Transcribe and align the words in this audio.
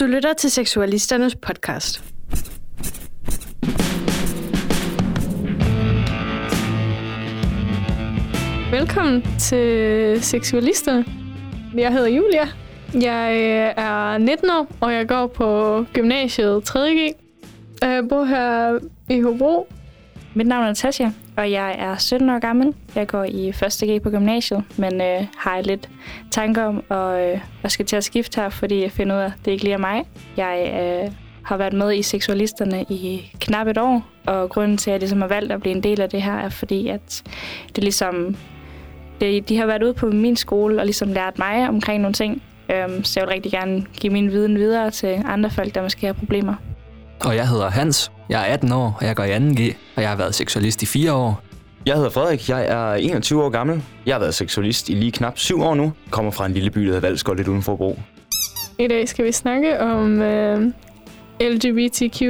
Du 0.00 0.06
lytter 0.06 0.32
til 0.32 0.50
Seksualisternes 0.50 1.36
podcast. 1.36 2.04
Velkommen 8.70 9.22
til 9.38 10.22
Seksualisterne. 10.22 11.04
Jeg 11.76 11.92
hedder 11.92 12.08
Julia. 12.08 12.48
Jeg 12.94 13.32
øh, 13.32 13.84
er 13.84 14.18
19 14.18 14.50
år, 14.50 14.66
og 14.80 14.92
jeg 14.92 15.08
går 15.08 15.26
på 15.26 15.46
gymnasiet 15.92 16.76
3.G. 16.76 17.14
Jeg 17.82 18.08
bor 18.08 18.24
her 18.24 18.78
i 19.10 19.20
Hobro. 19.20 19.68
Mit 20.34 20.46
navn 20.46 20.62
er 20.62 20.68
Natasja, 20.68 21.12
og 21.36 21.50
jeg 21.50 21.76
er 21.78 21.96
17 21.96 22.30
år 22.30 22.38
gammel. 22.38 22.74
Jeg 22.94 23.06
går 23.06 23.24
i 23.24 23.48
1. 23.48 23.54
G 23.88 24.02
på 24.02 24.10
gymnasiet, 24.10 24.64
men 24.76 25.00
øh, 25.00 25.26
har 25.36 25.60
lidt 25.60 25.88
tanker 26.30 26.64
om 26.64 26.82
at, 26.90 27.32
øh, 27.32 27.40
at 27.62 27.72
skal 27.72 27.86
til 27.86 27.96
at 27.96 28.04
skifte 28.04 28.40
her, 28.40 28.48
fordi 28.48 28.82
jeg 28.82 28.92
finder 28.92 29.16
ud 29.16 29.20
af, 29.20 29.26
at 29.26 29.32
det 29.44 29.50
ikke 29.50 29.64
lige 29.64 29.74
er 29.74 29.78
mig. 29.78 30.04
Jeg 30.36 30.70
øh, 30.74 31.12
har 31.42 31.56
været 31.56 31.72
med 31.72 31.94
i 31.94 32.02
Seksualisterne 32.02 32.82
i 32.82 33.32
knap 33.40 33.66
et 33.66 33.78
år, 33.78 34.06
og 34.26 34.50
grunden 34.50 34.76
til, 34.76 34.90
at 34.90 34.92
jeg 34.92 35.00
ligesom 35.00 35.20
har 35.20 35.28
valgt 35.28 35.52
at 35.52 35.60
blive 35.60 35.74
en 35.76 35.82
del 35.82 36.00
af 36.00 36.10
det 36.10 36.22
her, 36.22 36.34
er 36.34 36.48
fordi, 36.48 36.88
at 36.88 37.22
det 37.76 37.84
ligesom... 37.84 38.36
Det, 39.20 39.48
de 39.48 39.56
har 39.56 39.66
været 39.66 39.82
ude 39.82 39.94
på 39.94 40.06
min 40.06 40.36
skole 40.36 40.80
og 40.80 40.84
ligesom 40.84 41.12
lært 41.12 41.38
mig 41.38 41.68
omkring 41.68 42.02
nogle 42.02 42.14
ting, 42.14 42.42
øhm, 42.70 43.04
så 43.04 43.20
jeg 43.20 43.26
vil 43.26 43.34
rigtig 43.34 43.52
gerne 43.52 43.86
give 44.00 44.12
min 44.12 44.30
viden 44.30 44.58
videre 44.58 44.90
til 44.90 45.22
andre 45.24 45.50
folk, 45.50 45.74
der 45.74 45.82
måske 45.82 46.06
har 46.06 46.12
problemer. 46.12 46.54
Og 47.24 47.36
jeg 47.36 47.48
hedder 47.48 47.70
Hans. 47.70 48.12
Jeg 48.28 48.40
er 48.48 48.52
18 48.52 48.72
år, 48.72 48.96
og 49.00 49.06
jeg 49.06 49.16
går 49.16 49.24
i 49.24 49.36
2G, 49.36 49.74
og 49.96 50.02
jeg 50.02 50.08
har 50.10 50.16
været 50.16 50.34
seksualist 50.34 50.82
i 50.82 50.86
4 50.86 51.12
år. 51.12 51.42
Jeg 51.86 51.94
hedder 51.94 52.10
Frederik, 52.10 52.48
jeg 52.48 52.66
er 52.66 52.94
21 52.94 53.44
år 53.44 53.48
gammel. 53.48 53.82
Jeg 54.06 54.14
har 54.14 54.20
været 54.20 54.34
seksualist 54.34 54.88
i 54.88 54.92
lige 54.92 55.12
knap 55.12 55.38
7 55.38 55.62
år 55.62 55.74
nu. 55.74 55.92
Kommer 56.10 56.30
fra 56.30 56.46
en 56.46 56.52
lille 56.52 56.70
by, 56.70 56.80
der 56.80 56.86
hedder 56.86 57.00
Valsgård, 57.00 57.36
lidt 57.36 57.48
uden 57.48 57.62
for 57.62 57.76
Bro. 57.76 57.98
I 58.78 58.88
dag 58.88 59.08
skal 59.08 59.24
vi 59.24 59.32
snakke 59.32 59.80
om 59.80 60.22
øh, 60.22 60.72
LGBTQ+. 61.40 62.22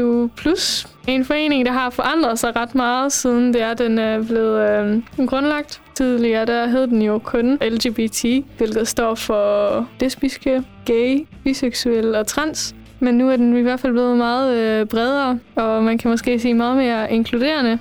En 1.09 1.25
forening, 1.25 1.67
der 1.67 1.73
har 1.73 1.91
forandret 1.91 2.39
sig 2.39 2.57
ret 2.57 2.75
meget, 2.75 3.13
siden 3.13 3.55
det 3.55 3.63
er, 3.63 3.75
den 3.75 3.99
er 3.99 4.23
blevet 4.23 4.71
øh, 4.71 5.27
grundlagt. 5.27 5.83
Tidligere 5.95 6.47
der 6.47 6.67
hed 6.67 6.87
den 6.87 7.03
jo 7.03 7.19
kun 7.19 7.59
LGBT, 7.63 8.25
hvilket 8.57 8.89
står 8.89 9.15
for 9.15 9.89
lesbiske, 10.01 10.63
gay, 10.87 11.27
biseksuelle 11.45 12.19
og 12.19 12.27
trans. 12.27 12.75
Men 13.05 13.15
nu 13.15 13.31
er 13.31 13.37
den 13.37 13.57
i 13.57 13.61
hvert 13.61 13.81
fald 13.81 13.93
blevet 13.93 14.17
meget 14.17 14.57
øh, 14.57 14.87
bredere, 14.87 15.39
og 15.57 15.85
man 15.85 15.99
kan 15.99 16.11
måske 16.11 16.39
sige 16.39 16.55
meget 16.55 16.77
mere 16.77 17.13
inkluderende. 17.13 17.79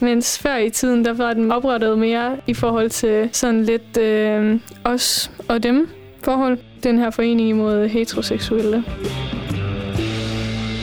Mens 0.00 0.38
før 0.38 0.56
i 0.56 0.70
tiden, 0.70 1.04
der 1.04 1.12
var 1.12 1.32
den 1.32 1.52
oprettet 1.52 1.98
mere 1.98 2.36
i 2.46 2.54
forhold 2.54 2.90
til 2.90 3.28
sådan 3.32 3.64
lidt 3.64 3.96
øh, 3.96 4.60
os 4.84 5.30
og 5.48 5.62
dem 5.62 5.88
forhold. 6.24 6.58
Den 6.82 6.98
her 6.98 7.10
forening 7.10 7.48
imod 7.48 7.88
heteroseksuelle. 7.88 8.84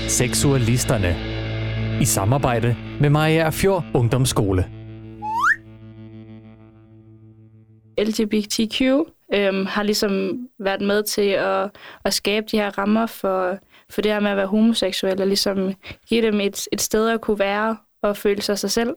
Seksualisterne. 0.08 1.16
I 2.02 2.06
samarbejde 2.06 2.76
med 3.00 3.10
Maja 3.10 3.50
Fjord 3.50 3.84
Ungdomsskole. 3.94 4.66
LGBTQ 8.00 8.82
øhm, 9.34 9.66
har 9.66 9.84
ligesom 9.84 10.48
været 10.60 10.82
med 10.82 11.04
til 11.04 11.30
at, 11.30 11.70
at 12.06 12.14
skabe 12.14 12.46
de 12.52 12.58
her 12.58 12.78
rammer 12.78 13.06
for, 13.06 13.58
for 13.90 14.02
det 14.02 14.12
her 14.12 14.20
med 14.20 14.32
at 14.32 14.38
være 14.38 14.48
homoseksuel, 14.48 15.22
og 15.22 15.28
ligesom 15.28 15.74
give 16.10 16.22
dem 16.22 16.42
et, 16.42 16.68
et 16.72 16.82
sted 16.82 17.10
at 17.10 17.22
kunne 17.22 17.40
være 17.40 17.78
og 18.02 18.18
føle 18.18 18.42
sig 18.42 18.60
sig 18.60 18.72
selv. 18.72 18.96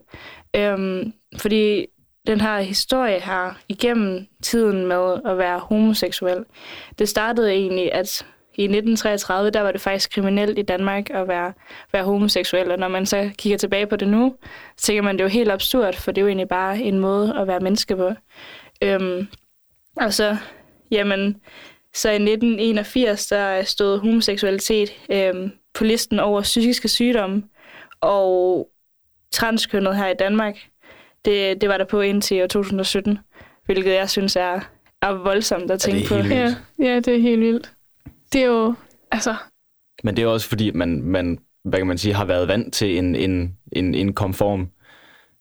Øhm, 0.56 1.12
fordi 1.38 1.86
den 2.26 2.40
her 2.40 2.60
historie 2.60 3.20
her 3.20 3.58
igennem 3.68 4.26
tiden 4.42 4.86
med 4.86 5.20
at 5.26 5.38
være 5.38 5.58
homoseksuel, 5.58 6.44
det 6.98 7.08
startede 7.08 7.52
egentlig, 7.52 7.92
at 7.92 8.26
i 8.54 8.64
1933, 8.64 9.50
der 9.50 9.60
var 9.60 9.72
det 9.72 9.80
faktisk 9.80 10.10
kriminelt 10.10 10.58
i 10.58 10.62
Danmark 10.62 11.10
at 11.10 11.28
være, 11.28 11.52
være 11.92 12.04
homoseksuel, 12.04 12.70
og 12.70 12.78
når 12.78 12.88
man 12.88 13.06
så 13.06 13.30
kigger 13.38 13.58
tilbage 13.58 13.86
på 13.86 13.96
det 13.96 14.08
nu, 14.08 14.34
så 14.76 14.86
tænker 14.86 15.02
man, 15.02 15.14
det 15.14 15.20
er 15.20 15.24
jo 15.24 15.30
helt 15.30 15.50
absurd, 15.50 15.94
for 15.94 16.12
det 16.12 16.18
er 16.20 16.22
jo 16.22 16.28
egentlig 16.28 16.48
bare 16.48 16.78
en 16.78 16.98
måde 16.98 17.38
at 17.38 17.46
være 17.46 17.60
menneske 17.60 17.96
på. 17.96 18.10
Øhm, 18.82 19.28
og 19.96 20.14
så, 20.14 20.36
jamen, 20.90 21.36
så 21.94 22.10
i 22.10 22.14
1981, 22.14 23.26
der 23.26 23.62
stod 23.62 23.98
homoseksualitet 23.98 24.90
øhm, 25.10 25.50
på 25.74 25.84
listen 25.84 26.20
over 26.20 26.42
psykiske 26.42 26.88
sygdomme, 26.88 27.42
og 28.00 28.68
transkønnet 29.30 29.96
her 29.96 30.08
i 30.08 30.14
Danmark, 30.14 30.56
det, 31.24 31.60
det 31.60 31.68
var 31.68 31.78
der 31.78 31.84
på 31.84 32.00
indtil 32.00 32.42
år 32.42 32.46
2017, 32.46 33.18
hvilket 33.64 33.94
jeg 33.94 34.10
synes 34.10 34.36
er, 34.36 34.60
er 35.02 35.10
voldsomt 35.10 35.70
at 35.70 35.80
tænke 35.80 36.00
det 36.00 36.08
på. 36.08 36.14
helt 36.14 36.28
vildt? 36.28 36.58
Ja, 36.78 36.84
ja, 36.84 36.96
det 36.96 37.08
er 37.08 37.20
helt 37.20 37.40
vildt. 37.40 37.72
Det 38.32 38.40
er 38.40 38.46
jo, 38.46 38.74
altså, 39.10 39.34
Men 40.04 40.16
det 40.16 40.22
er 40.22 40.26
også 40.26 40.48
fordi, 40.48 40.70
man, 40.70 41.02
man 41.02 41.38
hvad 41.64 41.80
kan 41.80 41.86
man 41.86 41.98
sige, 41.98 42.14
har 42.14 42.24
været 42.24 42.48
vant 42.48 42.74
til 42.74 42.98
en, 42.98 43.14
en, 43.16 43.56
en, 43.72 43.94
en 43.94 44.14
konform 44.14 44.70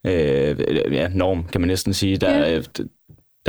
øh, 0.06 0.94
ja, 0.94 1.08
norm, 1.08 1.44
kan 1.44 1.62
man 1.62 1.68
næsten 1.68 1.94
sige, 1.94 2.18
der, 2.18 2.48
Ja. 2.48 2.62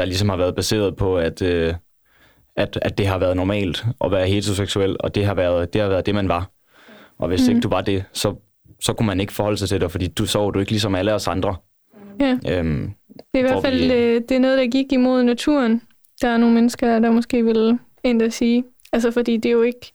Der 0.01 0.07
ligesom 0.07 0.29
har 0.29 0.37
været 0.37 0.55
baseret 0.55 0.97
på, 0.97 1.17
at, 1.19 1.43
øh, 1.43 1.75
at, 2.57 2.79
at 2.83 2.99
det 2.99 3.07
har 3.07 3.19
været 3.19 3.37
normalt 3.37 3.85
at 4.05 4.11
være 4.11 4.27
heteroseksuel, 4.27 4.97
og 5.01 5.15
det 5.15 5.25
har 5.25 5.35
været 5.35 5.73
det, 5.73 5.81
har 5.81 5.89
været 5.89 6.07
det 6.07 6.15
man 6.15 6.29
var. 6.29 6.51
Og 7.19 7.29
hvis 7.29 7.49
mm. 7.49 7.49
ikke 7.51 7.61
du 7.61 7.69
var 7.69 7.81
det, 7.81 8.05
så, 8.13 8.35
så 8.81 8.93
kunne 8.93 9.07
man 9.07 9.21
ikke 9.21 9.33
forholde 9.33 9.57
sig 9.57 9.69
til 9.69 9.81
det, 9.81 9.91
fordi 9.91 10.07
du 10.07 10.27
så 10.27 10.51
du 10.51 10.59
ikke 10.59 10.71
ligesom 10.73 10.95
alle 10.95 11.15
os 11.15 11.29
andre. 11.29 11.57
ja. 12.21 12.39
Øhm, 12.49 12.91
Det 13.09 13.25
er 13.35 13.39
i 13.39 13.43
hvert 13.43 13.63
fald 13.63 13.79
vi- 13.79 13.93
øh, 13.95 14.21
det 14.29 14.33
er 14.33 14.39
noget, 14.39 14.59
der 14.59 14.67
gik 14.67 14.93
imod 14.93 15.23
naturen. 15.23 15.83
Der 16.23 16.29
er 16.29 16.37
nogle 16.37 16.55
mennesker, 16.55 16.99
der 16.99 17.11
måske 17.11 17.45
vil 17.45 17.79
endda 18.05 18.29
sige. 18.29 18.65
Altså, 18.93 19.11
fordi 19.11 19.37
det 19.37 19.47
er 19.49 19.53
jo 19.53 19.63
ikke... 19.63 19.93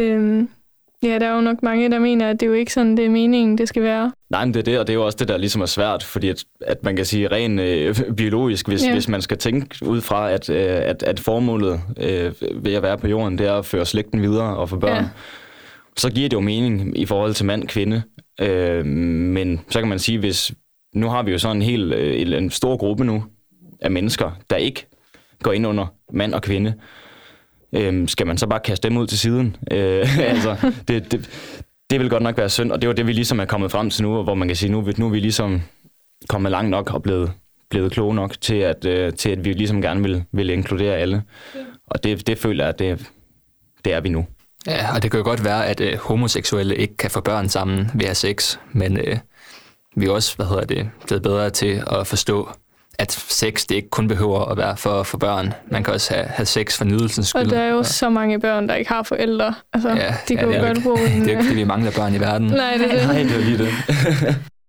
Øhm, 0.00 0.48
ja, 1.02 1.18
der 1.18 1.26
er 1.26 1.34
jo 1.34 1.40
nok 1.40 1.62
mange, 1.62 1.90
der 1.90 1.98
mener, 1.98 2.30
at 2.30 2.40
det 2.40 2.46
er 2.46 2.50
jo 2.50 2.56
ikke 2.56 2.72
sådan, 2.72 2.96
det 2.96 3.04
er 3.04 3.10
meningen, 3.10 3.58
det 3.58 3.68
skal 3.68 3.82
være. 3.82 4.12
Nej, 4.30 4.44
men 4.44 4.54
det 4.54 4.60
er 4.60 4.64
det, 4.64 4.78
og 4.78 4.86
det 4.86 4.92
er 4.92 4.94
jo 4.94 5.04
også 5.06 5.16
det, 5.18 5.28
der 5.28 5.36
ligesom 5.36 5.62
er 5.62 5.66
svært, 5.66 6.02
fordi 6.02 6.28
at, 6.28 6.44
at 6.60 6.84
man 6.84 6.96
kan 6.96 7.04
sige 7.04 7.28
rent 7.28 7.60
øh, 7.60 7.96
biologisk, 8.16 8.68
hvis, 8.68 8.86
Ja. 8.86 8.92
hvis 8.92 9.08
man 9.08 9.22
skal 9.22 9.38
tænke 9.38 9.86
ud 9.86 10.00
fra, 10.00 10.30
at, 10.30 10.50
øh, 10.50 10.66
at, 10.66 11.02
at 11.02 11.20
formålet 11.20 11.80
øh, 12.00 12.32
ved 12.64 12.74
at 12.74 12.82
være 12.82 12.98
på 12.98 13.08
jorden, 13.08 13.38
det 13.38 13.46
er 13.46 13.54
at 13.54 13.66
føre 13.66 13.86
slægten 13.86 14.22
videre 14.22 14.56
og 14.56 14.68
få 14.68 14.78
børn, 14.78 15.04
ja. 15.04 15.08
så 15.96 16.10
giver 16.12 16.28
det 16.28 16.36
jo 16.36 16.40
mening 16.40 16.98
i 16.98 17.06
forhold 17.06 17.34
til 17.34 17.46
mand-kvinde. 17.46 18.02
Øh, 18.40 18.86
men 18.86 19.60
så 19.68 19.78
kan 19.78 19.88
man 19.88 19.98
sige, 19.98 20.18
hvis 20.18 20.52
nu 20.94 21.08
har 21.08 21.22
vi 21.22 21.30
jo 21.32 21.38
sådan 21.38 21.56
en 21.56 21.62
helt 21.62 21.94
øh, 21.94 22.38
en 22.38 22.50
stor 22.50 22.76
gruppe 22.76 23.04
nu 23.04 23.24
af 23.80 23.90
mennesker, 23.90 24.30
der 24.50 24.56
ikke 24.56 24.86
går 25.42 25.52
ind 25.52 25.66
under 25.66 25.86
mand 26.12 26.34
og 26.34 26.42
kvinde, 26.42 26.74
øh, 27.72 28.08
skal 28.08 28.26
man 28.26 28.38
så 28.38 28.46
bare 28.46 28.60
kaste 28.60 28.88
dem 28.88 28.96
ud 28.96 29.06
til 29.06 29.18
siden? 29.18 29.56
Øh, 29.70 30.18
altså, 30.32 30.72
det, 30.88 31.12
det, 31.12 31.30
det 31.90 32.00
vil 32.00 32.10
godt 32.10 32.22
nok 32.22 32.36
være 32.36 32.48
synd, 32.48 32.72
og 32.72 32.82
det 32.82 32.88
var 32.88 32.94
det, 32.94 33.06
vi 33.06 33.12
ligesom 33.12 33.40
er 33.40 33.44
kommet 33.44 33.70
frem 33.70 33.90
til 33.90 34.02
nu, 34.02 34.22
hvor 34.22 34.34
man 34.34 34.48
kan 34.48 34.56
sige, 34.56 34.72
nu, 34.72 34.92
nu 34.98 35.06
er 35.06 35.10
vi 35.10 35.20
ligesom 35.20 35.62
kommet 36.28 36.52
langt 36.52 36.70
nok 36.70 36.90
og 36.94 37.02
blevet, 37.02 37.32
blevet 37.70 37.92
kloge 37.92 38.14
nok 38.14 38.40
til, 38.40 38.54
at, 38.54 38.84
øh, 38.84 39.12
til 39.12 39.30
at 39.30 39.44
vi 39.44 39.52
ligesom 39.52 39.82
gerne 39.82 40.02
vil, 40.02 40.24
vil 40.32 40.50
inkludere 40.50 40.96
alle. 40.96 41.22
Og 41.86 42.04
det, 42.04 42.26
det 42.26 42.38
føler 42.38 42.64
jeg, 42.64 42.68
at 42.68 42.78
det, 42.78 43.10
det 43.84 43.92
er 43.92 44.00
vi 44.00 44.08
nu. 44.08 44.26
Ja, 44.66 44.94
og 44.94 45.02
det 45.02 45.10
kan 45.10 45.18
jo 45.18 45.24
godt 45.24 45.44
være, 45.44 45.66
at 45.66 45.80
øh, 45.80 45.98
homoseksuelle 45.98 46.76
ikke 46.76 46.96
kan 46.96 47.10
få 47.10 47.20
børn 47.20 47.48
sammen 47.48 47.78
ved 47.78 48.00
at 48.00 48.06
have 48.06 48.14
sex, 48.14 48.58
men 48.72 48.96
øh, 48.96 49.18
vi 49.96 50.06
er 50.06 50.10
også, 50.10 50.36
hvad 50.36 50.46
hedder 50.46 50.64
det, 50.64 50.90
blevet 51.06 51.22
bedre 51.22 51.50
til 51.50 51.82
at 51.86 52.06
forstå, 52.06 52.48
at 53.00 53.12
sex 53.12 53.66
det 53.66 53.74
ikke 53.74 53.90
kun 53.90 54.08
behøver 54.08 54.44
at 54.44 54.56
være 54.58 54.76
for, 54.76 55.02
for 55.02 55.18
børn. 55.18 55.52
Man 55.70 55.84
kan 55.84 55.94
også 55.94 56.14
have, 56.14 56.26
have 56.26 56.46
sex 56.46 56.76
for 56.78 56.84
nydelsens 56.84 57.28
skyld. 57.28 57.42
Og 57.42 57.50
der 57.50 57.60
er 57.60 57.68
jo 57.68 57.82
så 57.82 58.10
mange 58.10 58.40
børn, 58.40 58.68
der 58.68 58.74
ikke 58.74 58.88
har 58.92 59.02
forældre. 59.02 59.54
Altså, 59.72 59.88
Ja, 59.88 59.94
de 59.94 60.00
ja, 60.02 60.14
kan 60.36 60.38
det 60.38 60.42
jo 60.44 60.50
er 60.50 60.56
jo 60.56 60.66
godt 60.66 60.76
ikke- 60.78 60.88
bruge. 60.88 60.98
Det 61.06 61.16
er 61.16 61.24
jo 61.24 61.30
ikke, 61.30 61.42
fordi 61.44 61.56
vi 61.56 61.64
mangler 61.64 61.90
børn 61.90 62.14
i 62.14 62.20
verden. 62.20 62.46
Nej, 62.46 62.74
det 62.76 62.92
er 62.92 62.98
det. 62.98 63.06
Nej, 63.08 63.22
det 63.22 63.32
er 63.36 63.38
lige 63.38 63.58
det. 63.58 63.68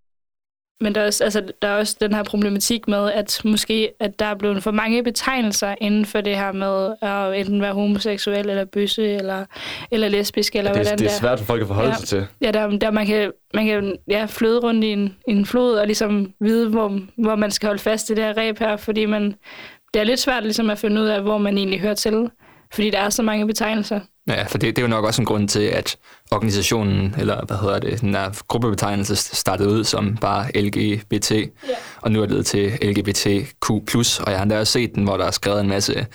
Men 0.82 0.96
der 0.96 1.02
er, 1.02 1.06
også, 1.06 1.24
altså, 1.24 1.44
der 1.62 1.68
er 1.68 1.78
også 1.78 1.98
den 2.02 2.14
her 2.14 2.24
problematik 2.24 2.88
med, 2.88 3.12
at 3.12 3.42
måske 3.46 3.92
at 4.00 4.20
der 4.20 4.26
er 4.26 4.36
blevet 4.36 4.64
for 4.64 4.72
mange 4.72 5.04
betegnelser 5.04 5.76
inden 5.82 6.06
for 6.06 6.22
det 6.22 6.36
her 6.36 6.52
med 6.52 6.94
at 7.02 7.40
enten 7.40 7.62
være 7.62 7.74
homoseksuel, 7.74 8.50
eller 8.50 8.66
bøsse, 8.66 9.04
eller, 9.08 9.46
eller 9.92 10.08
lesbisk, 10.08 10.56
eller 10.56 10.72
det, 10.72 10.78
hvordan 10.78 10.94
er, 10.94 10.98
det 10.98 11.06
er 11.06 11.12
svært 11.12 11.40
for 11.40 11.46
folk 11.46 11.62
at 11.62 11.68
forholde 11.68 11.90
Ja. 11.90 11.96
sig 11.96 12.08
til. 12.08 12.28
Ja, 12.42 12.52
der, 12.52 12.68
der 12.78 12.92
man 12.92 13.06
kan, 13.06 13.32
man 13.54 13.66
kan 13.66 13.96
ja, 14.08 14.26
fløde 14.30 14.60
rundt 14.60 14.84
i 14.84 14.88
en, 14.88 15.16
i 15.28 15.32
en 15.32 15.46
flod 15.46 15.74
og 15.76 15.86
ligesom 15.86 16.34
vide, 16.40 16.70
hvor, 16.70 17.00
hvor 17.18 17.36
man 17.36 17.52
skal 17.52 17.68
holde 17.68 17.82
fast 17.82 18.10
i 18.10 18.14
det 18.14 18.24
her 18.24 18.38
ræb 18.38 18.60
her, 18.60 18.78
fordi 18.78 19.06
man, 19.06 19.36
det 19.94 20.00
er 20.00 20.04
lidt 20.04 20.20
svært 20.20 20.44
ligesom 20.44 20.70
at 20.70 20.78
finde 20.78 21.02
ud 21.02 21.08
af, 21.08 21.22
hvor 21.22 21.38
man 21.38 21.58
egentlig 21.58 21.80
hører 21.80 21.94
til, 21.94 22.30
fordi 22.74 22.90
der 22.90 23.00
er 23.00 23.10
så 23.10 23.24
mange 23.24 23.48
betegnelser. 23.48 24.00
Ja, 24.30 24.44
for 24.44 24.58
det, 24.58 24.76
det 24.76 24.78
er 24.78 24.82
jo 24.82 24.88
nok 24.88 25.06
også 25.06 25.22
en 25.22 25.26
grund 25.26 25.48
til, 25.48 25.60
at 25.60 25.98
organisationen, 26.32 27.16
eller 27.20 27.46
hvad 27.46 27.58
hedder 27.58 27.80
det, 27.80 28.02
den 28.02 28.16
her 28.16 28.42
gruppebetegnelse 28.48 29.16
startede 29.16 29.70
ud 29.70 29.84
som 29.84 30.18
bare 30.22 30.52
LGBT, 30.62 31.32
yeah. 31.32 31.50
og 32.02 32.12
nu 32.12 32.20
er 32.20 32.22
det 32.22 32.30
blevet 32.30 32.46
til 32.46 32.72
LGBTQ+, 32.82 33.70
og 33.96 34.32
jeg 34.32 34.36
har 34.38 34.42
endda 34.42 34.60
også 34.60 34.74
set 34.74 34.96
den, 34.96 35.04
hvor 35.04 35.18
der 35.18 35.26
er 35.26 35.32
skrevet 35.32 35.62
en 35.62 35.68
masse, 35.68 36.06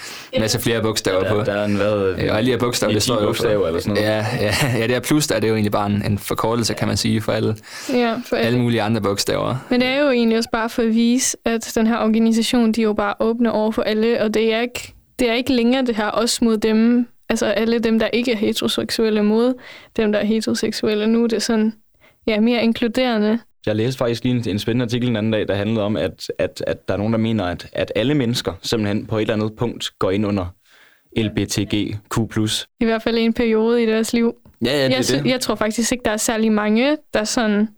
masse 0.41 0.61
flere 0.61 0.83
bogstaver 0.83 1.21
Der, 1.23 1.31
på. 1.35 1.41
der 1.43 1.53
er 1.53 1.65
en 1.65 1.77
hvad... 1.77 2.15
Ja, 2.19 2.31
og 2.33 2.39
alle 2.39 2.47
de 2.47 2.53
her 2.53 2.59
bogstaver, 2.59 2.93
det 2.93 3.03
står 3.03 3.21
jo 3.21 3.27
bogstaver 3.27 3.67
eller 3.67 3.81
sådan 3.81 3.95
noget. 3.95 4.09
Ja, 4.09 4.27
ja, 4.41 4.55
ja, 4.79 4.83
det 4.83 4.91
her 4.91 5.01
plus, 5.01 5.27
der 5.27 5.35
er 5.35 5.41
det 5.41 5.49
jo 5.49 5.55
egentlig 5.55 5.73
bare 5.73 5.87
en, 5.87 6.03
en 6.07 6.19
forkortelse, 6.19 6.75
kan 6.75 6.89
man 6.89 6.97
sige, 6.97 7.21
for 7.21 7.33
alle, 7.33 7.57
Ja, 7.93 8.15
for 8.29 8.37
alle 8.37 8.47
alle. 8.47 8.59
mulige 8.59 8.83
andre 8.83 9.01
bogstaver. 9.01 9.57
Men 9.71 9.81
det 9.81 9.89
er 9.89 10.01
jo 10.01 10.11
egentlig 10.11 10.39
også 10.39 10.51
bare 10.53 10.69
for 10.71 10.83
at 10.83 10.95
vise, 10.95 11.37
at 11.45 11.73
den 11.75 11.87
her 11.87 11.99
organisation, 11.99 12.73
de 12.73 12.81
er 12.81 12.85
jo 12.85 12.93
bare 12.93 13.15
åbne 13.21 13.53
over 13.53 13.71
for 13.73 13.83
alle, 13.83 14.23
og 14.23 14.35
det 14.35 14.55
er 14.55 14.61
ikke, 14.61 14.93
det 15.19 15.29
er 15.29 15.35
ikke 15.35 15.53
længere 15.53 15.87
det 15.87 15.97
her 15.97 16.11
os 16.11 16.43
mod 16.43 16.57
dem 16.57 17.09
altså 17.29 17.47
alle 17.47 17.79
dem, 17.79 17.99
der 17.99 18.07
ikke 18.07 18.33
er 18.33 18.37
heteroseksuelle 18.37 19.23
mod 19.23 19.55
dem, 19.97 20.13
der 20.13 20.19
er 20.19 20.25
heteroseksuelle. 20.25 21.07
Nu 21.07 21.25
er 21.25 21.27
det 21.27 21.43
sådan, 21.43 21.73
ja, 22.27 22.41
mere 22.41 22.63
inkluderende. 22.63 23.39
Jeg 23.67 23.77
læste 23.77 23.99
faktisk 23.99 24.25
lige 24.25 24.35
en, 24.35 24.49
en 24.49 24.59
spændende 24.59 24.83
artikel 24.85 25.09
en 25.09 25.17
anden 25.17 25.33
dag, 25.33 25.49
der 25.49 25.55
handlede 25.55 25.83
om, 25.83 25.97
at, 25.97 26.31
at, 26.39 26.65
at 26.67 26.89
der 26.89 26.95
er 26.95 26.99
nogen, 26.99 27.13
der 27.13 27.19
mener, 27.19 27.45
at, 27.45 27.67
at 27.73 27.93
alle 27.95 28.15
mennesker 28.15 28.53
simpelthen 28.63 29.07
på 29.07 29.17
et 29.17 29.21
eller 29.21 29.35
andet 29.35 29.57
punkt 29.57 29.91
går 29.99 30.11
ind 30.11 30.27
under 30.27 30.47
LBTGQ+. 31.17 32.19
I 32.81 32.85
hvert 32.85 33.03
fald 33.03 33.19
en 33.19 33.33
periode 33.33 33.83
i 33.83 33.87
deres 33.87 34.13
liv. 34.13 34.35
Ja, 34.65 34.71
ja, 34.71 34.85
det 34.85 35.11
jeg, 35.11 35.17
er 35.19 35.23
det. 35.23 35.31
jeg 35.31 35.41
tror 35.41 35.55
faktisk 35.55 35.93
ikke, 35.93 36.05
der 36.05 36.11
er 36.11 36.17
særlig 36.17 36.53
mange, 36.53 36.97
der 37.15 37.25
sådan 37.25 37.69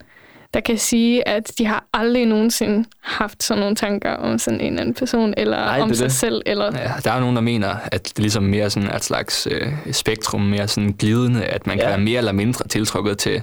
der 0.55 0.61
kan 0.61 0.79
sige, 0.79 1.29
at 1.29 1.53
de 1.59 1.67
har 1.67 1.85
aldrig 1.93 2.27
nogensinde 2.27 2.89
haft 3.03 3.43
sådan 3.43 3.61
nogle 3.61 3.77
tanker 3.77 4.11
om 4.11 4.39
sådan 4.39 4.61
en 4.61 4.79
anden 4.79 4.95
person, 4.95 5.35
eller 5.37 5.57
Nej, 5.57 5.81
om 5.81 5.89
det 5.89 5.95
er 5.95 5.99
sig 5.99 6.05
det. 6.05 6.13
selv. 6.15 6.43
Eller... 6.47 6.65
Ja, 6.79 6.91
der 7.05 7.13
er 7.13 7.21
nogen, 7.21 7.37
der 7.37 7.43
mener, 7.43 7.75
at 7.93 8.05
det 8.09 8.19
ligesom 8.19 8.43
mere 8.43 8.71
sådan 8.71 8.89
er 8.89 8.97
et 8.97 9.05
slags 9.05 9.49
øh, 9.51 9.73
spektrum, 9.93 10.41
mere 10.41 10.69
sådan 10.69 10.93
glidende, 10.93 11.45
at 11.45 11.67
man 11.67 11.77
kan 11.77 11.85
Ja. 11.85 11.89
være 11.91 12.01
mere 12.01 12.19
eller 12.19 12.33
mindre 12.33 12.69
tiltrukket 12.69 13.19
til 13.19 13.43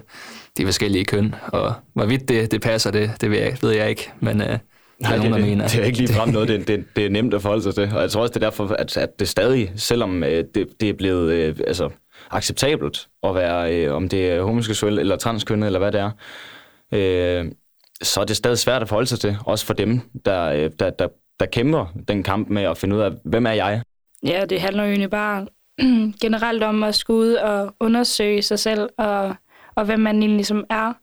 de 0.57 0.65
forskellige 0.65 1.05
køn. 1.05 1.35
Og 1.47 1.73
hvorvidt 1.93 2.29
det, 2.29 2.51
det 2.51 2.61
passer, 2.61 2.91
det, 2.91 3.11
det 3.21 3.31
ved, 3.31 3.37
jeg, 3.39 3.57
ved 3.61 3.71
jeg 3.71 3.89
ikke. 3.89 4.11
Men 4.19 4.41
øh, 4.41 4.47
der 4.47 4.53
er 4.53 4.57
Nej, 5.09 5.17
nogen, 5.17 5.31
der 5.31 5.37
det, 5.37 5.47
mener. 5.47 5.63
det, 5.63 5.73
det 5.73 5.81
er 5.81 5.85
ikke 5.85 5.97
lige 5.97 6.13
frem 6.13 6.29
noget, 6.29 6.47
det, 6.47 6.67
det, 6.67 6.85
det 6.95 7.05
er 7.05 7.09
nemt 7.09 7.33
at 7.33 7.41
forholde 7.41 7.63
sig 7.63 7.75
til. 7.75 7.91
Og 7.95 8.01
jeg 8.01 8.11
tror 8.11 8.21
også, 8.21 8.31
det 8.31 8.43
er 8.43 8.49
derfor, 8.49 8.67
at, 8.79 8.97
at 8.97 9.19
det 9.19 9.27
stadig, 9.27 9.71
selvom 9.75 10.23
øh, 10.23 10.43
det, 10.55 10.67
det 10.79 10.89
er 10.89 10.93
blevet 10.93 11.31
øh, 11.33 11.55
altså, 11.67 11.89
acceptabelt 12.31 13.07
at 13.23 13.35
være, 13.35 13.75
øh, 13.75 13.93
om 13.95 14.09
det 14.09 14.31
er 14.31 14.41
homoseksuel 14.43 14.99
eller 14.99 15.15
transkønnet, 15.15 15.65
eller 15.67 15.79
hvad 15.79 15.91
det 15.91 16.01
er, 16.01 16.11
øh, 16.95 17.51
så 18.01 18.21
er 18.21 18.25
det 18.25 18.37
stadig 18.37 18.57
svært 18.57 18.81
at 18.81 18.87
forholde 18.87 19.07
sig 19.07 19.19
til, 19.19 19.37
også 19.45 19.65
for 19.65 19.73
dem, 19.73 20.01
der, 20.25 20.43
øh, 20.43 20.71
der, 20.79 20.89
der, 20.89 21.07
der 21.39 21.45
kæmper 21.45 21.85
den 22.07 22.23
kamp 22.23 22.49
med 22.49 22.63
at 22.63 22.77
finde 22.77 22.95
ud 22.95 23.01
af, 23.01 23.11
hvem 23.23 23.45
er 23.45 23.51
jeg? 23.51 23.81
Ja, 24.23 24.45
det 24.45 24.61
handler 24.61 24.83
jo 24.83 24.89
egentlig 24.89 25.09
bare 25.09 25.47
generelt 26.21 26.63
om 26.63 26.83
at 26.83 26.95
skulle 26.95 27.19
ud 27.19 27.33
og 27.33 27.75
undersøge 27.79 28.41
sig 28.41 28.59
selv, 28.59 28.89
og, 28.97 29.35
og 29.75 29.85
hvem 29.85 29.99
man 29.99 30.15
egentlig 30.15 30.35
ligesom 30.35 30.63
er. 30.69 30.93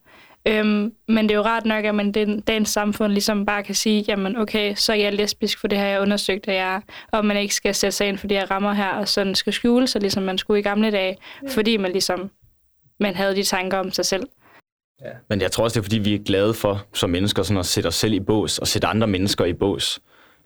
Øhm, 0.47 0.93
men 1.07 1.23
det 1.23 1.31
er 1.31 1.35
jo 1.35 1.41
rart 1.41 1.65
nok, 1.65 1.85
at 1.85 1.95
man 1.95 2.11
den, 2.11 2.41
dagens 2.41 2.69
samfund 2.69 3.13
ligesom 3.13 3.45
bare 3.45 3.63
kan 3.63 3.75
sige, 3.75 4.05
jamen 4.07 4.37
okay, 4.37 4.75
så 4.75 4.91
er 4.91 4.97
jeg 4.97 5.13
lesbisk, 5.13 5.59
for 5.59 5.67
det 5.67 5.77
har 5.77 5.85
jeg 5.85 6.01
undersøgt, 6.01 6.47
at 6.47 6.55
jeg 6.55 6.75
er, 6.75 6.81
og 7.11 7.25
man 7.25 7.37
ikke 7.37 7.55
skal 7.55 7.75
sætte 7.75 7.97
sig 7.97 8.07
ind 8.07 8.17
for 8.17 8.27
de 8.27 8.35
her 8.35 8.51
rammer 8.51 8.73
her, 8.73 8.89
og 8.89 9.07
sådan 9.07 9.35
skal 9.35 9.53
skjule 9.53 9.87
sig, 9.87 10.01
ligesom 10.01 10.23
man 10.23 10.37
skulle 10.37 10.59
i 10.59 10.63
gamle 10.63 10.91
dage, 10.91 11.17
fordi 11.49 11.77
man 11.77 11.91
ligesom 11.91 12.31
man 12.99 13.15
havde 13.15 13.35
de 13.35 13.43
tanker 13.43 13.77
om 13.77 13.91
sig 13.91 14.05
selv. 14.05 14.23
Men 15.29 15.41
jeg 15.41 15.51
tror 15.51 15.63
også, 15.63 15.73
det 15.73 15.79
er, 15.79 15.83
fordi 15.83 15.97
vi 15.97 16.13
er 16.15 16.19
glade 16.25 16.53
for, 16.53 16.83
som 16.93 17.09
mennesker, 17.09 17.43
sådan 17.43 17.57
at 17.59 17.65
sætte 17.65 17.87
os 17.87 17.95
selv 17.95 18.13
i 18.13 18.19
bås, 18.19 18.57
og 18.57 18.67
sætte 18.67 18.87
andre 18.87 19.07
mennesker 19.07 19.45
i 19.45 19.53
bås. 19.53 19.99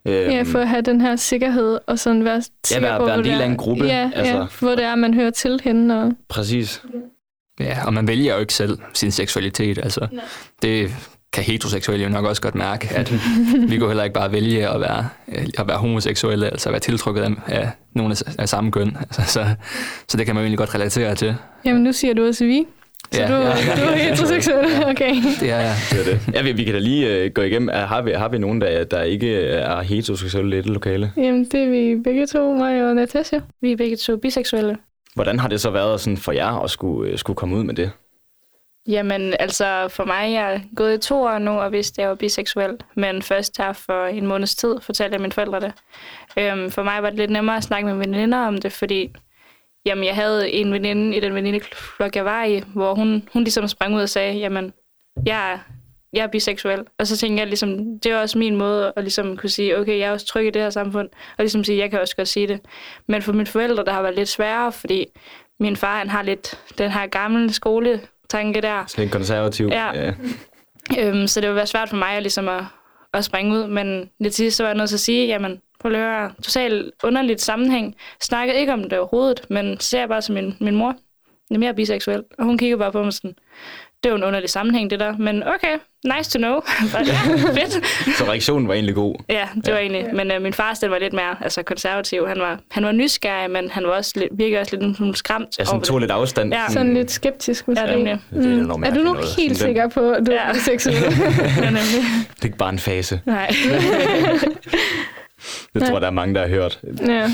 Øhm, 0.06 0.32
Ja, 0.32 0.44
for 0.46 0.60
at 0.60 0.68
have 0.68 0.82
den 0.82 1.02
her 1.02 1.16
sikkerhed, 1.16 1.80
og 1.88 2.00
sådan 2.00 2.24
være 2.26 2.42
sikker 2.64 2.88
være- 2.88 3.00
på, 3.00 3.06
være 3.06 3.18
en 3.18 3.24
del 3.24 3.34
af 3.34 3.46
er- 3.46 3.46
en 3.50 3.58
gruppe, 3.58 3.86
Ja, 3.86 4.12
altså. 4.16 4.36
ja, 4.36 4.46
hvor 4.60 4.76
det 4.76 4.84
er, 4.84 4.96
man 4.96 5.14
hører 5.14 5.32
til 5.32 5.60
hende. 5.64 6.02
Og... 6.04 6.12
Præcis. 6.30 6.84
Ja, 7.60 7.86
og 7.86 7.94
man 7.94 8.08
vælger 8.08 8.34
jo 8.34 8.40
ikke 8.40 8.54
selv 8.54 8.78
sin 8.94 9.12
seksualitet. 9.12 9.78
Altså, 9.78 10.08
det 10.62 10.96
kan 11.34 11.44
heteroseksuelle 11.44 12.04
jo 12.06 12.10
nok 12.12 12.26
også 12.26 12.42
godt 12.42 12.56
mærke, 12.56 12.90
at 12.96 13.12
vi 13.70 13.78
kunne 13.78 13.90
heller 13.90 14.04
ikke 14.04 14.14
bare 14.14 14.32
vælge 14.32 14.70
at 14.70 14.82
være, 14.82 15.10
øh, 15.28 15.46
at 15.58 15.68
være 15.68 15.78
homoseksuelle, 15.78 16.50
altså 16.50 16.70
at 16.70 16.74
være 16.74 16.80
tiltrukket 16.80 17.22
af, 17.22 17.30
af 17.48 17.70
nogen 17.94 18.12
af, 18.12 18.22
af 18.40 18.50
samme 18.50 18.72
køn. 18.72 18.98
Altså, 19.00 19.22
så, 19.28 19.46
så 20.08 20.18
det 20.18 20.26
kan 20.26 20.36
man 20.36 20.42
jo 20.42 20.46
egentlig 20.46 20.58
godt 20.58 20.76
relatere 20.76 21.16
til. 21.16 21.36
Jamen, 21.66 21.84
nu 21.84 21.92
siger 21.94 22.14
du 22.14 22.28
også 22.28 22.46
vi. 22.46 22.66
Så 23.12 23.22
Ja, 23.22 23.28
du, 23.28 23.34
ja, 23.34 23.48
ja, 23.48 23.76
du 23.76 23.92
er 23.92 23.96
heteroseksuel, 23.96 24.66
okay. 24.88 25.16
Det 25.40 25.52
er, 25.52 25.74
Det 25.92 26.00
er 26.00 26.04
det. 26.04 26.34
Ja, 26.34 26.42
vi, 26.42 26.52
vi 26.52 26.64
kan 26.64 26.74
da 26.74 26.80
lige 26.80 27.08
øh, 27.16 27.32
gå 27.32 27.42
igennem. 27.42 27.70
Har 27.74 28.02
vi, 28.02 28.12
har 28.12 28.30
vi 28.30 28.38
nogen, 28.38 28.62
der, 28.62 28.84
der 28.84 29.02
ikke 29.02 29.36
er 29.44 29.82
heteroseksuelle 29.82 30.56
i 30.56 30.58
dette 30.58 30.74
lokale? 30.74 31.12
Jamen, 31.18 31.46
det 31.46 31.64
er 31.64 31.70
vi 31.70 32.02
begge 32.04 32.28
to, 32.28 32.54
mig 32.54 32.90
og 32.90 32.96
Natasha. 32.96 33.40
Vi 33.62 33.72
er 33.72 33.78
begge 33.78 33.96
to 33.96 34.18
biseksuelle. 34.18 34.78
Hvordan 35.16 35.40
har 35.40 35.48
det 35.48 35.62
så 35.62 35.70
været 35.70 36.02
sådan 36.02 36.18
for 36.18 36.32
jer 36.32 36.64
at 36.64 36.70
skulle, 36.70 37.12
øh, 37.12 37.18
skulle 37.18 37.38
komme 37.38 37.56
ud 37.56 37.64
med 37.64 37.74
det? 37.74 37.92
Jamen, 38.88 39.34
altså 39.40 39.88
for 39.90 40.06
mig, 40.06 40.34
jeg 40.34 40.54
er 40.54 40.60
gået 40.76 40.94
i 40.94 40.98
to 40.98 41.22
år 41.22 41.38
nu, 41.38 41.52
og 41.52 41.72
vidste, 41.72 42.00
at 42.00 42.04
jeg 42.04 42.10
var 42.10 42.16
biseksuel. 42.16 42.78
Men 42.96 43.22
først 43.22 43.58
her 43.58 43.74
for 43.74 44.06
en 44.06 44.28
måneds 44.28 44.56
tid 44.56 44.76
fortalte 44.82 45.14
jeg 45.14 45.22
mine 45.22 45.32
forældre 45.32 45.60
det. 45.60 45.72
Øhm, 46.38 46.72
for 46.72 46.84
mig 46.84 47.04
var 47.04 47.10
det 47.10 47.20
lidt 47.20 47.32
nemmere 47.32 47.58
at 47.58 47.64
snakke 47.64 47.88
med 47.88 47.96
veninder 47.96 48.38
om 48.38 48.58
det, 48.58 48.72
fordi 48.72 49.16
jamen, 49.88 50.04
jeg 50.04 50.16
havde 50.16 50.52
en 50.52 50.74
veninde 50.74 51.18
i 51.18 51.20
den 51.20 51.36
venindeflok, 51.36 52.16
jeg 52.16 52.26
var 52.26 52.44
i, 52.44 52.64
hvor 52.74 52.96
hun, 52.96 53.30
hun 53.34 53.44
ligesom 53.44 53.68
sprang 53.68 53.96
ud 53.96 54.02
og 54.02 54.10
sagde, 54.10 54.34
jamen, 54.34 54.74
jeg 55.26 55.52
er, 55.52 55.58
jeg 56.14 56.24
er 56.24 56.28
biseksuel. 56.28 56.86
Og 57.00 57.08
så 57.08 57.18
tænkte 57.18 57.40
jeg 57.40 57.48
ligesom, 57.48 58.00
det 58.00 58.12
er 58.12 58.18
også 58.18 58.38
min 58.38 58.56
måde 58.56 58.94
at 58.96 59.04
ligesom 59.04 59.38
kunne 59.38 59.50
sige, 59.50 59.78
okay, 59.78 60.00
jeg 60.00 60.08
er 60.08 60.12
også 60.12 60.26
tryg 60.26 60.48
i 60.48 60.50
det 60.50 60.62
her 60.62 60.70
samfund, 60.70 61.10
og 61.38 61.44
ligesom 61.44 61.64
sige, 61.64 61.78
jeg 61.78 61.90
kan 61.90 62.02
også 62.02 62.16
godt 62.16 62.28
sige 62.28 62.48
det. 62.48 62.60
Men 63.08 63.22
for 63.22 63.34
mine 63.34 63.46
forældre, 63.46 63.86
der 63.86 63.92
har 63.92 64.02
været 64.02 64.16
lidt 64.16 64.30
sværere, 64.30 64.72
fordi 64.72 65.06
min 65.60 65.76
far, 65.76 65.98
han 65.98 66.10
har 66.10 66.22
lidt 66.22 66.60
den 66.78 66.92
her 66.92 67.08
gamle 67.08 67.54
skoletanke 67.54 68.62
der, 68.62 68.84
Sådan 68.88 69.04
lidt 69.04 69.14
konservativ? 69.14 69.68
Ja. 69.68 70.14
Øhm, 71.00 71.28
så 71.28 71.42
det 71.42 71.50
vil 71.50 71.56
være 71.56 71.68
svært 71.68 71.90
for 71.90 71.98
mig 71.98 72.10
at, 72.10 72.24
ligesom 72.24 72.48
at, 72.50 72.64
at 73.14 73.26
springe 73.26 73.58
ud, 73.58 73.68
men 73.68 74.10
lidt 74.20 74.34
sidst 74.34 74.58
så 74.58 74.64
var 74.64 74.70
jeg 74.70 74.78
nødt 74.78 74.90
til 74.90 74.96
at 74.96 75.00
sige, 75.00 75.28
jamen, 75.28 75.62
høre, 75.96 76.32
totalt 76.44 76.92
underligt 77.04 77.42
sammenhæng. 77.42 77.96
Snakkede 78.22 78.60
ikke 78.60 78.74
om 78.74 78.84
det 78.84 79.00
overhovedet, 79.00 79.42
men 79.50 79.80
ser 79.80 80.00
jeg 80.00 80.10
bare 80.10 80.22
som 80.22 80.36
min, 80.36 80.56
min 80.60 80.76
mor, 80.76 80.96
er 81.52 81.58
mere 81.58 81.74
biseksuel, 81.74 82.24
og 82.40 82.46
hun 82.46 82.58
kigger 82.58 82.78
bare 82.78 82.92
på 82.92 83.04
mig 83.04 83.14
sådan, 83.14 83.36
det 84.04 84.10
er 84.10 84.10
jo 84.10 84.16
en 84.16 84.24
underlig 84.24 84.50
sammenhæng, 84.50 84.90
det 84.90 85.00
der, 85.00 85.18
men 85.18 85.44
okay, 85.44 85.78
nice 86.18 86.32
to 86.32 86.38
know. 86.38 86.54
Bare, 86.94 87.04
ja, 87.06 87.38
fedt. 87.62 87.86
Så 88.18 88.24
reaktionen 88.24 88.68
var 88.68 88.74
egentlig 88.74 88.96
god. 88.96 89.16
Ja, 89.30 89.48
det 89.56 89.74
var 89.74 89.80
egentlig, 89.80 90.06
men 90.14 90.32
øh, 90.32 90.42
min 90.42 90.54
far 90.54 90.78
den 90.82 90.92
var 90.92 91.00
lidt 91.00 91.14
mere 91.14 91.36
altså, 91.44 91.64
konservativ. 91.64 92.28
Han 92.28 92.40
var, 92.40 92.60
han 92.72 92.86
var 92.86 92.92
nysgerrig, 92.92 93.52
men 93.52 93.70
han 93.72 93.84
var 93.84 93.90
også 93.90 94.14
lidt, 94.16 94.30
virkede 94.38 94.60
også 94.62 94.76
lidt 94.76 94.84
en 94.84 94.96
smule 94.96 95.16
skræmt. 95.16 95.58
Jeg 95.58 95.68
sådan 95.68 95.82
tog 95.82 95.96
det. 95.96 96.02
lidt 96.02 96.12
afstand. 96.12 96.54
Ja. 96.54 96.64
Sådan 96.70 96.94
lidt 96.94 97.12
skeptisk 97.12 97.68
måske. 97.68 97.84
Ja, 97.84 97.96
nemlig. 97.96 98.20
Det 98.34 98.46
er 98.46 98.50
noget 98.50 98.88
er 98.88 98.94
du 98.94 99.00
nu 99.00 99.14
noget. 99.14 99.28
helt 99.38 99.58
Sådan 99.58 99.68
sikker 99.68 99.88
på, 99.88 100.12
at 100.12 100.26
du 100.28 100.32
Ja. 100.32 100.38
er 100.50 100.54
seksuel? 100.54 100.96
Ja, 100.96 101.66
nemlig. 101.66 102.04
Det 102.36 102.42
er 102.42 102.46
ikke 102.46 102.58
bare 102.58 102.70
en 102.70 102.80
fase. 102.80 103.22
Nej. 103.26 103.50
Det 105.74 105.82
tror 105.82 105.92
jeg, 105.92 106.02
der 106.02 106.08
er 106.08 106.12
mange, 106.12 106.36
der 106.36 106.42
har 106.42 106.48
hørt. 106.48 106.80
ja. 107.08 107.30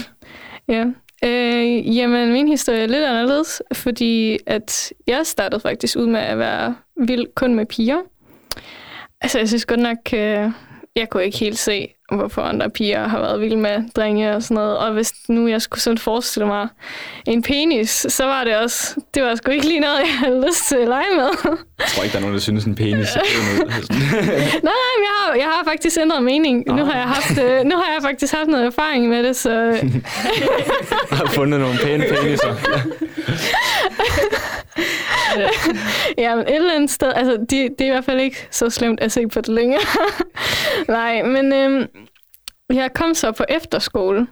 ja. 0.67 0.85
Øh, 1.25 1.97
jamen, 1.97 2.31
min 2.31 2.47
historie 2.47 2.79
er 2.83 2.87
lidt 2.87 3.03
anderledes, 3.03 3.61
fordi 3.73 4.37
at 4.45 4.93
jeg 5.07 5.21
startede 5.23 5.59
faktisk 5.59 5.97
ud 5.97 6.07
med 6.07 6.19
at 6.19 6.37
være 6.37 6.75
vild 7.07 7.25
kun 7.35 7.55
med 7.55 7.65
piger. 7.65 7.97
Altså, 9.21 9.39
jeg 9.39 9.47
synes 9.47 9.65
godt 9.65 9.79
nok, 9.79 9.97
øh, 10.13 10.51
jeg 10.95 11.09
kunne 11.09 11.25
ikke 11.25 11.37
helt 11.37 11.59
se, 11.59 11.87
hvorfor 12.15 12.41
andre 12.41 12.69
piger 12.69 13.07
har 13.07 13.19
været 13.19 13.41
vilde 13.41 13.57
med 13.57 13.83
drenge 13.95 14.35
og 14.35 14.43
sådan 14.43 14.55
noget. 14.55 14.77
Og 14.77 14.93
hvis 14.93 15.13
nu 15.27 15.47
jeg 15.47 15.61
skulle 15.61 15.81
sådan 15.81 15.97
forestille 15.97 16.47
mig 16.47 16.67
en 17.27 17.41
penis, 17.41 18.05
så 18.09 18.25
var 18.25 18.43
det 18.43 18.57
også, 18.57 18.95
det 19.13 19.23
var 19.23 19.35
sgu 19.35 19.51
ikke 19.51 19.67
lige 19.67 19.79
noget, 19.79 19.99
jeg 19.99 20.17
havde 20.19 20.45
lyst 20.47 20.67
til 20.67 20.75
at 20.75 20.87
lege 20.87 21.15
med. 21.15 21.29
Jeg 21.79 21.87
tror 21.87 22.03
ikke, 22.03 22.11
der 22.13 22.17
er 22.17 22.21
nogen, 22.21 22.33
der 22.35 22.41
synes, 22.41 22.65
en 22.65 22.75
penis 22.75 23.15
er 23.15 23.19
ud. 23.21 23.65
Nej, 23.67 23.75
nej, 24.63 24.93
men 24.97 25.03
jeg 25.03 25.15
har, 25.25 25.33
jeg 25.35 25.45
har 25.45 25.63
faktisk 25.65 25.97
ændret 26.01 26.23
mening. 26.23 26.63
Nu 26.67 26.85
har, 26.85 26.95
jeg 26.95 27.07
haft, 27.07 27.39
øh, 27.39 27.63
nu 27.63 27.75
har 27.75 27.93
jeg 27.93 28.01
faktisk 28.01 28.33
haft 28.33 28.47
noget 28.47 28.65
erfaring 28.65 29.09
med 29.09 29.23
det, 29.23 29.35
så 29.35 29.51
Jeg 31.09 31.17
har 31.17 31.25
fundet 31.25 31.59
nogle 31.59 31.77
pæne 31.83 32.05
peniser. 32.09 32.55
ja, 36.23 36.35
men 36.35 36.47
et 36.47 36.55
eller 36.55 36.75
andet 36.75 36.89
sted, 36.89 37.13
altså 37.15 37.37
det, 37.37 37.49
det 37.49 37.81
er 37.81 37.85
i 37.85 37.89
hvert 37.89 38.05
fald 38.05 38.19
ikke 38.19 38.47
så 38.51 38.69
slemt 38.69 38.99
at 38.99 39.11
se 39.11 39.27
på 39.27 39.41
det 39.41 39.49
længere. 39.49 39.81
nej, 40.87 41.23
men 41.23 41.53
øhm, 41.53 41.87
jeg 42.73 42.93
kom 42.93 43.13
så 43.13 43.31
på 43.31 43.43
efterskole, 43.49 44.27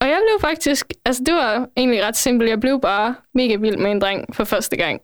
og 0.00 0.06
jeg 0.06 0.18
blev 0.22 0.50
faktisk, 0.50 0.86
altså 1.04 1.22
det 1.26 1.34
var 1.34 1.66
egentlig 1.76 2.04
ret 2.04 2.16
simpelt, 2.16 2.50
jeg 2.50 2.60
blev 2.60 2.80
bare 2.80 3.14
mega 3.34 3.56
vild 3.56 3.76
med 3.76 3.90
en 3.90 4.00
dreng 4.00 4.34
for 4.34 4.44
første 4.44 4.76
gang. 4.76 5.00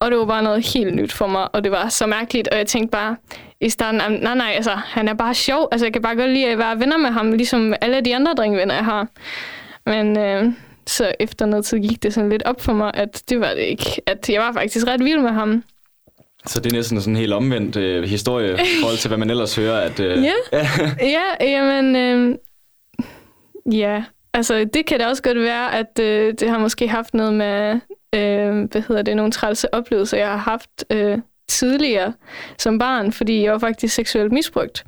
Og 0.00 0.10
det 0.10 0.18
var 0.18 0.24
bare 0.24 0.42
noget 0.42 0.66
helt 0.74 0.94
nyt 0.94 1.12
for 1.12 1.26
mig, 1.26 1.54
og 1.54 1.64
det 1.64 1.72
var 1.72 1.88
så 1.88 2.06
mærkeligt, 2.06 2.48
og 2.48 2.58
jeg 2.58 2.66
tænkte 2.66 2.90
bare 2.90 3.16
i 3.60 3.68
starten, 3.68 4.20
nej 4.22 4.34
nej, 4.34 4.52
altså 4.56 4.70
han 4.70 5.08
er 5.08 5.14
bare 5.14 5.34
sjov, 5.34 5.68
altså 5.72 5.86
jeg 5.86 5.92
kan 5.92 6.02
bare 6.02 6.16
godt 6.16 6.30
lide 6.30 6.46
at 6.46 6.58
være 6.58 6.80
venner 6.80 6.96
med 6.96 7.10
ham, 7.10 7.32
ligesom 7.32 7.74
alle 7.80 8.00
de 8.00 8.14
andre 8.14 8.34
drengvenner, 8.34 8.74
jeg 8.74 8.84
har. 8.84 9.08
Men 9.86 10.18
øh, 10.18 10.52
så 10.86 11.12
efter 11.20 11.46
noget 11.46 11.64
tid 11.64 11.78
gik 11.78 12.02
det 12.02 12.14
sådan 12.14 12.30
lidt 12.30 12.42
op 12.42 12.60
for 12.60 12.72
mig, 12.72 12.90
at 12.94 13.22
det 13.28 13.40
var 13.40 13.54
det 13.54 13.62
ikke. 13.62 14.02
At 14.06 14.28
jeg 14.30 14.40
var 14.40 14.52
faktisk 14.52 14.86
ret 14.86 15.04
vild 15.04 15.20
med 15.20 15.30
ham. 15.30 15.64
Så 16.46 16.60
det 16.60 16.72
er 16.72 16.76
næsten 16.76 17.00
sådan 17.00 17.12
en 17.12 17.20
helt 17.20 17.32
omvendt 17.32 17.76
øh, 17.76 18.04
historie 18.04 18.52
i 18.54 18.80
forhold 18.80 18.96
til, 18.98 19.08
hvad 19.08 19.18
man 19.18 19.30
ellers 19.30 19.56
hører. 19.56 19.80
At, 19.80 20.00
øh, 20.00 20.24
Ja. 20.24 20.32
Ja, 21.00 21.22
jamen... 21.52 21.96
Øh, 21.96 22.38
ja, 23.78 24.04
altså 24.34 24.64
det 24.74 24.86
kan 24.86 24.98
da 24.98 25.06
også 25.06 25.22
godt 25.22 25.38
være, 25.40 25.74
at 25.74 25.98
øh, 26.00 26.34
det 26.40 26.50
har 26.50 26.58
måske 26.58 26.88
haft 26.88 27.14
noget 27.14 27.34
med, 27.34 27.80
øh, 28.14 28.70
hvad 28.70 28.82
hedder 28.88 29.02
det, 29.02 29.16
nogle 29.16 29.32
trælse 29.32 29.74
oplevelser, 29.74 30.18
jeg 30.18 30.28
har 30.28 30.36
haft 30.36 30.84
øh, 30.90 31.18
tidligere 31.48 32.12
som 32.58 32.78
barn, 32.78 33.12
fordi 33.12 33.42
jeg 33.42 33.52
var 33.52 33.58
faktisk 33.58 33.94
seksuelt 33.94 34.32
misbrugt. 34.32 34.84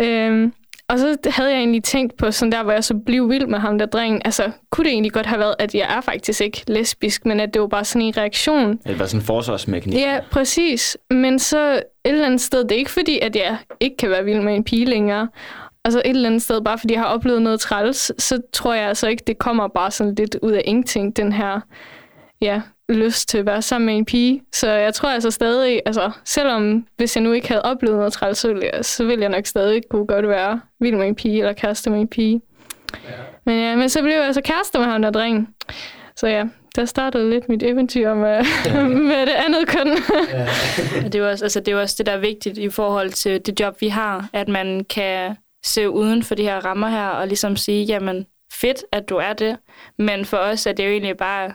Øh, 0.00 0.50
og 0.94 1.00
så 1.00 1.16
havde 1.26 1.50
jeg 1.50 1.58
egentlig 1.58 1.84
tænkt 1.84 2.16
på 2.16 2.30
sådan 2.30 2.52
der, 2.52 2.62
hvor 2.62 2.72
jeg 2.72 2.84
så 2.84 2.94
blev 3.06 3.30
vild 3.30 3.46
med 3.46 3.58
ham 3.58 3.78
der 3.78 3.86
drengen. 3.86 4.22
Altså, 4.24 4.50
kunne 4.70 4.84
det 4.84 4.92
egentlig 4.92 5.12
godt 5.12 5.26
have 5.26 5.38
været, 5.38 5.54
at 5.58 5.74
jeg 5.74 5.96
er 5.96 6.00
faktisk 6.00 6.40
ikke 6.40 6.62
lesbisk, 6.66 7.26
men 7.26 7.40
at 7.40 7.54
det 7.54 7.62
var 7.62 7.68
bare 7.68 7.84
sådan 7.84 8.02
en 8.02 8.16
reaktion. 8.16 8.76
Det 8.86 8.98
var 8.98 9.06
sådan 9.06 9.20
en 9.20 9.26
forsvarsmekanisme. 9.26 10.00
Ja, 10.00 10.20
præcis. 10.30 10.96
Men 11.10 11.38
så 11.38 11.72
et 11.72 11.82
eller 12.04 12.26
andet 12.26 12.40
sted, 12.40 12.62
det 12.62 12.72
er 12.72 12.76
ikke 12.76 12.90
fordi, 12.90 13.18
at 13.18 13.36
jeg 13.36 13.56
ikke 13.80 13.96
kan 13.96 14.10
være 14.10 14.24
vild 14.24 14.40
med 14.40 14.54
en 14.54 14.64
pige 14.64 14.84
længere. 14.84 15.28
altså 15.84 16.02
et 16.04 16.10
eller 16.10 16.28
andet 16.28 16.42
sted, 16.42 16.60
bare 16.60 16.78
fordi 16.78 16.94
jeg 16.94 17.00
har 17.02 17.08
oplevet 17.08 17.42
noget 17.42 17.60
træls, 17.60 18.12
så 18.22 18.40
tror 18.52 18.74
jeg 18.74 18.88
altså 18.88 19.08
ikke, 19.08 19.22
det 19.26 19.38
kommer 19.38 19.68
bare 19.68 19.90
sådan 19.90 20.14
lidt 20.14 20.36
ud 20.42 20.52
af 20.52 20.62
ingenting, 20.64 21.16
den 21.16 21.32
her 21.32 21.60
ja, 22.40 22.60
lyst 22.88 23.28
til 23.28 23.38
at 23.38 23.46
være 23.46 23.62
sammen 23.62 23.86
med 23.86 23.96
en 23.96 24.04
pige. 24.04 24.42
Så 24.52 24.70
jeg 24.70 24.94
tror 24.94 25.08
altså 25.08 25.30
stadig, 25.30 25.82
altså 25.86 26.10
selvom 26.24 26.86
hvis 26.96 27.16
jeg 27.16 27.24
nu 27.24 27.32
ikke 27.32 27.48
havde 27.48 27.62
oplevet 27.62 27.96
noget 27.96 28.12
træls, 28.12 28.38
så 28.38 28.48
ville 28.48 28.70
jeg, 28.72 28.84
så 28.84 29.04
ville 29.04 29.22
jeg 29.22 29.28
nok 29.28 29.46
stadig 29.46 29.82
kunne 29.90 30.06
godt 30.06 30.28
være 30.28 30.60
vild 30.80 30.96
med 30.96 31.08
en 31.08 31.14
pige, 31.14 31.38
eller 31.38 31.52
kæreste 31.52 31.90
med 31.90 32.00
en 32.00 32.08
pige. 32.08 32.40
Ja. 32.94 33.10
Men 33.46 33.60
ja, 33.60 33.76
men 33.76 33.88
så 33.88 34.02
blev 34.02 34.12
jeg 34.12 34.24
altså 34.24 34.40
kæreste 34.40 34.78
med 34.78 34.86
ham 34.86 35.02
der 35.02 35.10
dreng. 35.10 35.54
Så 36.16 36.26
ja, 36.26 36.44
der 36.76 36.84
startede 36.84 37.30
lidt 37.30 37.48
mit 37.48 37.62
eventyr 37.62 38.14
med, 38.14 38.44
ja. 38.66 38.88
med 39.12 39.26
det 39.26 39.34
andet 39.46 39.68
køn. 39.68 39.88
ja. 40.28 40.46
det, 41.08 41.14
er 41.14 41.30
også, 41.30 41.44
altså, 41.44 41.60
det 41.60 41.74
er 41.74 41.80
også 41.80 41.94
det, 41.98 42.06
der 42.06 42.12
er 42.12 42.18
vigtigt 42.18 42.58
i 42.58 42.70
forhold 42.70 43.10
til 43.10 43.46
det 43.46 43.60
job, 43.60 43.80
vi 43.80 43.88
har, 43.88 44.28
at 44.32 44.48
man 44.48 44.84
kan 44.84 45.36
se 45.64 45.90
uden 45.90 46.22
for 46.22 46.34
de 46.34 46.42
her 46.42 46.64
rammer 46.64 46.88
her, 46.88 47.06
og 47.06 47.26
ligesom 47.26 47.56
sige, 47.56 47.84
jamen 47.84 48.26
fedt, 48.52 48.84
at 48.92 49.08
du 49.08 49.16
er 49.16 49.32
det, 49.32 49.56
men 49.98 50.24
for 50.24 50.36
os 50.36 50.66
er 50.66 50.72
det 50.72 50.84
jo 50.84 50.90
egentlig 50.90 51.16
bare 51.16 51.52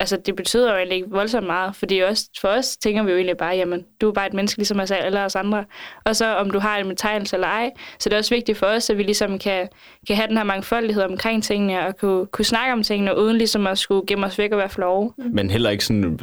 altså, 0.00 0.16
det 0.16 0.36
betyder 0.36 0.70
jo 0.70 0.76
egentlig 0.76 0.96
ikke 0.96 1.10
voldsomt 1.10 1.46
meget, 1.46 1.76
fordi 1.76 1.98
også, 1.98 2.30
for 2.40 2.48
os 2.48 2.76
tænker 2.76 3.02
vi 3.02 3.10
jo 3.10 3.16
egentlig 3.16 3.36
bare, 3.36 3.56
jamen, 3.56 3.84
du 4.00 4.08
er 4.08 4.12
bare 4.12 4.26
et 4.26 4.34
menneske, 4.34 4.58
ligesom 4.58 4.80
os 4.80 4.90
alle 4.90 5.24
os 5.24 5.36
andre. 5.36 5.64
Og 6.04 6.16
så 6.16 6.36
om 6.36 6.50
du 6.50 6.58
har 6.58 6.78
en 6.78 6.88
betegnelse 6.88 7.36
eller 7.36 7.48
ej, 7.48 7.70
så 7.98 8.08
det 8.08 8.12
er 8.12 8.18
også 8.18 8.34
vigtigt 8.34 8.58
for 8.58 8.66
os, 8.66 8.90
at 8.90 8.98
vi 8.98 9.02
ligesom 9.02 9.38
kan, 9.38 9.68
kan 10.06 10.16
have 10.16 10.28
den 10.28 10.36
her 10.36 10.44
mangfoldighed 10.44 11.02
omkring 11.02 11.44
tingene, 11.44 11.86
og 11.86 11.96
kunne, 11.96 12.26
kunne 12.26 12.44
snakke 12.44 12.72
om 12.72 12.82
tingene, 12.82 13.18
uden 13.18 13.36
ligesom 13.36 13.66
at 13.66 13.78
skulle 13.78 14.06
gemme 14.06 14.26
os 14.26 14.38
væk 14.38 14.52
og 14.52 14.58
være 14.58 14.68
flove. 14.68 15.12
Men 15.16 15.50
heller 15.50 15.70
ikke 15.70 15.84
sådan, 15.84 16.18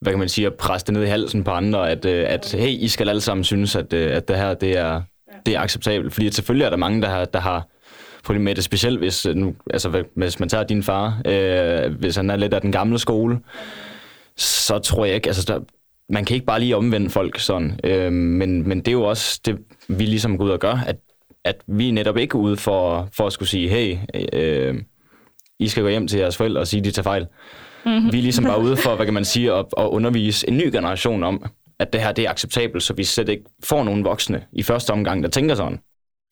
hvad 0.00 0.12
kan 0.12 0.18
man 0.18 0.28
sige, 0.28 0.46
at 0.46 0.54
presse 0.54 0.86
det 0.86 0.94
ned 0.94 1.02
i 1.02 1.06
halsen 1.06 1.44
på 1.44 1.50
andre, 1.50 1.90
at, 1.90 2.04
øh, 2.04 2.24
at 2.28 2.56
hey, 2.58 2.68
I 2.68 2.88
skal 2.88 3.08
alle 3.08 3.20
sammen 3.20 3.44
synes, 3.44 3.76
at, 3.76 3.92
øh, 3.92 4.16
at 4.16 4.28
det 4.28 4.36
her, 4.36 4.54
det 4.54 4.78
er, 4.78 5.02
det 5.46 5.54
er 5.54 5.60
acceptabelt. 5.60 6.12
Fordi 6.12 6.32
selvfølgelig 6.32 6.64
er 6.64 6.70
der 6.70 6.76
mange, 6.76 7.02
der 7.02 7.08
har, 7.08 7.24
der 7.24 7.40
har 7.40 7.68
problem 8.24 8.44
med 8.44 8.54
det, 8.54 8.64
specielt 8.64 8.98
hvis, 8.98 9.26
øh, 9.26 9.34
nu, 9.34 9.54
altså, 9.70 10.04
hvis 10.14 10.40
man 10.40 10.48
tager 10.48 10.64
din 10.64 10.82
far, 10.82 11.22
øh, 11.26 11.92
hvis 11.94 12.16
han 12.16 12.30
er 12.30 12.36
lidt 12.36 12.54
af 12.54 12.60
den 12.60 12.72
gamle 12.72 12.98
skole, 12.98 13.38
så 14.36 14.78
tror 14.78 15.04
jeg 15.04 15.14
ikke, 15.14 15.26
altså 15.26 15.44
der, 15.52 15.60
man 16.08 16.24
kan 16.24 16.34
ikke 16.34 16.46
bare 16.46 16.60
lige 16.60 16.76
omvende 16.76 17.10
folk 17.10 17.38
sådan. 17.38 17.80
Øh, 17.84 18.12
men, 18.12 18.68
men 18.68 18.78
det 18.78 18.88
er 18.88 18.92
jo 18.92 19.02
også 19.02 19.40
det, 19.44 19.58
vi 19.88 20.04
ligesom 20.04 20.38
går 20.38 20.44
ud 20.44 20.50
og 20.50 20.60
gør, 20.60 20.84
at, 20.86 20.96
at 21.44 21.56
vi 21.66 21.88
er 21.88 21.92
netop 21.92 22.16
ikke 22.16 22.36
ude 22.36 22.56
for, 22.56 23.08
for 23.16 23.26
at 23.26 23.32
skulle 23.32 23.48
sige, 23.48 23.68
hey, 23.68 23.96
øh, 24.32 24.74
I 25.58 25.68
skal 25.68 25.82
gå 25.82 25.88
hjem 25.88 26.08
til 26.08 26.18
jeres 26.18 26.36
forældre 26.36 26.60
og 26.60 26.66
sige, 26.66 26.78
at 26.78 26.84
de 26.84 26.90
tager 26.90 27.02
fejl. 27.02 27.26
Mm-hmm. 27.86 28.12
Vi 28.12 28.18
er 28.18 28.22
ligesom 28.22 28.44
bare 28.44 28.60
ude 28.66 28.76
for, 28.76 28.96
hvad 28.96 29.06
kan 29.06 29.14
man 29.14 29.24
sige, 29.24 29.52
at, 29.52 29.66
at 29.78 29.84
undervise 29.84 30.48
en 30.48 30.56
ny 30.56 30.72
generation 30.72 31.22
om, 31.22 31.44
at 31.78 31.92
det 31.92 32.00
her 32.00 32.12
det 32.12 32.26
er 32.26 32.30
acceptabelt, 32.30 32.82
så 32.82 32.94
vi 32.94 33.04
slet 33.04 33.28
ikke 33.28 33.44
får 33.64 33.84
nogen 33.84 34.04
voksne 34.04 34.44
i 34.52 34.62
første 34.62 34.90
omgang, 34.90 35.22
der 35.22 35.28
tænker 35.28 35.54
sådan. 35.54 35.80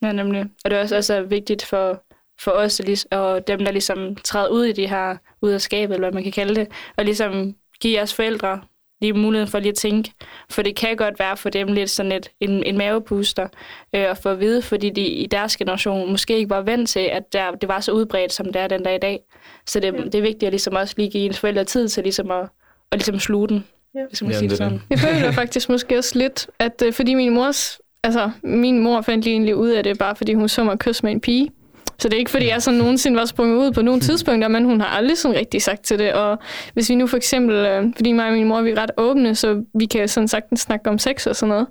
Ja, 0.03 0.13
nemlig. 0.13 0.45
Og 0.65 0.71
det 0.71 0.79
er 0.79 0.83
også 0.83 0.95
altså, 0.95 1.23
vigtigt 1.23 1.65
for, 1.65 2.03
for 2.41 2.51
os 2.51 2.81
og 3.11 3.47
dem, 3.47 3.59
der 3.59 3.73
ligesom 3.73 4.17
træder 4.17 4.49
ud 4.49 4.65
i 4.65 4.73
de 4.73 4.87
her, 4.87 5.17
ud 5.43 5.51
af 5.51 5.61
skabet, 5.61 5.95
eller 5.95 6.09
hvad 6.09 6.15
man 6.15 6.23
kan 6.23 6.33
kalde 6.33 6.55
det, 6.55 6.69
og 6.97 7.05
ligesom 7.05 7.55
give 7.81 7.97
jeres 7.97 8.15
forældre 8.15 8.61
lige 9.03 9.13
muligheden 9.13 9.51
for 9.51 9.59
lige 9.59 9.71
at 9.71 9.75
tænke. 9.75 10.13
For 10.51 10.63
det 10.63 10.77
kan 10.77 10.97
godt 10.97 11.19
være 11.19 11.37
for 11.37 11.51
dem 11.51 11.73
lidt 11.73 11.91
sådan 11.91 12.13
et, 12.13 12.31
en, 12.41 12.63
en 12.63 12.79
mavepuster 12.79 13.49
øh, 13.95 14.11
at 14.11 14.19
få 14.19 14.29
at 14.29 14.41
vide, 14.41 14.63
fordi 14.63 14.91
de 14.91 15.07
i 15.07 15.27
deres 15.27 15.57
generation 15.57 16.11
måske 16.11 16.37
ikke 16.37 16.51
var 16.51 16.61
vant 16.61 16.89
til, 16.89 17.01
at 17.01 17.33
der, 17.33 17.51
det 17.51 17.69
var 17.69 17.81
så 17.81 17.93
udbredt, 17.93 18.33
som 18.33 18.47
det 18.47 18.57
er 18.57 18.67
den 18.67 18.83
dag 18.83 18.95
i 18.95 18.99
dag. 18.99 19.21
Så 19.67 19.81
det, 19.81 19.95
det 19.95 20.15
er 20.15 20.23
vigtigt 20.23 20.43
at 20.43 20.53
ligesom 20.53 20.75
også 20.75 20.95
lige 20.97 21.11
give 21.11 21.25
ens 21.25 21.39
forældre 21.39 21.65
tid 21.65 21.89
til 21.89 22.03
ligesom 22.03 22.31
at, 22.31 22.49
at 22.91 22.99
ligesom 22.99 23.19
sluge 23.19 23.49
den. 23.49 23.65
Ja. 23.95 24.01
Ligesom 24.01 24.29
at 24.29 24.37
sige 24.37 24.49
det 24.49 24.59
sådan. 24.59 24.83
Jeg 24.91 24.99
føler 24.99 25.33
faktisk 25.33 25.69
måske 25.69 25.99
også 25.99 26.19
lidt, 26.19 26.47
at 26.59 26.83
øh, 26.85 26.93
fordi 26.93 27.15
min 27.15 27.35
mors 27.35 27.81
altså, 28.05 28.31
min 28.43 28.79
mor 28.79 29.01
fandt 29.01 29.25
lige 29.25 29.35
egentlig 29.35 29.57
ud 29.57 29.69
af 29.69 29.85
det, 29.85 29.99
bare 29.99 30.17
fordi 30.17 30.35
hun 30.35 30.49
så 30.49 30.65
mig 30.65 30.79
kysse 30.79 31.03
med 31.03 31.13
en 31.13 31.21
pige. 31.21 31.51
Så 31.99 32.09
det 32.09 32.15
er 32.15 32.19
ikke, 32.19 32.31
fordi 32.31 32.49
jeg 32.49 32.63
sådan 32.63 32.79
nogensinde 32.79 33.19
var 33.19 33.25
sprunget 33.25 33.57
ud 33.57 33.73
på 33.73 33.83
nogle 33.83 34.01
tidspunkter, 34.07 34.49
men 34.49 34.65
hun 34.65 34.81
har 34.81 34.89
aldrig 34.89 35.19
sådan 35.19 35.37
rigtig 35.37 35.63
sagt 35.63 35.83
til 35.83 35.99
det. 35.99 36.13
Og 36.13 36.39
hvis 36.75 36.91
vi 36.91 36.95
nu 36.95 37.07
for 37.07 37.17
eksempel, 37.17 37.57
øh, 37.57 37.93
fordi 37.97 38.13
mig 38.13 38.27
og 38.27 38.33
min 38.33 38.49
mor 38.49 38.63
vi 38.63 38.71
er 38.71 38.83
ret 38.83 38.91
åbne, 38.97 39.35
så 39.35 39.65
vi 39.75 39.87
kan 39.87 40.09
sådan 40.09 40.29
sagtens 40.29 40.61
snakke 40.61 40.91
om 40.91 40.99
sex 40.99 41.27
og 41.27 41.37
sådan 41.37 41.49
noget. 41.49 41.67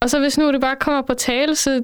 Og 0.00 0.10
så 0.10 0.20
hvis 0.20 0.38
nu 0.38 0.52
det 0.52 0.60
bare 0.60 0.76
kommer 0.76 1.02
på 1.02 1.14
tale, 1.14 1.54
så 1.54 1.82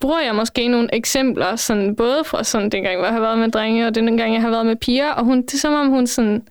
bruger 0.00 0.20
jeg 0.20 0.34
måske 0.34 0.68
nogle 0.68 0.88
eksempler, 0.92 1.56
sådan, 1.56 1.96
både 1.96 2.24
fra 2.24 2.44
sådan 2.44 2.70
dengang, 2.70 2.96
hvor 2.96 3.04
jeg 3.04 3.14
har 3.14 3.20
været 3.20 3.38
med 3.38 3.48
drenge, 3.48 3.86
og 3.86 3.94
den 3.94 4.16
gang, 4.16 4.34
jeg 4.34 4.42
har 4.42 4.50
været 4.50 4.66
med 4.66 4.76
piger, 4.76 5.10
og 5.10 5.24
hun, 5.24 5.42
det 5.42 5.54
er 5.54 5.58
som 5.58 5.74
om 5.74 5.88
hun 5.88 6.06
sådan 6.06 6.42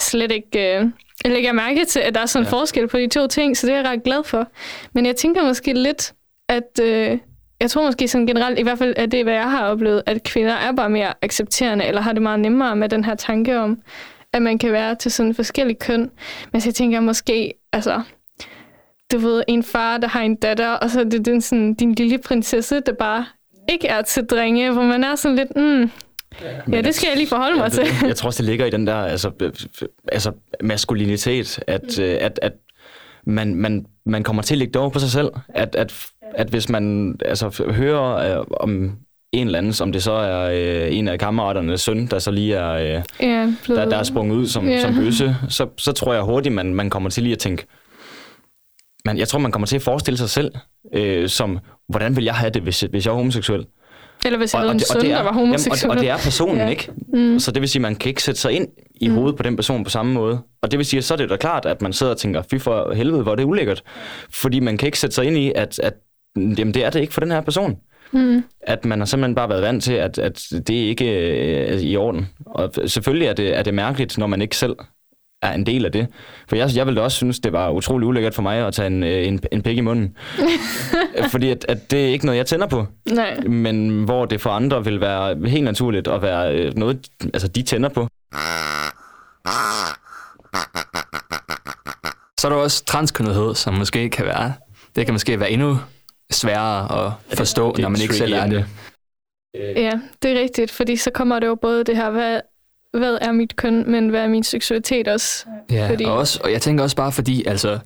slet 0.00 0.32
ikke 0.32 0.76
øh, 0.78 0.86
jeg 1.24 1.32
lægger 1.32 1.52
mærke 1.52 1.84
til, 1.84 2.00
at 2.00 2.14
der 2.14 2.20
er 2.20 2.26
sådan 2.26 2.46
en 2.46 2.50
ja. 2.52 2.58
forskel 2.58 2.88
på 2.88 2.98
de 2.98 3.06
to 3.06 3.26
ting, 3.26 3.56
så 3.56 3.66
det 3.66 3.72
er 3.72 3.76
jeg 3.76 3.86
ret 3.86 4.02
glad 4.02 4.24
for. 4.24 4.48
Men 4.92 5.06
jeg 5.06 5.16
tænker 5.16 5.44
måske 5.44 5.72
lidt, 5.72 6.12
at 6.48 6.80
øh, 6.82 7.18
jeg 7.60 7.70
tror 7.70 7.84
måske 7.84 8.08
sådan 8.08 8.26
generelt, 8.26 8.58
i 8.58 8.62
hvert 8.62 8.78
fald 8.78 8.94
er 8.96 9.06
det, 9.06 9.24
hvad 9.24 9.34
jeg 9.34 9.50
har 9.50 9.66
oplevet, 9.66 10.02
at 10.06 10.22
kvinder 10.22 10.52
er 10.52 10.72
bare 10.72 10.90
mere 10.90 11.14
accepterende, 11.22 11.84
eller 11.84 12.00
har 12.00 12.12
det 12.12 12.22
meget 12.22 12.40
nemmere 12.40 12.76
med 12.76 12.88
den 12.88 13.04
her 13.04 13.14
tanke 13.14 13.58
om, 13.58 13.78
at 14.32 14.42
man 14.42 14.58
kan 14.58 14.72
være 14.72 14.94
til 14.94 15.12
sådan 15.12 15.34
forskellige 15.34 15.78
køn. 15.78 16.10
Men 16.52 16.60
så 16.60 16.68
jeg 16.68 16.74
tænker 16.74 17.00
måske, 17.00 17.54
altså, 17.72 18.02
du 19.12 19.18
ved, 19.18 19.42
en 19.48 19.62
far, 19.62 19.98
der 19.98 20.08
har 20.08 20.20
en 20.20 20.36
datter, 20.36 20.68
og 20.68 20.90
så 20.90 21.00
er 21.00 21.04
det 21.04 21.24
den, 21.24 21.40
sådan, 21.40 21.74
din 21.74 21.94
lille 21.94 22.18
prinsesse, 22.18 22.80
der 22.80 22.92
bare 22.92 23.26
ikke 23.68 23.88
er 23.88 24.02
til 24.02 24.26
drenge, 24.26 24.72
hvor 24.72 24.82
man 24.82 25.04
er 25.04 25.14
sådan 25.14 25.36
lidt, 25.36 25.56
mm, 25.56 25.90
Ja, 26.72 26.80
det 26.80 26.94
skal 26.94 27.08
jeg 27.08 27.16
lige 27.16 27.28
forholde 27.28 27.56
mig 27.56 27.72
til. 27.72 27.84
Jeg 28.06 28.16
tror 28.16 28.26
også, 28.26 28.42
det 28.42 28.50
ligger 28.50 28.66
i 28.66 28.70
den 28.70 28.86
der 28.86 28.94
altså, 28.94 29.30
altså 30.12 30.32
maskulinitet, 30.60 31.60
at, 31.66 31.98
mm. 31.98 32.04
at, 32.20 32.38
at 32.42 32.52
man, 33.26 33.54
man, 33.54 33.86
man 34.06 34.22
kommer 34.22 34.42
til 34.42 34.54
at 34.54 34.58
lægge 34.58 34.72
det 34.72 34.80
over 34.80 34.90
på 34.90 34.98
sig 34.98 35.10
selv. 35.10 35.30
At, 35.48 35.74
at, 35.74 36.06
at 36.34 36.48
hvis 36.48 36.68
man 36.68 37.14
altså, 37.24 37.64
hører 37.74 38.38
øh, 38.38 38.46
om 38.60 38.92
en 39.32 39.46
eller 39.46 39.58
anden, 39.58 39.74
om 39.82 39.92
det 39.92 40.02
så 40.02 40.12
er 40.12 40.50
øh, 40.50 40.96
en 40.96 41.08
af 41.08 41.18
kammeraternes 41.18 41.80
søn, 41.80 42.06
der 42.06 42.18
så 42.18 42.30
lige 42.30 42.54
er, 42.54 42.72
øh, 42.72 43.02
ja, 43.20 43.52
der, 43.66 43.84
der 43.84 43.96
er 43.96 44.02
sprunget 44.02 44.36
ud 44.36 44.46
som, 44.46 44.68
ja. 44.68 44.80
som 44.80 44.94
bøsse, 44.94 45.36
så, 45.48 45.68
så 45.78 45.92
tror 45.92 46.14
jeg 46.14 46.22
hurtigt, 46.22 46.54
man, 46.54 46.74
man 46.74 46.90
kommer 46.90 47.10
til 47.10 47.22
lige 47.22 47.32
at 47.32 47.38
tænke, 47.38 47.66
man, 49.04 49.18
jeg 49.18 49.28
tror, 49.28 49.38
man 49.38 49.52
kommer 49.52 49.66
til 49.66 49.76
at 49.76 49.82
forestille 49.82 50.18
sig 50.18 50.30
selv 50.30 50.52
øh, 50.94 51.28
som, 51.28 51.58
hvordan 51.88 52.16
vil 52.16 52.24
jeg 52.24 52.34
have 52.34 52.50
det, 52.50 52.62
hvis, 52.62 52.80
hvis 52.80 53.06
jeg 53.06 53.12
er 53.12 53.16
homoseksuel? 53.16 53.66
Eller 54.26 54.38
hvis 54.38 54.54
jeg 54.54 54.60
havde 54.60 54.72
en 54.72 54.80
søn, 54.80 55.00
det 55.00 55.10
er, 55.10 55.16
der 55.16 55.22
var 55.22 55.32
homoseksuel. 55.32 55.78
Jamen, 55.82 55.90
og, 55.90 55.96
og 55.96 56.02
det 56.02 56.10
er 56.10 56.16
personen, 56.24 56.56
ja. 56.56 56.68
ikke? 56.68 56.92
Mm. 57.14 57.38
Så 57.38 57.52
det 57.52 57.60
vil 57.60 57.68
sige, 57.68 57.80
at 57.80 57.82
man 57.82 57.96
kan 57.96 58.08
ikke 58.08 58.22
sætte 58.22 58.40
sig 58.40 58.52
ind 58.52 58.68
i 59.00 59.08
mm. 59.08 59.14
hovedet 59.14 59.36
på 59.36 59.42
den 59.42 59.56
person 59.56 59.84
på 59.84 59.90
samme 59.90 60.12
måde. 60.12 60.40
Og 60.62 60.70
det 60.70 60.78
vil 60.78 60.86
sige, 60.86 60.98
at 60.98 61.04
så 61.04 61.14
er 61.14 61.18
det 61.18 61.30
da 61.30 61.36
klart, 61.36 61.66
at 61.66 61.82
man 61.82 61.92
sidder 61.92 62.12
og 62.12 62.18
tænker, 62.18 62.42
fy 62.50 62.54
for 62.58 62.94
helvede, 62.94 63.22
hvor 63.22 63.32
er 63.32 63.36
det 63.36 63.44
ulækkert. 63.44 63.82
Fordi 64.30 64.60
man 64.60 64.78
kan 64.78 64.86
ikke 64.86 64.98
sætte 64.98 65.14
sig 65.14 65.24
ind 65.24 65.36
i, 65.36 65.52
at, 65.54 65.78
at 65.78 65.94
jamen, 66.36 66.74
det 66.74 66.84
er 66.84 66.90
det 66.90 67.00
ikke 67.00 67.12
for 67.14 67.20
den 67.20 67.30
her 67.30 67.40
person. 67.40 67.76
Mm. 68.12 68.44
At 68.60 68.84
man 68.84 68.98
har 68.98 69.06
simpelthen 69.06 69.34
bare 69.34 69.48
været 69.48 69.62
vant 69.62 69.82
til, 69.82 69.92
at, 69.92 70.18
at 70.18 70.42
det 70.50 70.74
ikke 70.74 71.18
er 71.66 71.78
i 71.78 71.96
orden. 71.96 72.28
Og 72.46 72.72
selvfølgelig 72.86 73.28
er 73.28 73.32
det, 73.32 73.56
er 73.56 73.62
det 73.62 73.74
mærkeligt, 73.74 74.18
når 74.18 74.26
man 74.26 74.42
ikke 74.42 74.56
selv 74.56 74.76
er 75.42 75.52
en 75.52 75.66
del 75.66 75.84
af 75.84 75.92
det. 75.92 76.06
For 76.48 76.56
jeg, 76.56 76.70
jeg 76.76 76.86
ville 76.86 77.02
også 77.02 77.16
synes, 77.16 77.40
det 77.40 77.52
var 77.52 77.70
utrolig 77.70 78.08
ulækkert 78.08 78.34
for 78.34 78.42
mig 78.42 78.66
at 78.66 78.74
tage 78.74 78.86
en, 78.86 79.02
øh, 79.02 79.26
en, 79.26 79.40
en 79.52 79.62
pik 79.62 79.78
i 79.78 79.80
munden. 79.80 80.16
Fordi 81.32 81.50
at, 81.50 81.64
at 81.68 81.90
det 81.90 82.04
er 82.04 82.08
ikke 82.08 82.26
noget, 82.26 82.38
jeg 82.38 82.46
tænder 82.46 82.66
på. 82.66 82.86
Nej. 83.10 83.40
Men 83.40 84.04
hvor 84.04 84.24
det 84.24 84.40
for 84.40 84.50
andre 84.50 84.84
vil 84.84 85.00
være 85.00 85.48
helt 85.48 85.64
naturligt 85.64 86.08
at 86.08 86.22
være 86.22 86.54
øh, 86.54 86.74
noget, 86.76 87.08
altså 87.34 87.48
de 87.48 87.62
tænder 87.62 87.88
på. 87.88 88.08
Så 92.40 92.48
er 92.48 92.52
der 92.52 92.56
også 92.56 92.84
transkønnethed, 92.84 93.54
som 93.54 93.74
måske 93.74 94.10
kan 94.10 94.24
være, 94.24 94.52
det 94.96 95.06
kan 95.06 95.14
måske 95.14 95.40
være 95.40 95.50
endnu 95.50 95.78
sværere 96.30 97.06
at 97.06 97.38
forstå, 97.38 97.68
det, 97.68 97.76
det 97.76 97.82
når 97.82 97.88
man 97.88 98.00
ikke 98.00 98.14
selv 98.14 98.32
er 98.32 98.46
det. 98.46 98.66
Ja, 99.54 100.00
det 100.22 100.30
er 100.30 100.40
rigtigt, 100.40 100.70
fordi 100.70 100.96
så 100.96 101.10
kommer 101.10 101.38
det 101.38 101.46
jo 101.46 101.54
både 101.54 101.84
det 101.84 101.96
her, 101.96 102.10
hvad 102.10 102.40
hvad 102.98 103.18
er 103.20 103.32
mit 103.32 103.56
køn, 103.56 103.90
men 103.90 104.08
hvad 104.08 104.20
er 104.20 104.28
min 104.28 104.42
seksualitet 104.42 105.08
også. 105.08 105.46
Ja, 105.70 105.90
fordi... 105.90 106.04
og, 106.04 106.12
også, 106.12 106.40
og 106.44 106.52
jeg 106.52 106.62
tænker 106.62 106.84
også 106.84 106.96
bare 106.96 107.12
fordi, 107.12 107.44
altså, 107.46 107.78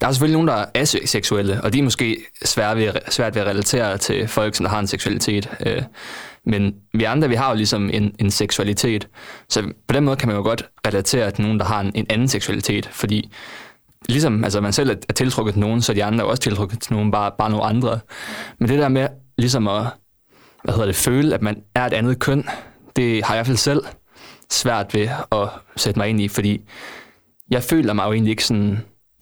der 0.00 0.06
er 0.06 0.12
selvfølgelig 0.12 0.34
nogen, 0.34 0.48
der 0.48 0.54
er 0.54 0.66
aseksuelle, 0.74 1.60
og 1.62 1.72
de 1.72 1.78
er 1.78 1.82
måske 1.82 2.16
svært 2.44 2.76
ved, 2.76 2.92
svært 3.08 3.34
ved 3.34 3.42
at 3.42 3.48
relatere 3.48 3.98
til 3.98 4.28
folk, 4.28 4.54
som 4.54 4.64
der 4.64 4.70
har 4.70 4.78
en 4.78 4.86
seksualitet. 4.86 5.50
Øh, 5.66 5.82
men 6.46 6.74
vi 6.94 7.04
andre, 7.04 7.28
vi 7.28 7.34
har 7.34 7.50
jo 7.50 7.56
ligesom 7.56 7.90
en, 7.92 8.14
en 8.18 8.30
seksualitet. 8.30 9.08
Så 9.48 9.62
på 9.88 9.92
den 9.92 10.04
måde 10.04 10.16
kan 10.16 10.28
man 10.28 10.36
jo 10.36 10.42
godt 10.42 10.68
relatere 10.86 11.30
til 11.30 11.42
nogen, 11.42 11.58
der 11.58 11.64
har 11.64 11.80
en, 11.80 11.92
en 11.94 12.06
anden 12.10 12.28
seksualitet, 12.28 12.88
fordi 12.92 13.30
ligesom 14.08 14.44
altså 14.44 14.60
man 14.60 14.72
selv 14.72 14.90
er 14.90 15.12
tiltrukket 15.12 15.54
til 15.54 15.60
nogen, 15.60 15.82
så 15.82 15.92
er 15.92 15.94
de 15.94 16.04
andre 16.04 16.24
også 16.24 16.42
tiltrukket 16.42 16.80
til 16.80 16.92
nogen, 16.92 17.10
bare, 17.10 17.32
bare 17.38 17.50
nogle 17.50 17.64
andre. 17.64 18.00
Men 18.58 18.68
det 18.68 18.78
der 18.78 18.88
med 18.88 19.08
ligesom 19.38 19.68
at 19.68 19.86
hvad 20.64 20.74
hedder 20.74 20.86
det, 20.86 20.96
føle, 20.96 21.34
at 21.34 21.42
man 21.42 21.62
er 21.74 21.86
et 21.86 21.92
andet 21.92 22.18
køn, 22.18 22.48
det 22.96 23.24
har 23.24 23.34
jeg 23.34 23.36
i 23.36 23.38
hvert 23.38 23.46
fald 23.46 23.56
selv 23.56 23.84
svært 24.50 24.94
ved 24.94 25.08
at 25.32 25.48
sætte 25.76 25.98
mig 25.98 26.08
ind 26.08 26.20
i, 26.20 26.28
fordi 26.28 26.60
jeg 27.50 27.62
føler 27.62 27.92
mig 27.92 28.06
jo 28.06 28.12
egentlig 28.12 28.30
ikke 28.30 28.44
sådan 28.44 28.78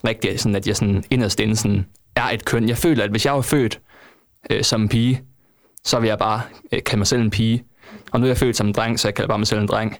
rigtig, 0.06 0.40
sådan 0.40 0.56
at 0.56 0.66
jeg 0.66 0.76
sådan 0.76 1.04
inderst 1.10 1.40
inden 1.40 1.56
sådan 1.56 1.86
er 2.16 2.30
et 2.30 2.44
køn. 2.44 2.68
Jeg 2.68 2.76
føler, 2.76 3.04
at 3.04 3.10
hvis 3.10 3.26
jeg 3.26 3.34
var 3.34 3.40
født 3.40 3.80
øh, 4.50 4.62
som 4.62 4.82
en 4.82 4.88
pige, 4.88 5.22
så 5.84 6.00
vil 6.00 6.08
jeg 6.08 6.18
bare 6.18 6.42
øh, 6.72 6.82
kalde 6.82 6.98
mig 6.98 7.06
selv 7.06 7.22
en 7.22 7.30
pige. 7.30 7.64
Og 8.12 8.20
nu 8.20 8.26
er 8.26 8.30
jeg 8.30 8.36
født 8.36 8.56
som 8.56 8.66
en 8.66 8.72
dreng, 8.72 9.00
så 9.00 9.08
jeg 9.08 9.14
kalder 9.14 9.28
bare 9.28 9.38
mig 9.38 9.46
selv 9.46 9.60
en 9.60 9.68
dreng. 9.68 9.96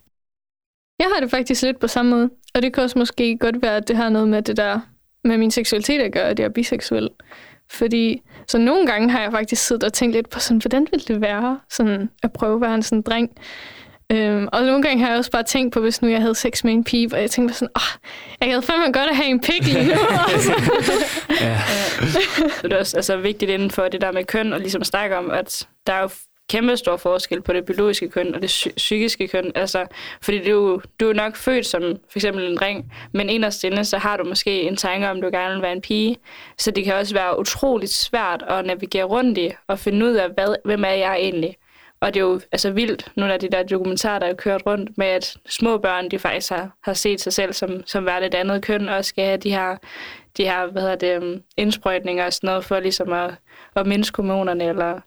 Jeg 0.99 1.07
har 1.14 1.21
det 1.21 1.31
faktisk 1.31 1.62
lidt 1.62 1.81
på 1.81 1.87
samme 1.87 2.11
måde. 2.11 2.31
Og 2.55 2.62
det 2.62 2.75
kan 2.75 2.83
også 2.83 2.99
måske 2.99 3.38
godt 3.38 3.62
være, 3.62 3.76
at 3.76 3.88
det 3.88 3.97
har 3.97 4.09
noget 4.09 4.29
med 4.29 4.43
det 4.43 4.57
der 4.57 4.81
med 5.25 5.38
min 5.38 5.50
seksualitet 5.50 6.00
at 6.00 6.12
gøre, 6.12 6.29
at 6.29 6.38
jeg 6.38 6.45
er 6.45 6.50
biseksuel. 6.50 7.09
Fordi 7.71 8.23
så 8.49 8.59
nogle 8.59 8.87
gange 8.87 9.11
har 9.11 9.21
jeg 9.21 9.33
faktisk 9.33 9.67
siddet 9.67 9.85
og 9.85 9.93
tænkt 9.93 10.14
lidt 10.14 10.31
på 10.31 10.41
sådan, 10.41 10.61
hvordan 10.61 10.87
ville 10.91 11.05
det 11.09 11.21
være 11.21 11.61
sådan, 11.71 12.11
at 12.23 12.33
prøve 12.33 12.55
at 12.55 12.61
være 12.61 12.75
en 12.75 12.83
sådan 12.83 13.02
dreng. 13.02 13.31
Øhm, 14.12 14.49
og 14.52 14.62
nogle 14.62 14.83
gange 14.83 15.02
har 15.04 15.09
jeg 15.11 15.19
også 15.19 15.31
bare 15.31 15.42
tænkt 15.42 15.75
på, 15.75 15.81
hvis 15.81 16.02
nu 16.02 16.09
jeg 16.09 16.21
havde 16.21 16.35
sex 16.35 16.64
med 16.64 16.73
en 16.73 16.85
pige, 16.85 17.09
og 17.12 17.21
jeg 17.21 17.31
tænkte 17.31 17.54
sådan, 17.54 17.69
åh, 17.76 18.00
jeg 18.40 18.49
havde 18.49 18.62
fandme 18.62 18.85
godt 18.92 19.11
at 19.11 19.16
have 19.16 19.28
en 19.28 19.40
pik 19.40 19.64
lige 19.66 19.85
nu. 19.87 19.95
Ja. 21.40 21.59
Så 22.61 22.62
det 22.62 22.73
er 22.73 22.78
også 22.78 22.97
altså, 22.97 23.16
vigtigt 23.16 23.50
inden 23.50 23.71
for 23.71 23.88
det 23.88 24.00
der 24.00 24.12
med 24.12 24.25
køn, 24.25 24.52
og 24.52 24.61
ligesom 24.61 24.85
snakke 24.85 25.16
om, 25.16 25.31
at 25.31 25.69
der 25.87 25.92
er 25.92 26.00
jo 26.02 26.09
kæmpe 26.50 26.76
stor 26.76 26.97
forskel 26.97 27.42
på 27.42 27.52
det 27.52 27.64
biologiske 27.64 28.09
køn 28.09 28.35
og 28.35 28.42
det 28.42 28.49
psy- 28.50 28.75
psykiske 28.76 29.28
køn. 29.28 29.52
Altså, 29.54 29.87
fordi 30.23 30.38
du, 30.38 30.45
er 30.45 30.50
jo- 30.73 30.81
du 31.00 31.09
er 31.09 31.12
nok 31.14 31.37
født 31.37 31.66
som 31.66 31.83
for 31.83 32.19
eksempel 32.19 32.45
en 32.50 32.57
dreng, 32.57 32.92
men 33.12 33.31
inderst 33.31 33.64
inde, 33.64 33.85
så 33.85 33.99
har 33.99 34.16
du 34.16 34.25
måske 34.25 34.62
en 34.62 34.76
tanke 34.76 35.11
om, 35.11 35.21
du 35.21 35.28
gerne 35.33 35.54
vil 35.54 35.62
være 35.62 35.73
en 35.73 35.81
pige. 35.81 36.16
Så 36.59 36.71
det 36.71 36.85
kan 36.85 36.95
også 36.95 37.14
være 37.14 37.38
utroligt 37.40 37.92
svært 37.92 38.45
at 38.49 38.66
navigere 38.66 39.04
rundt 39.04 39.38
i 39.38 39.50
og 39.69 39.78
finde 39.78 40.07
ud 40.07 40.12
af, 40.12 40.28
hvad, 40.35 40.54
hvem 40.64 40.85
er 40.85 40.88
jeg 40.88 41.16
egentlig. 41.19 41.57
Og 42.02 42.14
det 42.14 42.21
er 42.21 42.25
jo 42.25 42.40
altså 42.52 42.71
vildt, 42.71 43.12
nogle 43.16 43.35
af 43.35 43.40
de 43.40 43.49
der 43.49 43.62
dokumentarer, 43.62 44.18
der 44.18 44.26
er 44.26 44.35
kørt 44.35 44.62
rundt 44.66 44.99
med, 44.99 45.06
at 45.06 45.37
små 45.49 45.78
børn, 45.78 46.09
de 46.09 46.18
faktisk 46.18 46.50
har, 46.50 46.76
har 46.82 46.92
set 46.92 47.21
sig 47.21 47.32
selv 47.32 47.52
som, 47.52 47.82
som 47.87 48.06
være 48.06 48.26
et 48.26 48.35
andet 48.35 48.62
køn, 48.62 48.88
og 48.88 49.04
skal 49.04 49.25
have 49.25 49.37
de 49.37 49.50
her, 49.50 49.76
de 50.37 50.44
her 50.44 50.66
hvad 50.66 50.82
hedder 50.82 50.97
det, 50.97 51.18
um, 51.23 51.42
indsprøjtninger 51.56 52.26
og 52.26 52.32
sådan 52.32 52.49
noget, 52.49 52.64
for 52.64 52.80
ligesom 52.80 53.12
at, 53.12 53.30
at 53.76 53.87
mindske 53.87 54.16
hormonerne, 54.23 54.64
eller 54.64 55.00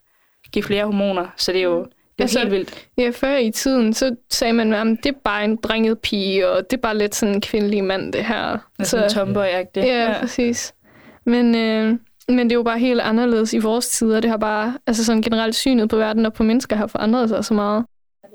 give 0.51 0.63
flere 0.63 0.85
hormoner. 0.85 1.27
Så 1.37 1.51
det 1.51 1.59
er 1.59 1.63
jo, 1.63 1.79
det 1.79 1.89
er 2.19 2.23
Altså, 2.23 2.39
helt 2.39 2.51
vildt. 2.51 2.87
ja, 2.97 3.11
før 3.13 3.37
i 3.37 3.51
tiden, 3.51 3.93
så 3.93 4.15
sagde 4.29 4.53
man, 4.53 4.73
at 4.73 4.97
det 5.03 5.09
er 5.09 5.19
bare 5.23 5.43
en 5.43 5.55
drenget 5.55 5.99
pige, 5.99 6.49
og 6.49 6.71
det 6.71 6.77
er 6.77 6.81
bare 6.81 6.97
lidt 6.97 7.15
sådan 7.15 7.35
en 7.35 7.41
kvindelig 7.41 7.83
mand, 7.83 8.13
det 8.13 8.25
her. 8.25 8.57
Altså, 8.79 9.05
så, 9.09 9.15
tomboy 9.15 9.43
Ja, 9.43 9.65
ja, 9.75 10.19
præcis. 10.19 10.73
Men, 11.25 11.55
øh, 11.55 11.97
men 12.29 12.39
det 12.39 12.51
er 12.51 12.55
jo 12.55 12.63
bare 12.63 12.79
helt 12.79 13.01
anderledes 13.01 13.53
i 13.53 13.57
vores 13.57 13.87
tider. 13.87 14.19
Det 14.19 14.29
har 14.29 14.37
bare, 14.37 14.77
altså 14.87 15.05
sådan 15.05 15.21
generelt 15.21 15.55
synet 15.55 15.89
på 15.89 15.95
verden 15.97 16.25
og 16.25 16.33
på 16.33 16.43
mennesker 16.43 16.75
har 16.75 16.87
forandret 16.87 17.29
sig 17.29 17.45
så 17.45 17.53
meget. 17.53 17.85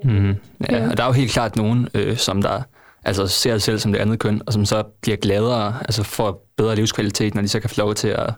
Mm. 0.03 0.27
Ja, 0.29 0.33
Ja. 0.77 0.89
og 0.89 0.97
der 0.97 1.03
er 1.03 1.07
jo 1.07 1.13
helt 1.13 1.31
klart 1.31 1.55
nogen, 1.55 1.87
øh, 1.93 2.17
som 2.17 2.41
der 2.41 2.61
altså, 3.05 3.27
ser 3.27 3.51
sig 3.53 3.61
selv 3.61 3.79
som 3.79 3.91
det 3.91 3.99
andet 3.99 4.19
køn, 4.19 4.41
og 4.45 4.53
som 4.53 4.65
så 4.65 4.83
bliver 5.01 5.17
gladere, 5.17 5.73
altså 5.81 6.03
får 6.03 6.47
bedre 6.57 6.75
livskvalitet, 6.75 7.35
når 7.35 7.41
de 7.41 7.47
så 7.47 7.59
kan 7.59 7.69
få 7.69 7.75
lov 7.77 7.93
til 7.95 8.07
at, 8.07 8.33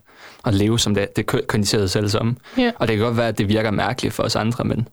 at 0.46 0.54
leve 0.54 0.80
som 0.80 0.96
det, 0.96 1.16
det 1.16 1.26
køn, 1.48 1.62
de 1.62 1.66
ser 1.66 1.78
sig 1.80 1.90
selv 1.90 2.10
som. 2.10 2.38
Ja. 2.58 2.72
Og 2.76 2.88
det 2.88 2.98
kan 2.98 3.06
godt 3.06 3.18
være, 3.18 3.28
at 3.28 3.38
det 3.38 3.50
virker 3.50 3.72
mærkeligt 3.72 4.14
for 4.14 4.24
os 4.24 4.36
andre, 4.36 4.64
men 4.64 4.88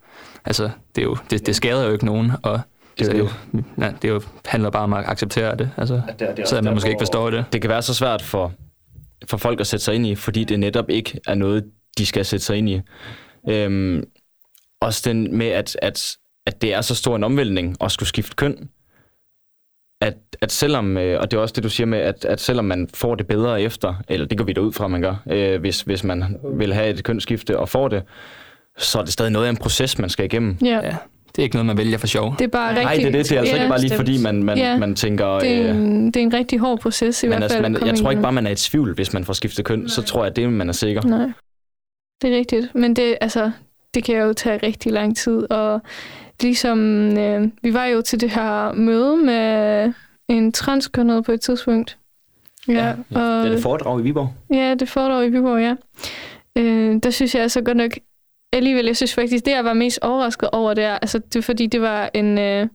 altså, 0.44 0.70
det, 0.96 1.02
er 1.02 1.06
jo, 1.06 1.16
det, 1.30 1.46
det 1.46 1.56
skader 1.56 1.84
jo 1.86 1.92
ikke 1.92 2.04
nogen, 2.06 2.32
og 2.42 2.60
Det 2.98 3.06
er 3.08 3.10
så 3.10 3.16
jo 3.18 3.28
det, 3.52 3.64
ja, 3.78 3.90
det 4.02 4.08
er 4.08 4.12
jo, 4.12 4.20
handler 4.46 4.70
bare 4.70 4.82
om 4.82 4.92
at 4.92 5.04
acceptere 5.06 5.56
det, 5.56 5.70
altså, 5.76 6.00
så 6.44 6.60
man 6.62 6.74
måske 6.74 6.88
ikke 6.88 7.00
forstår 7.00 7.30
det. 7.30 7.44
Det 7.52 7.60
kan 7.60 7.70
være 7.70 7.82
så 7.82 7.94
svært 7.94 8.22
for, 8.22 8.52
for 9.26 9.36
folk 9.36 9.60
at 9.60 9.66
sætte 9.66 9.84
sig 9.84 9.94
ind 9.94 10.06
i, 10.06 10.14
fordi 10.14 10.44
det 10.44 10.60
netop 10.60 10.90
ikke 10.90 11.20
er 11.26 11.34
noget, 11.34 11.64
de 11.98 12.06
skal 12.06 12.24
sætte 12.24 12.44
sig 12.44 12.56
ind 12.56 12.68
i. 12.68 12.80
Øhm, 13.48 14.04
også 14.80 15.02
den 15.04 15.36
med, 15.36 15.46
at, 15.46 15.76
at, 15.82 16.16
at 16.46 16.62
det 16.62 16.74
er 16.74 16.80
så 16.80 16.94
stor 16.94 17.16
en 17.16 17.24
omvæltning 17.24 17.76
at 17.80 17.92
skulle 17.92 18.08
skifte 18.08 18.36
køn, 18.36 18.68
at, 20.00 20.16
at 20.40 20.52
selvom, 20.52 20.96
øh, 20.96 21.20
og 21.20 21.30
det 21.30 21.36
er 21.36 21.40
også 21.40 21.52
det, 21.52 21.64
du 21.64 21.68
siger 21.68 21.86
med, 21.86 21.98
at, 21.98 22.24
at 22.24 22.40
selvom 22.40 22.64
man 22.64 22.88
får 22.94 23.14
det 23.14 23.26
bedre 23.26 23.62
efter, 23.62 23.94
eller 24.08 24.26
det 24.26 24.38
går 24.38 24.44
vi 24.44 24.52
da 24.52 24.60
ud 24.60 24.72
fra, 24.72 24.88
man 24.88 25.00
gør, 25.02 25.22
øh, 25.30 25.60
hvis, 25.60 25.80
hvis 25.80 26.04
man 26.04 26.36
vil 26.54 26.74
have 26.74 26.90
et 26.90 27.04
kønsskifte 27.04 27.58
og 27.58 27.68
får 27.68 27.88
det, 27.88 28.02
så 28.78 28.98
er 28.98 29.02
det 29.02 29.12
stadig 29.12 29.32
noget 29.32 29.46
af 29.46 29.50
en 29.50 29.56
proces, 29.56 29.98
man 29.98 30.10
skal 30.10 30.24
igennem. 30.24 30.56
Ja, 30.64 30.80
Ja, 30.84 30.96
det 31.36 31.38
er 31.38 31.42
ikke 31.42 31.56
noget, 31.56 31.66
man 31.66 31.76
vælger 31.78 31.98
for 31.98 32.06
sjov. 32.06 32.34
det 32.38 32.44
er 32.44 32.48
bare 32.48 32.70
rigtig... 32.70 32.84
Nej, 32.84 32.94
det 32.94 33.06
er 33.06 33.10
det. 33.10 33.28
Det 33.28 33.32
er 33.32 33.38
altså 33.38 33.56
ja, 33.56 33.62
ikke 33.62 33.70
bare 33.70 33.80
lige 33.80 33.90
bestemt. 33.90 34.08
fordi, 34.08 34.22
man, 34.22 34.42
man, 34.42 34.58
Ja. 34.58 34.78
man 34.78 34.94
tænker... 34.94 35.38
det, 35.38 35.52
er 35.56 35.70
øh, 35.70 35.76
en, 35.76 36.06
det 36.06 36.16
er 36.16 36.20
en 36.20 36.34
rigtig 36.34 36.58
hård 36.58 36.78
proces 36.80 37.22
i 37.22 37.26
hvert 37.26 37.42
altså, 37.42 37.58
fald. 37.58 37.64
at 37.64 37.72
man, 37.72 37.86
jeg 37.86 37.98
tror 37.98 38.10
ikke 38.10 38.22
bare, 38.22 38.32
man 38.32 38.46
er 38.46 38.50
i 38.50 38.54
tvivl, 38.54 38.94
hvis 38.94 39.12
man 39.12 39.24
får 39.24 39.32
skiftet 39.32 39.64
køn. 39.64 39.88
Så 39.88 40.02
tror 40.02 40.24
jeg, 40.24 40.36
det 40.36 40.52
man 40.52 40.68
er 40.68 40.72
sikker. 40.72 41.02
Nej, 41.02 41.26
det 42.22 42.32
er 42.34 42.38
rigtigt. 42.38 42.74
Men 42.74 42.96
det, 42.96 43.16
altså, 43.20 43.50
det 43.94 44.04
kan 44.04 44.16
jo 44.16 44.32
tage 44.32 44.60
rigtig 44.62 44.92
lang 44.92 45.16
tid. 45.16 45.50
Og 45.50 45.80
ligesom, 46.42 46.78
øh, 47.18 47.48
vi 47.62 47.74
var 47.74 47.84
jo 47.84 48.02
til 48.02 48.20
det 48.20 48.30
her 48.30 48.72
møde 48.72 49.16
med 49.16 49.92
en 50.28 50.52
transkønnet 50.52 51.24
på 51.24 51.32
et 51.32 51.40
tidspunkt. 51.40 51.96
Ja, 52.68 52.90
og, 52.90 52.96
Det 53.20 53.46
er 53.46 53.48
det 53.48 53.62
foredrag 53.62 54.00
i 54.00 54.02
Viborg. 54.02 54.32
ja 54.52 54.74
det 54.74 54.88
foredrag 54.88 55.26
i 55.26 55.30
Viborg, 55.30 55.60
ja. 55.60 55.74
Øh, 56.58 56.96
der 57.02 57.10
synes 57.10 57.34
jeg 57.34 57.42
altså 57.42 57.60
godt 57.60 57.76
nok, 57.76 57.90
alligevel, 58.52 58.86
jeg 58.86 58.96
synes 58.96 59.14
faktisk, 59.14 59.44
det 59.44 59.52
jeg 59.52 59.64
var 59.64 59.72
mest 59.72 59.98
overrasket 60.02 60.48
over, 60.52 60.74
det 60.74 60.84
er, 60.84 60.98
altså, 60.98 61.18
det 61.18 61.36
er 61.36 61.42
fordi, 61.42 61.66
det 61.66 61.80
var 61.80 62.10
en 62.14 62.38
øh, 62.38 62.68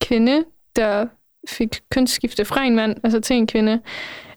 kvinde, 0.00 0.44
der 0.76 1.06
fik 1.48 1.80
kønsskifte 1.90 2.44
fra 2.44 2.64
en 2.64 2.76
mand, 2.76 2.96
altså 3.04 3.20
til 3.20 3.36
en 3.36 3.46
kvinde. 3.46 3.80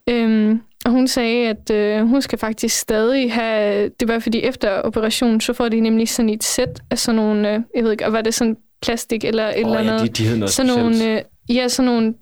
Øhm, 0.10 0.62
og 0.86 0.91
hun 0.91 1.08
sagde, 1.08 1.49
at 1.49 1.69
øh, 1.71 2.08
hun 2.08 2.21
skal 2.21 2.39
faktisk 2.39 2.77
stadig 2.80 3.34
have, 3.34 3.89
det 3.99 4.08
var 4.08 4.19
fordi 4.19 4.41
efter 4.43 4.69
operationen, 4.82 5.41
så 5.41 5.54
får 5.54 5.69
de 5.69 5.80
nemlig 5.80 6.10
sådan 6.10 6.30
et 6.30 6.43
sæt 6.43 6.80
af 6.91 6.99
sådan 6.99 7.15
nogle, 7.15 7.54
øh, 7.54 7.60
jeg 7.75 7.84
ved 7.84 7.91
ikke, 7.91 8.06
og 8.06 8.13
var 8.13 8.21
det 8.21 8.34
sådan 8.34 8.58
plastik 8.82 9.25
eller 9.25 9.47
et 9.47 9.54
eller 9.58 9.71
Åh, 9.73 9.80
andet? 9.80 9.91
ja, 9.91 10.04
de, 10.04 10.08
de 10.08 10.23
hed 10.23 10.38
noget 10.38 10.54
sådan 10.54 10.69
specielt. 10.71 10.99
nogle, 10.99 11.17
øh, 11.49 11.56
ja, 11.56 11.67
sådan 11.67 11.91
nogle, 11.91 12.13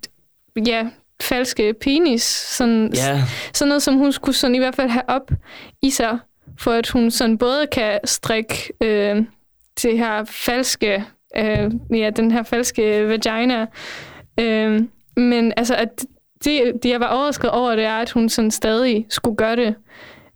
ja, 0.68 0.88
falske 1.22 1.74
penis, 1.82 2.24
sådan, 2.24 2.92
Ja, 2.96 3.24
sådan 3.54 3.70
noget, 3.70 3.84
som 3.84 3.96
hun 3.96 4.12
skulle 4.12 4.36
sådan 4.36 4.56
i 4.56 4.60
hvert 4.60 4.76
fald 4.76 4.90
have 4.90 5.10
op 5.10 5.32
i 5.82 5.90
sig, 5.90 6.20
for 6.60 6.72
at 6.72 6.90
hun 6.90 7.12
sådan 7.12 7.38
både 7.38 7.68
kan 7.68 8.00
strikke 8.06 8.74
øh, 8.82 9.24
det 9.84 9.98
her 9.98 10.24
falske, 10.24 11.06
øh, 11.38 11.72
ja, 11.94 12.10
den 12.10 12.32
her 12.32 12.44
falske 12.44 13.08
vagina, 13.08 13.66
øh, 14.40 14.82
men 15.18 15.54
altså, 15.58 15.76
at 15.76 16.06
det, 16.44 16.84
det, 16.84 16.90
jeg 16.90 17.00
var 17.00 17.08
overrasket 17.08 17.50
over, 17.50 17.76
det 17.76 17.86
er, 17.86 17.98
at 17.98 18.12
hun 18.12 18.30
sådan 18.30 18.52
stadig 18.52 19.06
skulle 19.10 19.36
gøre 19.36 19.56
det 19.56 19.76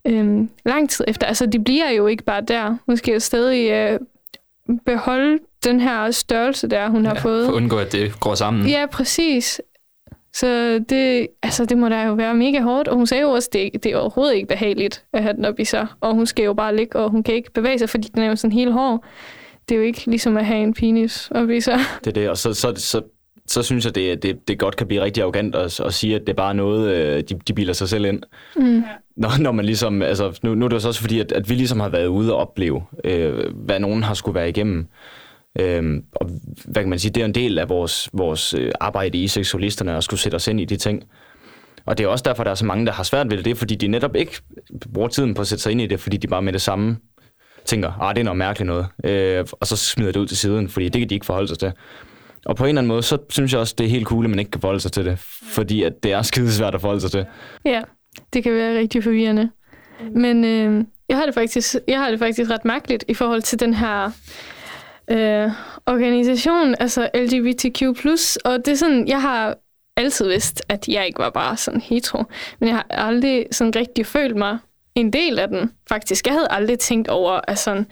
øh, 0.07 0.47
lang 0.65 0.89
tid 0.89 1.05
efter. 1.07 1.27
Altså, 1.27 1.45
de 1.45 1.59
bliver 1.63 1.89
jo 1.89 2.07
ikke 2.07 2.23
bare 2.23 2.41
der. 2.41 2.77
Hun 2.85 2.97
skal 2.97 3.13
jo 3.13 3.19
stadig 3.19 3.71
øh, 3.71 3.99
beholde 4.85 5.39
den 5.63 5.79
her 5.79 6.11
størrelse 6.11 6.67
der, 6.67 6.89
hun 6.89 7.05
har 7.05 7.15
fået. 7.15 7.45
For 7.45 7.53
at 7.53 7.55
undgå, 7.55 7.77
at 7.77 7.91
det 7.91 8.19
går 8.19 8.35
sammen. 8.35 8.67
Ja, 8.67 8.85
præcis. 8.91 9.61
Så 10.35 10.79
det, 10.89 11.27
altså, 11.43 11.65
det 11.65 11.77
må 11.77 11.89
da 11.89 12.03
jo 12.03 12.13
være 12.13 12.35
mega 12.35 12.61
hårdt. 12.61 12.87
Og 12.87 12.95
hun 12.95 13.07
sagde 13.07 13.23
jo 13.23 13.29
også, 13.29 13.49
at 13.49 13.53
det, 13.53 13.83
det 13.83 13.91
er 13.91 13.97
overhovedet 13.97 14.35
ikke 14.35 14.47
behageligt 14.47 15.03
at 15.13 15.23
have 15.23 15.35
den 15.35 15.45
op 15.45 15.59
i 15.59 15.65
sig. 15.65 15.87
Og 16.01 16.13
hun 16.15 16.25
skal 16.25 16.45
jo 16.45 16.53
bare 16.53 16.75
ligge, 16.75 16.99
og 16.99 17.09
hun 17.09 17.23
kan 17.23 17.35
ikke 17.35 17.51
bevæge 17.51 17.79
sig, 17.79 17.89
fordi 17.89 18.07
den 18.07 18.23
er 18.23 18.27
jo 18.27 18.35
sådan 18.35 18.51
helt 18.51 18.73
hård. 18.73 19.03
Det 19.69 19.75
er 19.75 19.79
jo 19.79 19.85
ikke 19.85 20.05
ligesom 20.05 20.37
at 20.37 20.45
have 20.45 20.63
en 20.63 20.73
penis 20.73 21.31
op 21.31 21.49
i 21.49 21.61
sig. 21.61 21.79
det 21.99 22.07
er 22.07 22.21
det. 22.21 22.29
Og 22.29 22.37
så, 22.37 22.53
så, 22.53 22.73
så, 22.75 23.01
så 23.47 23.63
synes 23.63 23.85
jeg, 23.85 23.95
det, 23.95 24.23
det, 24.23 24.47
det 24.47 24.59
godt 24.59 24.75
kan 24.75 24.87
blive 24.87 25.01
rigtig 25.01 25.23
arrogant 25.23 25.55
at, 25.55 25.79
at 25.79 25.93
sige, 25.93 26.15
at 26.15 26.21
det 26.21 26.29
er 26.29 26.33
bare 26.33 26.53
noget, 26.53 26.91
øh, 26.91 27.23
de, 27.29 27.39
de 27.47 27.53
bilder 27.53 27.73
sig 27.73 27.89
selv 27.89 28.05
ind. 28.05 28.23
Mm. 28.55 28.83
Når, 29.15 29.29
når 29.39 29.51
man 29.51 29.65
ligesom, 29.65 30.01
altså, 30.01 30.39
nu, 30.43 30.55
nu 30.55 30.65
er 30.65 30.69
det 30.69 30.75
jo 30.75 30.79
så 30.79 30.87
også 30.87 31.01
fordi, 31.01 31.19
at, 31.19 31.31
at 31.31 31.49
vi 31.49 31.53
ligesom 31.53 31.79
har 31.79 31.89
været 31.89 32.07
ude 32.07 32.33
og 32.33 32.39
opleve, 32.39 32.83
øh, 33.03 33.53
hvad 33.55 33.79
nogen 33.79 34.03
har 34.03 34.13
skulle 34.13 34.35
være 34.35 34.49
igennem. 34.49 34.87
Øhm, 35.59 36.03
og 36.15 36.29
hvad 36.65 36.83
kan 36.83 36.89
man 36.89 36.99
sige, 36.99 37.11
det 37.11 37.21
er 37.21 37.25
en 37.25 37.35
del 37.35 37.59
af 37.59 37.69
vores, 37.69 38.09
vores 38.13 38.53
øh, 38.53 38.71
arbejde 38.79 39.17
i 39.17 39.27
seksualisterne 39.27 39.97
at 39.97 40.03
skulle 40.03 40.19
sætte 40.19 40.35
os 40.35 40.47
ind 40.47 40.59
i 40.59 40.65
de 40.65 40.75
ting. 40.75 41.03
Og 41.85 41.97
det 41.97 42.03
er 42.03 42.07
også 42.07 42.23
derfor, 42.27 42.43
der 42.43 42.51
er 42.51 42.55
så 42.55 42.65
mange, 42.65 42.85
der 42.85 42.91
har 42.91 43.03
svært 43.03 43.29
ved 43.29 43.37
det, 43.37 43.45
det 43.45 43.51
er, 43.51 43.55
fordi 43.55 43.75
de 43.75 43.87
netop 43.87 44.15
ikke 44.15 44.41
bruger 44.93 45.07
tiden 45.07 45.33
på 45.33 45.41
at 45.41 45.47
sætte 45.47 45.61
sig 45.61 45.71
ind 45.71 45.81
i 45.81 45.87
det, 45.87 45.99
fordi 45.99 46.17
de 46.17 46.27
bare 46.27 46.41
med 46.41 46.53
det 46.53 46.61
samme 46.61 46.97
tænker, 47.65 48.01
ah, 48.01 48.15
det 48.15 48.19
er 48.19 48.25
noget 48.25 48.37
mærkeligt 48.37 48.67
noget, 48.67 48.87
øh, 49.03 49.45
og 49.51 49.67
så 49.67 49.75
smider 49.75 50.11
det 50.11 50.19
ud 50.19 50.27
til 50.27 50.37
siden, 50.37 50.69
fordi 50.69 50.89
det 50.89 51.01
kan 51.01 51.09
de 51.09 51.13
ikke 51.13 51.25
forholde 51.25 51.47
sig 51.47 51.59
til. 51.59 51.71
Og 52.45 52.55
på 52.55 52.63
en 52.63 52.69
eller 52.69 52.81
anden 52.81 52.87
måde, 52.87 53.03
så 53.03 53.17
synes 53.29 53.51
jeg 53.51 53.59
også, 53.59 53.75
det 53.77 53.85
er 53.85 53.89
helt 53.89 54.05
cool, 54.05 54.25
at 54.25 54.29
man 54.29 54.39
ikke 54.39 54.51
kan 54.51 54.61
forholde 54.61 54.79
sig 54.79 54.91
til 54.91 55.05
det, 55.05 55.19
fordi 55.43 55.83
at 55.83 55.93
det 56.03 56.11
er 56.11 56.21
skidesvært 56.21 56.75
at 56.75 56.81
forholde 56.81 57.01
sig 57.01 57.11
til. 57.11 57.25
Ja, 57.65 57.81
det 58.33 58.43
kan 58.43 58.53
være 58.53 58.77
rigtig 58.77 59.03
forvirrende. 59.03 59.49
Men 60.15 60.43
øh, 60.43 60.85
jeg, 61.09 61.17
har 61.17 61.25
det 61.25 61.33
faktisk, 61.33 61.75
jeg 61.87 61.99
har 61.99 62.09
det 62.09 62.19
faktisk 62.19 62.49
ret 62.49 62.65
mærkeligt 62.65 63.05
i 63.07 63.13
forhold 63.13 63.41
til 63.41 63.59
den 63.59 63.73
her 63.73 64.11
øh, 65.07 65.51
organisation, 65.85 66.75
altså 66.79 67.09
LGBTQ+. 67.15 67.83
Og 68.45 68.65
det 68.65 68.67
er 68.67 68.75
sådan, 68.75 69.07
jeg 69.07 69.21
har 69.21 69.57
altid 69.97 70.27
vidst, 70.27 70.61
at 70.69 70.87
jeg 70.87 71.07
ikke 71.07 71.19
var 71.19 71.29
bare 71.29 71.57
sådan 71.57 71.81
hetero. 71.81 72.23
Men 72.59 72.69
jeg 72.69 72.75
har 72.75 72.85
aldrig 72.89 73.45
sådan 73.51 73.75
rigtig 73.75 74.05
følt 74.05 74.35
mig 74.35 74.57
en 74.95 75.13
del 75.13 75.39
af 75.39 75.47
den, 75.47 75.71
faktisk. 75.89 76.25
Jeg 76.27 76.33
havde 76.33 76.47
aldrig 76.49 76.79
tænkt 76.79 77.07
over, 77.07 77.39
at, 77.47 77.59
sådan, 77.59 77.87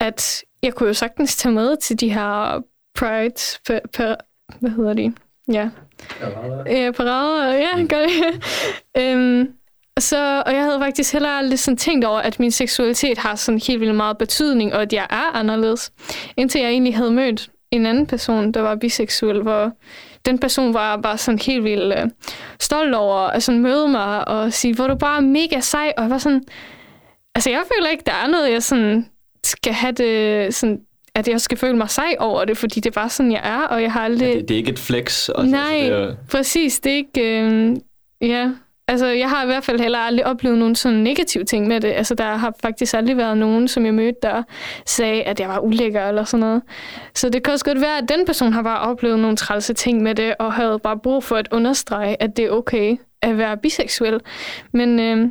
at 0.00 0.44
jeg 0.62 0.74
kunne 0.74 0.86
jo 0.86 0.94
sagtens 0.94 1.36
tage 1.36 1.52
med 1.52 1.76
til 1.76 2.00
de 2.00 2.12
her 2.12 2.62
pride, 2.94 3.58
per, 3.66 3.78
per, 3.92 4.14
hvad 4.60 4.70
hedder 4.70 4.94
de? 4.94 5.14
Ja. 5.52 5.70
Ja, 6.66 6.90
parader, 6.90 7.54
ja, 7.54 7.86
gør 7.88 8.06
det. 8.06 8.44
øhm, 9.02 9.52
så, 10.02 10.42
og 10.46 10.54
jeg 10.54 10.62
havde 10.62 10.78
faktisk 10.80 11.12
heller 11.12 11.28
aldrig 11.28 11.58
sådan 11.58 11.76
tænkt 11.76 12.04
over, 12.04 12.18
at 12.18 12.40
min 12.40 12.50
seksualitet 12.50 13.18
har 13.18 13.34
sådan 13.34 13.60
helt 13.66 13.80
vildt 13.80 13.94
meget 13.94 14.18
betydning, 14.18 14.74
og 14.74 14.82
at 14.82 14.92
jeg 14.92 15.06
er 15.10 15.36
anderledes. 15.36 15.92
Indtil 16.36 16.60
jeg 16.60 16.70
egentlig 16.70 16.96
havde 16.96 17.10
mødt 17.10 17.50
en 17.70 17.86
anden 17.86 18.06
person, 18.06 18.52
der 18.52 18.60
var 18.60 18.76
biseksuel, 18.76 19.42
hvor 19.42 19.72
den 20.26 20.38
person 20.38 20.74
var 20.74 20.96
bare 20.96 21.18
sådan 21.18 21.38
helt 21.38 21.64
vildt 21.64 21.98
øh, 21.98 22.10
stolt 22.60 22.94
over 22.94 23.16
at 23.18 23.42
sådan 23.42 23.60
møde 23.60 23.88
mig 23.88 24.28
og 24.28 24.52
sige, 24.52 24.74
hvor 24.74 24.86
du 24.86 24.94
bare 24.94 25.16
er 25.16 25.20
mega 25.20 25.60
sej, 25.60 25.92
og 25.96 26.02
jeg 26.02 26.10
var 26.10 26.18
sådan, 26.18 26.42
altså 27.34 27.50
jeg 27.50 27.62
føler 27.76 27.88
ikke, 27.90 28.04
der 28.06 28.12
er 28.12 28.26
noget, 28.26 28.52
jeg 28.52 28.62
sådan 28.62 29.06
skal 29.44 29.72
have 29.72 29.92
det 29.92 30.54
sådan, 30.54 30.80
at 31.14 31.28
jeg 31.28 31.40
skal 31.40 31.58
føle 31.58 31.76
mig 31.76 31.90
sej 31.90 32.16
over 32.18 32.44
det, 32.44 32.56
fordi 32.56 32.80
det 32.80 32.86
er 32.90 33.00
bare 33.00 33.08
sådan, 33.08 33.32
jeg 33.32 33.40
er, 33.44 33.60
og 33.60 33.82
jeg 33.82 33.92
har 33.92 34.00
aldrig... 34.04 34.34
Det, 34.34 34.48
det 34.48 34.54
er 34.54 34.58
ikke 34.58 34.72
et 34.72 34.78
flex. 34.78 35.28
Altså, 35.28 35.50
Nej, 35.50 35.78
Det 35.80 35.92
er, 35.92 36.14
præcis. 36.30 36.80
Det 36.80 36.92
er 36.92 36.96
ikke... 36.96 37.42
Øh, 37.42 37.76
ja, 38.20 38.50
altså, 38.88 39.06
jeg 39.06 39.30
har 39.30 39.42
i 39.42 39.46
hvert 39.46 39.64
fald 39.64 39.80
heller 39.80 39.98
aldrig 39.98 40.26
oplevet 40.26 40.58
nogen 40.58 40.74
sådan 40.74 40.98
negative 40.98 41.44
ting 41.44 41.66
med 41.66 41.80
det. 41.80 41.88
Altså, 41.88 42.14
der 42.14 42.36
har 42.36 42.54
faktisk 42.62 42.94
aldrig 42.94 43.16
været 43.16 43.38
nogen, 43.38 43.68
som 43.68 43.86
jeg 43.86 43.94
mødte, 43.94 44.18
der 44.22 44.42
sagde, 44.86 45.22
at 45.22 45.40
jeg 45.40 45.48
var 45.48 45.58
ulækker 45.58 46.08
eller 46.08 46.24
sådan 46.24 46.40
noget. 46.40 46.62
Så 47.14 47.28
det 47.28 47.42
kan 47.42 47.52
også 47.52 47.64
godt 47.64 47.80
være, 47.80 47.98
at 47.98 48.08
den 48.08 48.26
person 48.26 48.52
har 48.52 48.62
bare 48.62 48.80
oplevet 48.80 49.18
nogle 49.18 49.36
trælse 49.36 49.74
ting 49.74 50.02
med 50.02 50.14
det, 50.14 50.34
og 50.38 50.52
havde 50.52 50.78
bare 50.78 50.98
brug 50.98 51.24
for 51.24 51.36
at 51.36 51.48
understrege, 51.52 52.22
at 52.22 52.36
det 52.36 52.44
er 52.44 52.50
okay 52.50 52.96
at 53.22 53.38
være 53.38 53.56
biseksuel. 53.56 54.20
Men 54.72 55.00
øh, 55.00 55.28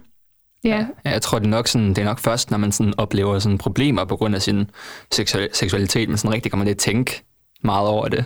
ja. 0.63 0.85
Ja, 1.05 1.11
jeg 1.11 1.21
tror, 1.21 1.39
det 1.39 1.45
er 1.45 1.49
nok, 1.49 1.67
sådan, 1.67 1.89
det 1.89 1.97
er 1.97 2.05
nok 2.05 2.19
først, 2.19 2.51
når 2.51 2.57
man 2.57 2.71
sådan 2.71 2.93
oplever 2.97 3.39
sådan 3.39 3.57
problemer 3.57 4.05
på 4.05 4.15
grund 4.15 4.35
af 4.35 4.41
sin 4.41 4.69
seksual- 5.15 5.49
seksualitet, 5.53 6.09
men 6.09 6.17
sådan 6.17 6.33
rigtig 6.33 6.51
kommer 6.51 6.65
til 6.65 6.71
at 6.71 6.77
tænke 6.77 7.23
meget 7.63 7.87
over 7.87 8.07
det. 8.07 8.25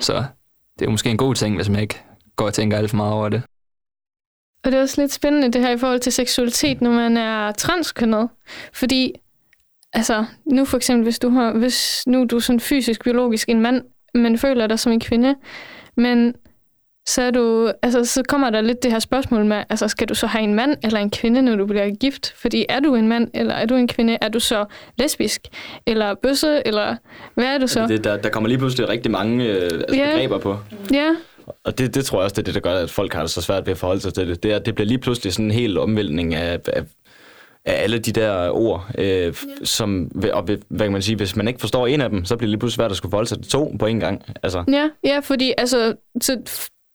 Så 0.00 0.24
det 0.78 0.86
er 0.86 0.90
måske 0.90 1.10
en 1.10 1.16
god 1.16 1.34
ting, 1.34 1.56
hvis 1.56 1.68
man 1.68 1.80
ikke 1.80 2.02
går 2.36 2.46
og 2.46 2.54
tænker 2.54 2.76
alt 2.78 2.90
for 2.90 2.96
meget 2.96 3.12
over 3.12 3.28
det. 3.28 3.42
Og 4.66 4.72
det 4.72 4.78
er 4.78 4.82
også 4.82 5.00
lidt 5.00 5.12
spændende 5.12 5.50
det 5.52 5.60
her 5.60 5.70
i 5.70 5.78
forhold 5.78 6.00
til 6.00 6.12
seksualitet, 6.12 6.80
når 6.80 6.90
man 6.90 7.16
er 7.16 7.52
transkønnet. 7.52 8.28
Fordi, 8.72 9.12
altså, 9.92 10.24
nu 10.44 10.64
for 10.64 10.76
eksempel, 10.76 11.02
hvis 11.04 11.18
du, 11.18 11.28
har, 11.30 11.52
hvis 11.52 12.06
nu 12.06 12.20
er 12.20 12.24
du 12.24 12.40
sådan 12.40 12.60
fysisk, 12.60 13.04
biologisk 13.04 13.48
en 13.48 13.60
mand, 13.60 13.82
men 14.14 14.38
føler 14.38 14.66
dig 14.66 14.78
som 14.78 14.92
en 14.92 15.00
kvinde, 15.00 15.34
men 15.96 16.34
så, 17.08 17.22
er 17.22 17.30
du, 17.30 17.72
altså, 17.82 18.04
så 18.04 18.22
kommer 18.28 18.50
der 18.50 18.60
lidt 18.60 18.82
det 18.82 18.92
her 18.92 18.98
spørgsmål 18.98 19.44
med, 19.44 19.62
altså, 19.70 19.88
skal 19.88 20.08
du 20.08 20.14
så 20.14 20.26
have 20.26 20.44
en 20.44 20.54
mand 20.54 20.76
eller 20.84 21.00
en 21.00 21.10
kvinde, 21.10 21.42
når 21.42 21.56
du 21.56 21.66
bliver 21.66 21.94
gift? 21.94 22.34
Fordi 22.36 22.66
er 22.68 22.80
du 22.80 22.94
en 22.94 23.08
mand, 23.08 23.30
eller 23.34 23.54
er 23.54 23.66
du 23.66 23.74
en 23.74 23.88
kvinde? 23.88 24.18
Er 24.20 24.28
du 24.28 24.40
så 24.40 24.64
lesbisk, 24.98 25.40
eller 25.86 26.14
bøsse, 26.14 26.62
eller 26.66 26.96
hvad 27.34 27.44
er 27.46 27.58
du 27.58 27.66
så? 27.66 27.86
Det, 27.86 28.04
der, 28.04 28.16
der 28.16 28.28
kommer 28.28 28.48
lige 28.48 28.58
pludselig 28.58 28.88
rigtig 28.88 29.10
mange 29.10 29.44
øh, 29.44 29.62
altså 29.62 29.96
Ja. 29.96 30.10
begreber 30.12 30.38
på. 30.38 30.56
Ja, 30.92 31.08
Og 31.64 31.78
det, 31.78 31.94
det 31.94 32.04
tror 32.04 32.18
jeg 32.18 32.24
også, 32.24 32.34
det 32.34 32.38
er 32.38 32.52
det, 32.52 32.54
der 32.54 32.60
gør, 32.60 32.74
at 32.74 32.90
folk 32.90 33.14
har 33.14 33.20
det 33.20 33.30
så 33.30 33.42
svært 33.42 33.66
ved 33.66 33.72
at 33.72 33.78
forholde 33.78 34.00
sig 34.00 34.14
til 34.14 34.28
det. 34.28 34.42
Det, 34.42 34.52
er, 34.52 34.58
det 34.58 34.74
bliver 34.74 34.88
lige 34.88 34.98
pludselig 34.98 35.32
sådan 35.32 35.44
en 35.44 35.50
hel 35.50 35.78
omvæltning 35.78 36.34
af, 36.34 36.60
af, 36.66 36.82
af 37.64 37.82
alle 37.82 37.98
de 37.98 38.12
der 38.12 38.50
ord. 38.50 38.90
Øh, 38.98 39.34
som, 39.64 40.10
og 40.32 40.42
hvad 40.42 40.86
kan 40.86 40.92
man 40.92 41.02
sige, 41.02 41.16
hvis 41.16 41.36
man 41.36 41.48
ikke 41.48 41.60
forstår 41.60 41.86
en 41.86 42.00
af 42.00 42.10
dem, 42.10 42.24
så 42.24 42.36
bliver 42.36 42.46
det 42.46 42.50
lige 42.50 42.58
pludselig 42.58 42.76
svært 42.76 42.90
at 42.90 42.96
skulle 42.96 43.10
forholde 43.10 43.28
sig 43.28 43.42
til 43.42 43.50
to 43.50 43.76
på 43.78 43.86
en 43.86 44.00
gang. 44.00 44.22
Altså, 44.42 44.64
Ja, 44.68 44.88
ja, 45.04 45.20
fordi 45.20 45.52
altså, 45.58 45.94
så, 46.20 46.38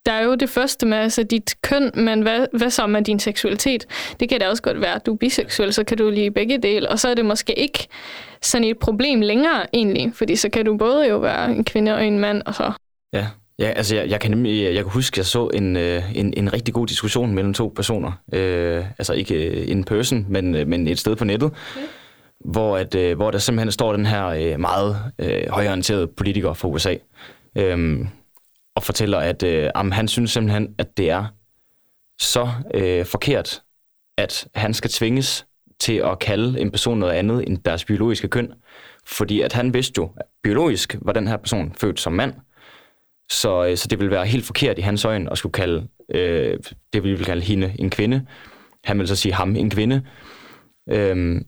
der 0.05 0.11
er 0.11 0.23
jo 0.23 0.35
det 0.35 0.49
første 0.49 0.85
med 0.85 0.97
altså, 0.97 1.23
dit 1.23 1.55
køn, 1.61 1.91
men 1.95 2.21
hvad, 2.21 2.47
hvad 2.53 2.69
så 2.69 2.87
med 2.87 3.01
din 3.01 3.19
seksualitet? 3.19 3.87
Det 4.19 4.29
kan 4.29 4.39
da 4.39 4.49
også 4.49 4.63
godt 4.63 4.81
være, 4.81 4.95
at 4.95 5.05
du 5.05 5.13
er 5.13 5.17
biseksuel, 5.17 5.73
så 5.73 5.83
kan 5.83 5.97
du 5.97 6.09
lide 6.09 6.31
begge 6.31 6.57
dele, 6.57 6.89
og 6.89 6.99
så 6.99 7.09
er 7.09 7.13
det 7.13 7.25
måske 7.25 7.59
ikke 7.59 7.87
sådan 8.41 8.67
et 8.67 8.79
problem 8.79 9.21
længere 9.21 9.65
egentlig, 9.73 10.11
fordi 10.15 10.35
så 10.35 10.49
kan 10.49 10.65
du 10.65 10.77
både 10.77 11.09
jo 11.09 11.17
være 11.17 11.51
en 11.51 11.63
kvinde 11.63 11.93
og 11.93 12.05
en 12.05 12.19
mand, 12.19 12.41
og 12.45 12.55
så... 12.55 12.71
Ja, 13.13 13.27
ja 13.61 13.69
altså 13.69 13.95
jeg, 13.95 14.09
jeg 14.09 14.19
kan 14.19 14.31
nemlig, 14.31 14.63
jeg 14.63 14.83
kan 14.83 14.91
huske, 14.91 15.13
at 15.13 15.17
jeg 15.17 15.25
så 15.25 15.47
en, 15.53 15.77
øh, 15.77 16.17
en, 16.17 16.33
en 16.37 16.53
rigtig 16.53 16.73
god 16.73 16.87
diskussion 16.87 17.33
mellem 17.33 17.53
to 17.53 17.73
personer. 17.75 18.11
Øh, 18.33 18.85
altså 18.99 19.13
ikke 19.13 19.35
øh, 19.35 19.69
in 19.69 19.83
person, 19.83 20.25
men, 20.29 20.55
øh, 20.55 20.67
men 20.67 20.87
et 20.87 20.99
sted 20.99 21.15
på 21.15 21.25
nettet. 21.25 21.47
Okay. 21.47 21.87
Hvor, 22.45 22.77
at, 22.77 22.95
øh, 22.95 23.15
hvor 23.15 23.31
der 23.31 23.37
simpelthen 23.37 23.71
står 23.71 23.93
den 23.93 24.05
her 24.05 24.25
øh, 24.25 24.59
meget 24.59 24.97
øh, 25.19 25.49
højorienterede 25.49 26.07
politiker 26.07 26.53
fra 26.53 26.67
USA. 26.67 26.95
Øh, 27.57 28.05
og 28.75 28.83
fortæller, 28.83 29.17
at 29.17 29.43
øh, 29.43 29.69
jamen, 29.75 29.93
han 29.93 30.07
synes 30.07 30.31
simpelthen, 30.31 30.75
at 30.77 30.97
det 30.97 31.09
er 31.09 31.25
så 32.21 32.49
øh, 32.73 33.05
forkert, 33.05 33.61
at 34.17 34.47
han 34.55 34.73
skal 34.73 34.89
tvinges 34.89 35.45
til 35.79 35.93
at 35.93 36.19
kalde 36.19 36.59
en 36.59 36.71
person 36.71 36.97
noget 36.97 37.13
andet 37.13 37.47
end 37.47 37.57
deres 37.57 37.85
biologiske 37.85 38.27
køn. 38.27 38.53
Fordi 39.05 39.41
at 39.41 39.53
han 39.53 39.73
vidste 39.73 39.93
jo, 39.97 40.09
at 40.17 40.25
biologisk 40.43 40.95
var 41.01 41.13
den 41.13 41.27
her 41.27 41.37
person 41.37 41.73
født 41.77 41.99
som 41.99 42.13
mand, 42.13 42.33
så, 43.31 43.65
øh, 43.65 43.77
så 43.77 43.87
det 43.87 43.99
ville 43.99 44.11
være 44.11 44.25
helt 44.25 44.45
forkert 44.45 44.77
i 44.77 44.81
hans 44.81 45.05
øjne 45.05 45.31
at 45.31 45.37
skulle 45.37 45.53
kalde, 45.53 45.87
øh, 46.13 46.59
det 46.93 47.03
vi 47.03 47.09
vil 47.09 47.25
kalde 47.25 47.41
hende 47.41 47.75
en 47.79 47.89
kvinde. 47.89 48.25
Han 48.83 48.99
vil 48.99 49.07
så 49.07 49.15
sige 49.15 49.33
ham 49.33 49.55
en 49.55 49.69
kvinde. 49.69 50.01
Øhm, 50.89 51.45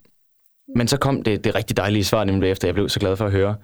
men 0.75 0.87
så 0.87 0.97
kom 0.97 1.23
det, 1.23 1.43
det 1.43 1.55
rigtig 1.55 1.77
dejlige 1.77 2.03
svar, 2.03 2.23
nemlig 2.23 2.51
efter 2.51 2.67
jeg 2.67 2.75
blev 2.75 2.89
så 2.89 2.99
glad 2.99 3.15
for 3.15 3.25
at 3.25 3.31
høre. 3.31 3.55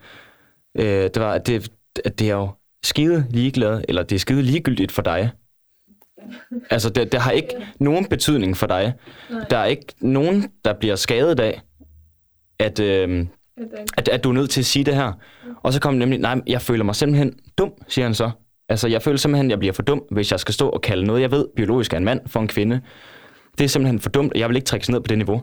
Øh, 0.78 0.86
det 0.86 1.20
var, 1.20 1.34
at 1.34 1.48
det, 1.48 1.72
at 2.06 2.20
det 2.20 2.30
er 2.30 2.36
jo 2.36 2.50
skide 2.84 3.26
ligeglad, 3.30 3.84
eller 3.88 4.04
det 4.04 4.16
er 4.16 4.20
skide 4.20 4.42
ligegyldigt 4.42 4.92
for 4.92 5.02
dig. 5.02 5.32
Altså, 6.70 6.90
det, 6.90 7.12
det 7.12 7.22
har 7.22 7.32
ikke 7.32 7.54
nogen 7.80 8.06
betydning 8.06 8.58
for 8.58 8.68
dig. 8.68 8.94
Der 9.50 9.58
er 9.58 9.66
ikke 9.66 9.86
nogen, 10.00 10.52
der 10.66 10.74
bliver 10.74 10.96
skadet 10.96 11.40
af, 11.40 11.62
at, 12.60 12.80
øh, 12.80 13.26
at, 13.98 14.08
at 14.08 14.24
du 14.24 14.30
er 14.30 14.34
nødt 14.34 14.50
til 14.50 14.62
at 14.62 14.66
sige 14.66 14.86
det 14.86 14.96
her. 14.96 15.12
Og 15.64 15.74
så 15.74 15.82
kom 15.82 15.94
det 15.94 16.00
nemlig, 16.00 16.20
nej, 16.20 16.42
jeg 16.48 16.62
føler 16.62 16.84
mig 16.84 16.96
simpelthen 16.96 17.34
dum, 17.58 17.72
siger 17.88 18.06
han 18.06 18.14
så. 18.14 18.32
Altså, 18.70 18.88
jeg 18.88 19.02
føler 19.02 19.18
simpelthen, 19.18 19.48
at 19.48 19.52
jeg 19.52 19.60
bliver 19.60 19.74
for 19.74 19.82
dum, 19.82 20.04
hvis 20.12 20.32
jeg 20.32 20.40
skal 20.40 20.54
stå 20.54 20.70
og 20.70 20.82
kalde 20.82 21.04
noget, 21.04 21.22
jeg 21.22 21.32
ved 21.32 21.46
biologisk 21.56 21.94
er 21.94 21.98
en 21.98 22.06
mand 22.06 22.22
for 22.28 22.40
en 22.40 22.48
kvinde. 22.48 22.82
Det 23.58 23.64
er 23.64 23.68
simpelthen 23.68 24.00
for 24.00 24.10
dumt, 24.10 24.34
og 24.34 24.40
jeg 24.40 24.50
vil 24.50 24.56
ikke 24.56 24.66
trækkes 24.66 24.90
ned 24.90 25.02
på 25.02 25.08
det 25.08 25.18
niveau. 25.18 25.42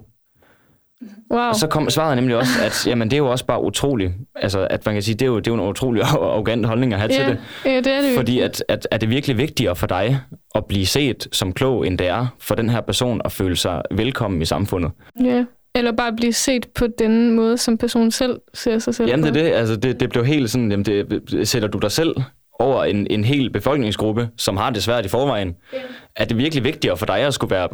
Wow. 1.30 1.40
Og 1.40 1.56
så 1.56 1.66
kom 1.66 1.90
svaret 1.90 2.16
nemlig 2.16 2.36
også, 2.36 2.50
at 2.62 2.86
jamen, 2.86 3.10
det 3.10 3.16
er 3.16 3.18
jo 3.18 3.30
også 3.30 3.46
bare 3.46 3.62
utroligt. 3.62 4.12
Altså, 4.34 4.66
at 4.70 4.86
man 4.86 4.94
kan 4.94 5.02
sige, 5.02 5.14
det 5.14 5.22
er 5.22 5.26
jo, 5.26 5.38
det 5.38 5.48
er 5.48 5.54
jo 5.54 5.62
en 5.62 5.68
utrolig 5.68 6.02
arrogant 6.12 6.66
holdning 6.66 6.92
at 6.92 6.98
have 6.98 7.08
til 7.08 7.20
ja, 7.20 7.28
det. 7.28 7.38
ja, 7.64 7.76
det 7.76 7.86
er 7.86 8.00
det. 8.00 8.16
Fordi 8.16 8.40
at, 8.40 8.64
at, 8.68 8.88
er 8.90 8.96
det 8.96 9.10
virkelig 9.10 9.38
vigtigere 9.38 9.76
for 9.76 9.86
dig 9.86 10.20
at 10.54 10.64
blive 10.64 10.86
set 10.86 11.28
som 11.32 11.52
klog, 11.52 11.86
end 11.86 11.98
det 11.98 12.06
er 12.06 12.26
for 12.38 12.54
den 12.54 12.70
her 12.70 12.80
person 12.80 13.20
at 13.24 13.32
føle 13.32 13.56
sig 13.56 13.82
velkommen 13.90 14.42
i 14.42 14.44
samfundet? 14.44 14.90
Ja. 15.24 15.44
Eller 15.76 15.92
bare 15.92 16.12
blive 16.16 16.32
set 16.32 16.68
på 16.74 16.86
den 16.86 17.30
måde, 17.30 17.58
som 17.58 17.78
personen 17.78 18.10
selv 18.10 18.40
ser 18.54 18.78
sig 18.78 18.94
selv 18.94 19.08
Jamen 19.08 19.34
det 19.34 19.40
er 19.42 19.44
det. 19.44 19.52
Altså, 19.52 19.76
det, 19.76 20.00
det 20.00 20.10
blev 20.10 20.24
helt 20.24 20.50
sådan, 20.50 20.70
jamen, 20.70 20.84
det, 20.84 21.48
sætter 21.48 21.68
du 21.68 21.78
dig 21.78 21.92
selv 21.92 22.14
over 22.58 22.84
en, 22.84 23.06
en 23.10 23.24
hel 23.24 23.50
befolkningsgruppe, 23.50 24.28
som 24.36 24.56
har 24.56 24.70
det 24.70 24.82
svært 24.82 25.04
i 25.06 25.08
forvejen. 25.08 25.56
Ja. 25.72 25.78
Er 26.16 26.24
det 26.24 26.36
virkelig 26.38 26.64
vigtigere 26.64 26.96
for 26.96 27.06
dig 27.06 27.18
at 27.18 27.34
skulle 27.34 27.50
være 27.50 27.68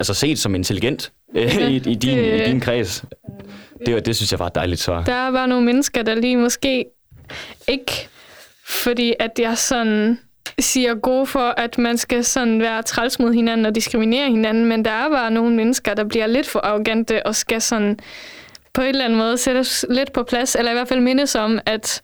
altså, 0.00 0.14
set 0.14 0.38
som 0.38 0.54
intelligent 0.54 1.12
øh, 1.36 1.42
Ja, 1.42 1.68
i, 1.68 1.76
i, 1.76 1.78
din, 1.78 2.18
det- 2.18 2.40
i 2.40 2.44
din 2.50 2.60
kreds? 2.60 3.04
Det, 3.86 3.94
var- 3.94 4.00
det 4.00 4.16
synes 4.16 4.32
jeg 4.32 4.38
var 4.38 4.46
et 4.46 4.54
dejligt 4.54 4.80
svar. 4.80 5.04
Der 5.04 5.12
er 5.12 5.30
bare 5.32 5.48
nogle 5.48 5.64
mennesker, 5.64 6.02
der 6.02 6.14
lige 6.14 6.36
måske 6.36 6.84
ikke, 7.68 8.08
fordi 8.68 9.14
at 9.18 9.30
jeg 9.38 9.58
sådan 9.58 10.18
siger 10.60 10.94
gode 10.94 11.26
for, 11.26 11.54
at 11.56 11.78
man 11.78 11.98
skal 11.98 12.24
sådan 12.24 12.60
være 12.60 12.82
træls 12.82 13.18
mod 13.18 13.32
hinanden 13.32 13.66
og 13.66 13.74
diskriminere 13.74 14.30
hinanden, 14.30 14.64
men 14.64 14.84
der 14.84 14.90
er 14.90 15.10
bare 15.10 15.30
nogle 15.30 15.56
mennesker, 15.56 15.94
der 15.94 16.04
bliver 16.04 16.26
lidt 16.26 16.46
for 16.48 16.58
arrogante 16.58 17.26
og 17.26 17.34
skal 17.34 17.60
sådan 17.60 17.98
på 18.76 18.82
en 18.82 18.88
eller 18.88 19.04
anden 19.04 19.18
måde 19.18 19.38
sættes 19.38 19.86
lidt 19.90 20.12
på 20.12 20.22
plads, 20.22 20.54
eller 20.54 20.70
i 20.70 20.74
hvert 20.74 20.88
fald 20.88 21.00
mindes 21.00 21.34
om, 21.34 21.58
at 21.66 22.02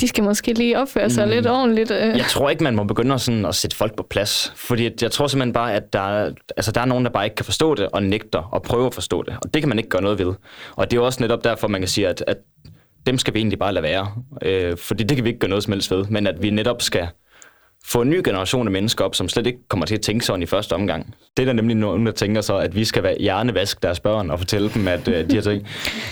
de 0.00 0.08
skal 0.08 0.24
måske 0.24 0.52
lige 0.52 0.78
opføre 0.78 1.10
sig 1.10 1.24
mm. 1.26 1.30
lidt 1.30 1.46
ordentligt. 1.46 1.90
øh. 1.90 2.16
Jeg 2.16 2.26
tror 2.28 2.50
ikke, 2.50 2.64
man 2.64 2.76
må 2.76 2.84
begynde 2.84 3.14
at, 3.14 3.20
sådan, 3.20 3.44
at 3.44 3.54
sætte 3.54 3.76
folk 3.76 3.96
på 3.96 4.06
plads. 4.10 4.52
Fordi 4.56 4.90
jeg 5.02 5.10
tror 5.10 5.26
simpelthen 5.26 5.52
bare, 5.52 5.74
at 5.74 5.92
der 5.92 6.00
er, 6.00 6.30
altså, 6.56 6.72
der 6.72 6.80
er 6.80 6.84
nogen, 6.84 7.04
der 7.04 7.10
bare 7.10 7.24
ikke 7.24 7.36
kan 7.36 7.44
forstå 7.44 7.74
det, 7.74 7.88
og 7.92 8.02
nægter 8.02 8.54
at 8.54 8.62
prøve 8.62 8.86
at 8.86 8.94
forstå 8.94 9.22
det. 9.22 9.36
Og 9.42 9.54
det 9.54 9.62
kan 9.62 9.68
man 9.68 9.78
ikke 9.78 9.90
gøre 9.90 10.02
noget 10.02 10.18
ved. 10.18 10.34
Og 10.76 10.90
det 10.90 10.96
er 10.96 11.00
jo 11.00 11.06
også 11.06 11.22
netop 11.22 11.44
derfor, 11.44 11.68
man 11.68 11.80
kan 11.80 11.88
sige, 11.88 12.08
at, 12.08 12.24
at 12.26 12.36
dem 13.06 13.18
skal 13.18 13.34
vi 13.34 13.38
egentlig 13.38 13.58
bare 13.58 13.72
lade 13.72 13.82
være. 13.82 14.12
Øh, 14.42 14.76
fordi 14.76 15.04
det 15.04 15.16
kan 15.16 15.24
vi 15.24 15.28
ikke 15.28 15.40
gøre 15.40 15.50
noget 15.50 15.64
som 15.64 15.72
helst 15.72 15.90
ved. 15.90 16.04
Men 16.04 16.26
at 16.26 16.42
vi 16.42 16.50
netop 16.50 16.82
skal 16.82 17.08
få 17.88 18.02
en 18.02 18.10
ny 18.10 18.20
generation 18.24 18.66
af 18.66 18.72
mennesker 18.72 19.04
op, 19.04 19.14
som 19.14 19.28
slet 19.28 19.46
ikke 19.46 19.58
kommer 19.68 19.86
til 19.86 19.94
at 19.94 20.00
tænke 20.00 20.24
sådan 20.24 20.42
i 20.42 20.46
første 20.46 20.72
omgang. 20.72 21.14
Det 21.36 21.42
er 21.42 21.46
der 21.46 21.52
nemlig 21.52 21.76
nogen, 21.76 22.06
der 22.06 22.12
tænker 22.12 22.40
så, 22.40 22.56
at 22.56 22.76
vi 22.76 22.84
skal 22.84 23.02
være 23.02 23.16
hjernevask 23.20 23.82
deres 23.82 24.00
børn 24.00 24.30
og 24.30 24.38
fortælle 24.38 24.70
dem, 24.74 24.88
at 24.88 25.08
øh, 25.08 25.30
de 25.30 25.34
her 25.34 25.40
ting. 25.40 25.66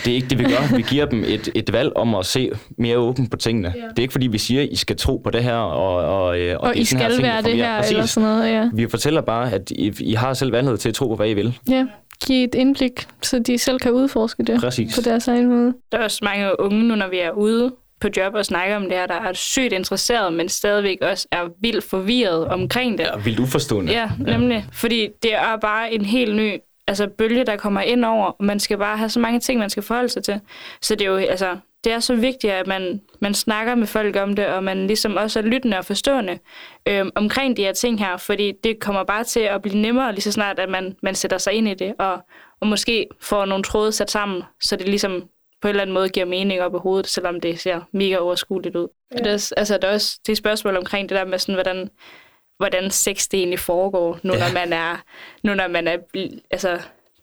Det 0.04 0.10
er 0.10 0.14
ikke 0.14 0.28
det, 0.28 0.38
vi 0.38 0.44
gør. 0.44 0.76
Vi 0.76 0.82
giver 0.82 1.04
dem 1.06 1.24
et, 1.26 1.48
et 1.54 1.72
valg 1.72 1.92
om 1.96 2.14
at 2.14 2.26
se 2.26 2.50
mere 2.78 2.98
åbent 2.98 3.30
på 3.30 3.37
tingene. 3.37 3.72
Ja. 3.76 3.80
Det 3.82 3.98
er 3.98 4.02
ikke 4.02 4.12
fordi, 4.12 4.26
vi 4.26 4.38
siger, 4.38 4.62
at 4.62 4.68
I 4.70 4.76
skal 4.76 4.96
tro 4.96 5.16
på 5.16 5.30
det 5.30 5.42
her, 5.42 5.54
og, 5.54 6.24
og, 6.24 6.40
øh, 6.40 6.56
og 6.60 6.68
er 6.68 6.72
I 6.72 6.84
sådan 6.84 7.02
her 7.02 7.08
skal 7.08 7.16
ting, 7.16 7.28
være 7.28 7.42
det 7.42 7.56
her, 7.56 7.76
Præcis. 7.76 7.90
eller 7.92 8.06
sådan 8.06 8.28
noget, 8.28 8.52
ja. 8.52 8.68
Vi 8.74 8.88
fortæller 8.88 9.20
bare, 9.20 9.52
at 9.52 9.70
I, 9.70 9.92
I 10.00 10.14
har 10.14 10.34
selv 10.34 10.52
valget 10.52 10.80
til 10.80 10.88
at 10.88 10.94
tro 10.94 11.08
på, 11.08 11.16
hvad 11.16 11.28
I 11.28 11.34
vil. 11.34 11.58
Ja, 11.70 11.87
give 12.26 12.44
et 12.44 12.54
indblik, 12.54 13.06
så 13.22 13.38
de 13.38 13.58
selv 13.58 13.78
kan 13.78 13.92
udforske 13.92 14.42
det 14.42 14.60
Præcis. 14.60 14.94
på 14.94 15.00
deres 15.02 15.28
egen 15.28 15.48
måde. 15.48 15.74
Der 15.92 15.98
er 15.98 16.04
også 16.04 16.20
mange 16.22 16.60
unge 16.60 16.82
nu, 16.82 16.94
når 16.94 17.08
vi 17.08 17.18
er 17.18 17.30
ude 17.30 17.72
på 18.05 18.09
job 18.17 18.35
og 18.35 18.45
snakker 18.45 18.77
om 18.77 18.83
det 18.83 18.93
her, 18.93 19.07
der 19.07 19.14
er 19.14 19.33
sygt 19.33 19.73
interesseret, 19.73 20.33
men 20.33 20.49
stadigvæk 20.49 20.99
også 21.03 21.29
er 21.31 21.49
vildt 21.61 21.85
forvirret 21.85 22.49
omkring 22.49 22.99
det. 22.99 23.05
Ja, 23.05 23.17
vildt 23.17 23.40
uforstående. 23.40 23.93
Ja, 23.93 24.11
nemlig. 24.19 24.57
Ja. 24.57 24.64
Fordi 24.73 25.09
det 25.23 25.35
er 25.35 25.57
bare 25.57 25.93
en 25.93 26.05
helt 26.05 26.37
ny 26.37 26.59
altså, 26.87 27.09
bølge, 27.19 27.45
der 27.45 27.57
kommer 27.57 27.81
ind 27.81 28.05
over, 28.05 28.27
og 28.27 28.45
man 28.45 28.61
skal 28.61 28.79
bare 28.79 28.97
have 28.97 29.09
så 29.09 29.21
mange 29.21 29.40
ting, 29.40 29.59
man 29.59 29.71
skal 29.71 29.83
forholde 29.83 30.09
sig 30.09 30.25
til. 30.25 30.40
Så 30.83 30.95
det 30.95 31.05
er 31.05 31.11
jo, 31.11 31.17
altså, 31.17 31.57
det 31.85 31.93
er 31.93 32.01
så 32.01 32.14
vigtigt, 32.14 32.53
at 32.53 32.67
man, 32.67 33.01
man 33.21 33.35
snakker 33.35 33.75
med 33.75 33.87
folk 33.87 34.17
om 34.17 34.37
det, 34.37 34.47
og 34.47 34.64
man 34.64 34.87
ligesom 34.87 35.17
også 35.17 35.38
er 35.38 35.43
lyttende 35.43 35.79
og 35.79 35.85
forstående 35.85 36.38
øhm, 36.88 37.11
omkring 37.14 37.57
de 37.57 37.62
her 37.62 37.73
ting 37.73 37.99
her, 37.99 38.17
fordi 38.17 38.53
det 38.64 38.81
kommer 38.81 39.05
bare 39.05 39.25
til 39.25 39.40
at 39.40 39.62
blive 39.62 39.77
nemmere, 39.77 40.12
lige 40.12 40.23
så 40.23 40.33
snart, 40.33 40.59
at 40.59 40.69
man, 40.69 40.97
man 41.03 41.14
sætter 41.14 41.38
sig 41.38 41.53
ind 41.53 41.69
i 41.69 41.75
det, 41.75 41.95
og, 41.99 42.19
og 42.61 42.67
måske 42.67 43.07
får 43.21 43.45
nogle 43.45 43.64
tråde 43.64 43.93
sat 43.93 44.11
sammen, 44.11 44.43
så 44.61 44.77
det 44.77 44.88
ligesom 44.88 45.29
på 45.64 45.68
en 45.68 45.70
eller 45.70 45.83
anden 45.83 45.94
måde 45.94 46.09
giver 46.09 46.27
mening 46.27 46.61
op 46.61 46.74
i 46.74 46.79
hovedet, 46.79 47.07
selvom 47.07 47.40
det 47.40 47.61
ser 47.61 47.81
mega 47.92 48.16
overskueligt 48.16 48.77
ud. 48.77 48.88
Ja. 49.12 49.18
Det, 49.18 49.27
er, 49.27 49.53
altså, 49.57 49.79
der 49.79 49.88
er 49.88 49.92
også 49.92 50.18
det 50.27 50.33
er 50.33 50.37
spørgsmål 50.37 50.77
omkring 50.77 51.09
det 51.09 51.16
der 51.16 51.24
med, 51.24 51.38
sådan, 51.38 51.55
hvordan, 51.55 51.90
hvordan 52.57 52.90
sex 52.90 53.29
det 53.29 53.38
egentlig 53.38 53.59
foregår, 53.59 54.18
nu, 54.22 54.33
ja. 54.33 54.38
når 54.38 54.55
man 54.55 54.72
er, 54.72 55.03
nu 55.42 55.55
når 55.55 55.68
man 55.68 55.88
er 55.88 55.96
altså, 56.50 56.79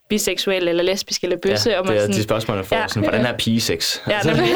biseksuel 0.10 0.68
eller 0.68 0.84
lesbisk 0.84 1.24
eller 1.24 1.38
bøsse. 1.38 1.70
Ja, 1.70 1.80
og 1.80 1.86
man 1.86 1.94
det 1.94 1.98
er 1.98 2.04
sådan, 2.04 2.16
de 2.16 2.24
spørgsmål, 2.24 2.56
man 2.56 2.66
får. 2.66 2.76
Ja. 2.76 2.82
Ja. 2.82 2.88
Sådan, 2.88 3.04
hvordan 3.04 3.26
er 3.26 3.38
pigesex? 3.38 4.00
Ja, 4.08 4.22
nemlig. 4.22 4.54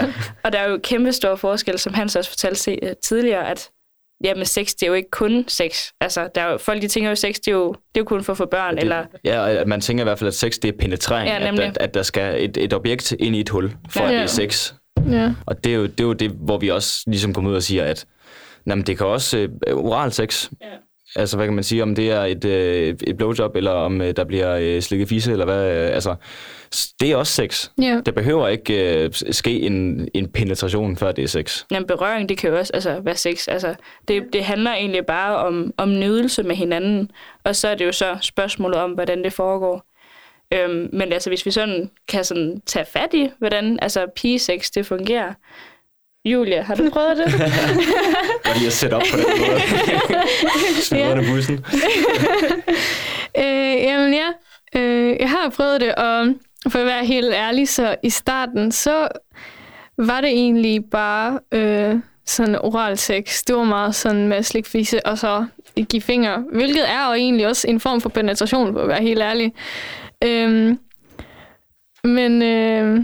Og 0.44 0.52
der 0.52 0.58
er 0.58 0.68
jo 0.68 0.80
kæmpe 0.82 1.12
stor 1.12 1.36
forskel, 1.36 1.78
som 1.78 1.94
Hans 1.94 2.16
også 2.16 2.30
fortalte 2.30 2.60
se, 2.60 2.78
øh, 2.82 2.92
tidligere, 3.02 3.50
at 3.50 3.70
jamen 4.24 4.44
sex, 4.44 4.72
det 4.74 4.82
er 4.82 4.86
jo 4.86 4.94
ikke 4.94 5.10
kun 5.10 5.44
sex. 5.48 5.86
Altså, 6.00 6.28
der 6.34 6.40
er 6.42 6.50
jo, 6.52 6.58
folk 6.58 6.82
de 6.82 6.88
tænker 6.88 7.10
jo, 7.10 7.16
sex, 7.16 7.34
det 7.34 7.48
er 7.48 7.52
jo, 7.52 7.68
det 7.72 7.78
er 7.78 8.00
jo 8.00 8.04
kun 8.04 8.24
for 8.24 8.32
at 8.32 8.36
få 8.36 8.46
børn, 8.46 8.74
det, 8.74 8.82
eller... 8.82 9.04
Ja, 9.24 9.64
man 9.64 9.80
tænker 9.80 10.02
i 10.02 10.06
hvert 10.06 10.18
fald, 10.18 10.28
at 10.28 10.34
sex 10.34 10.52
det 10.62 10.68
er 10.74 10.78
penetrering. 10.78 11.28
Ja, 11.28 11.36
at, 11.36 11.42
nemlig. 11.42 11.64
at, 11.64 11.78
at 11.80 11.94
der 11.94 12.02
skal 12.02 12.44
et, 12.44 12.56
et 12.56 12.72
objekt 12.72 13.12
ind 13.12 13.36
i 13.36 13.40
et 13.40 13.48
hul, 13.48 13.72
for 13.90 14.00
Ja. 14.02 14.06
ja. 14.06 14.06
at 14.06 14.12
det 14.12 14.18
Ja. 14.18 14.22
er 14.22 14.26
sex. 14.48 14.72
Ja. 15.10 15.34
Og 15.46 15.64
det 15.64 15.72
er, 15.72 15.76
jo, 15.76 15.82
det 15.86 16.00
er 16.00 16.04
jo 16.04 16.12
det, 16.12 16.30
hvor 16.30 16.58
vi 16.58 16.68
også 16.68 17.02
ligesom 17.06 17.34
kommer 17.34 17.50
ud 17.50 17.56
og 17.56 17.62
siger, 17.62 17.84
at 17.84 18.06
jamen, 18.66 18.86
det 18.86 18.98
kan 18.98 19.06
også 19.06 19.38
øh, 19.66 19.76
oral 19.76 20.12
sex. 20.12 20.50
Ja. 20.60 20.66
Altså, 21.16 21.36
hvad 21.36 21.46
kan 21.46 21.54
man 21.54 21.64
sige, 21.64 21.82
om 21.82 21.94
det 21.94 22.10
er 22.10 22.20
et, 22.20 22.44
øh, 22.44 22.96
et 23.06 23.16
blowjob, 23.16 23.56
eller 23.56 23.70
om 23.70 24.00
øh, 24.00 24.16
der 24.16 24.24
bliver 24.24 24.56
øh, 24.60 24.82
slikket 24.82 25.08
fisse, 25.08 25.32
eller 25.32 25.44
hvad. 25.44 25.72
Øh, 25.72 25.94
altså, 25.94 26.14
det 27.00 27.10
er 27.10 27.16
også 27.16 27.32
sex. 27.32 27.70
Ja. 27.82 28.00
Der 28.06 28.12
behøver 28.12 28.48
ikke 28.48 29.04
øh, 29.04 29.10
ske 29.12 29.60
en, 29.60 30.08
en 30.14 30.28
penetration, 30.28 30.96
før 30.96 31.12
det 31.12 31.24
er 31.24 31.28
sex. 31.28 31.64
Jamen, 31.70 31.86
berøring, 31.86 32.28
det 32.28 32.38
kan 32.38 32.50
jo 32.50 32.58
også 32.58 32.72
altså, 32.74 33.00
være 33.00 33.16
sex. 33.16 33.48
Altså, 33.48 33.74
det, 34.08 34.22
det 34.32 34.44
handler 34.44 34.72
egentlig 34.72 35.06
bare 35.06 35.36
om, 35.36 35.74
om 35.76 35.90
nydelse 35.90 36.42
med 36.42 36.56
hinanden. 36.56 37.10
Og 37.44 37.56
så 37.56 37.68
er 37.68 37.74
det 37.74 37.84
jo 37.84 37.92
så 37.92 38.18
spørgsmålet 38.20 38.78
om, 38.78 38.90
hvordan 38.90 39.24
det 39.24 39.32
foregår. 39.32 39.84
Øhm, 40.54 40.88
men 40.92 41.12
altså, 41.12 41.30
hvis 41.30 41.46
vi 41.46 41.50
sådan 41.50 41.90
kan 42.08 42.24
sådan 42.24 42.62
tage 42.66 42.86
fat 42.86 43.14
i, 43.14 43.30
hvordan 43.38 43.78
altså, 43.82 44.06
pigesex 44.16 44.70
det 44.70 44.86
fungerer. 44.86 45.32
Julia, 46.24 46.62
har 46.62 46.74
du 46.74 46.90
prøvet 46.90 47.16
det? 47.16 47.26
Godt 48.48 48.58
lige 48.58 48.66
at 48.66 48.72
sætte 48.72 48.94
op 48.94 49.02
på 49.10 49.16
den 49.16 49.24
måde. 49.40 49.60
Smid 50.82 51.00
Ja. 51.04 51.12
under 51.12 51.34
bussen. 51.34 51.64
Øh, 53.38 53.82
jamen 53.82 54.14
ja, 54.14 54.26
øh, 54.80 55.16
jeg 55.20 55.30
har 55.30 55.48
prøvet 55.56 55.80
det, 55.80 55.94
og 55.94 56.34
for 56.68 56.78
at 56.78 56.86
være 56.86 57.04
helt 57.04 57.34
ærlig, 57.34 57.68
så 57.68 57.96
i 58.02 58.10
starten, 58.10 58.72
så 58.72 59.08
var 59.98 60.20
det 60.20 60.30
egentlig 60.30 60.84
bare 60.90 61.40
øh, 61.52 61.94
sådan 62.26 62.56
oral 62.58 62.98
sex. 62.98 63.42
Det 63.46 63.56
var 63.56 63.64
meget 63.64 63.94
sådan 63.94 64.28
med 64.28 64.42
slikfise, 64.42 65.06
og 65.06 65.18
så 65.18 65.46
give 65.90 66.02
fingre, 66.02 66.44
hvilket 66.52 66.90
er 66.90 67.06
jo 67.08 67.12
egentlig 67.14 67.46
også 67.46 67.68
en 67.68 67.80
form 67.80 68.00
for 68.00 68.08
penetration, 68.08 68.72
for 68.72 68.80
at 68.80 68.88
være 68.88 69.02
helt 69.02 69.20
ærlig. 69.22 69.52
Øhm, 70.24 70.78
men 72.04 72.42
øh, 72.42 73.00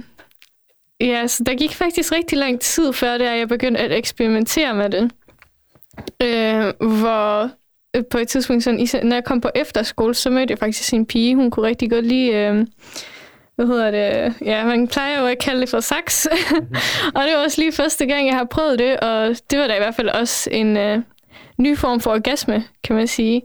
ja, 1.01 1.27
så 1.27 1.45
der 1.45 1.55
gik 1.55 1.75
faktisk 1.75 2.13
rigtig 2.13 2.39
lang 2.39 2.61
tid 2.61 2.93
før, 2.93 3.19
det 3.19 3.27
er, 3.27 3.35
jeg 3.35 3.49
begyndte 3.49 3.81
at 3.81 3.93
eksperimentere 3.93 4.75
med 4.75 4.91
det. 4.91 5.11
Øh, 6.23 6.73
hvor 7.01 7.51
øh, 7.97 8.03
på 8.11 8.19
et 8.19 8.29
tidspunkt, 8.29 8.65
sådan, 8.65 8.81
i- 8.81 9.07
når 9.07 9.17
jeg 9.17 9.25
kom 9.25 9.41
på 9.41 9.51
efterskole, 9.55 10.15
så 10.15 10.31
mødte 10.31 10.53
jeg 10.53 10.59
faktisk 10.59 10.95
en 10.95 11.07
pige. 11.07 11.35
Hun 11.37 11.51
kunne 11.51 11.67
rigtig 11.67 11.91
godt 11.91 12.07
lide, 12.07 12.33
øh, 12.33 12.67
hvad 13.57 13.67
hedder 13.67 13.91
det, 13.91 14.35
ja, 14.45 14.65
man 14.67 14.89
plejer 14.89 15.21
jo 15.21 15.27
at 15.27 15.39
kalde 15.39 15.61
det 15.61 15.69
for 15.69 15.81
saks. 15.81 16.27
og 17.15 17.23
det 17.25 17.33
var 17.37 17.45
også 17.45 17.61
lige 17.61 17.73
første 17.73 18.07
gang, 18.07 18.27
jeg 18.27 18.35
har 18.37 18.45
prøvet 18.45 18.79
det, 18.79 19.01
og 19.01 19.37
det 19.51 19.59
var 19.59 19.67
da 19.67 19.75
i 19.75 19.79
hvert 19.79 19.95
fald 19.95 20.09
også 20.09 20.51
en 20.53 20.77
øh, 20.77 20.99
ny 21.59 21.77
form 21.79 22.01
for 22.01 22.11
orgasme, 22.11 22.65
kan 22.85 22.97
man 22.97 23.07
sige. 23.07 23.43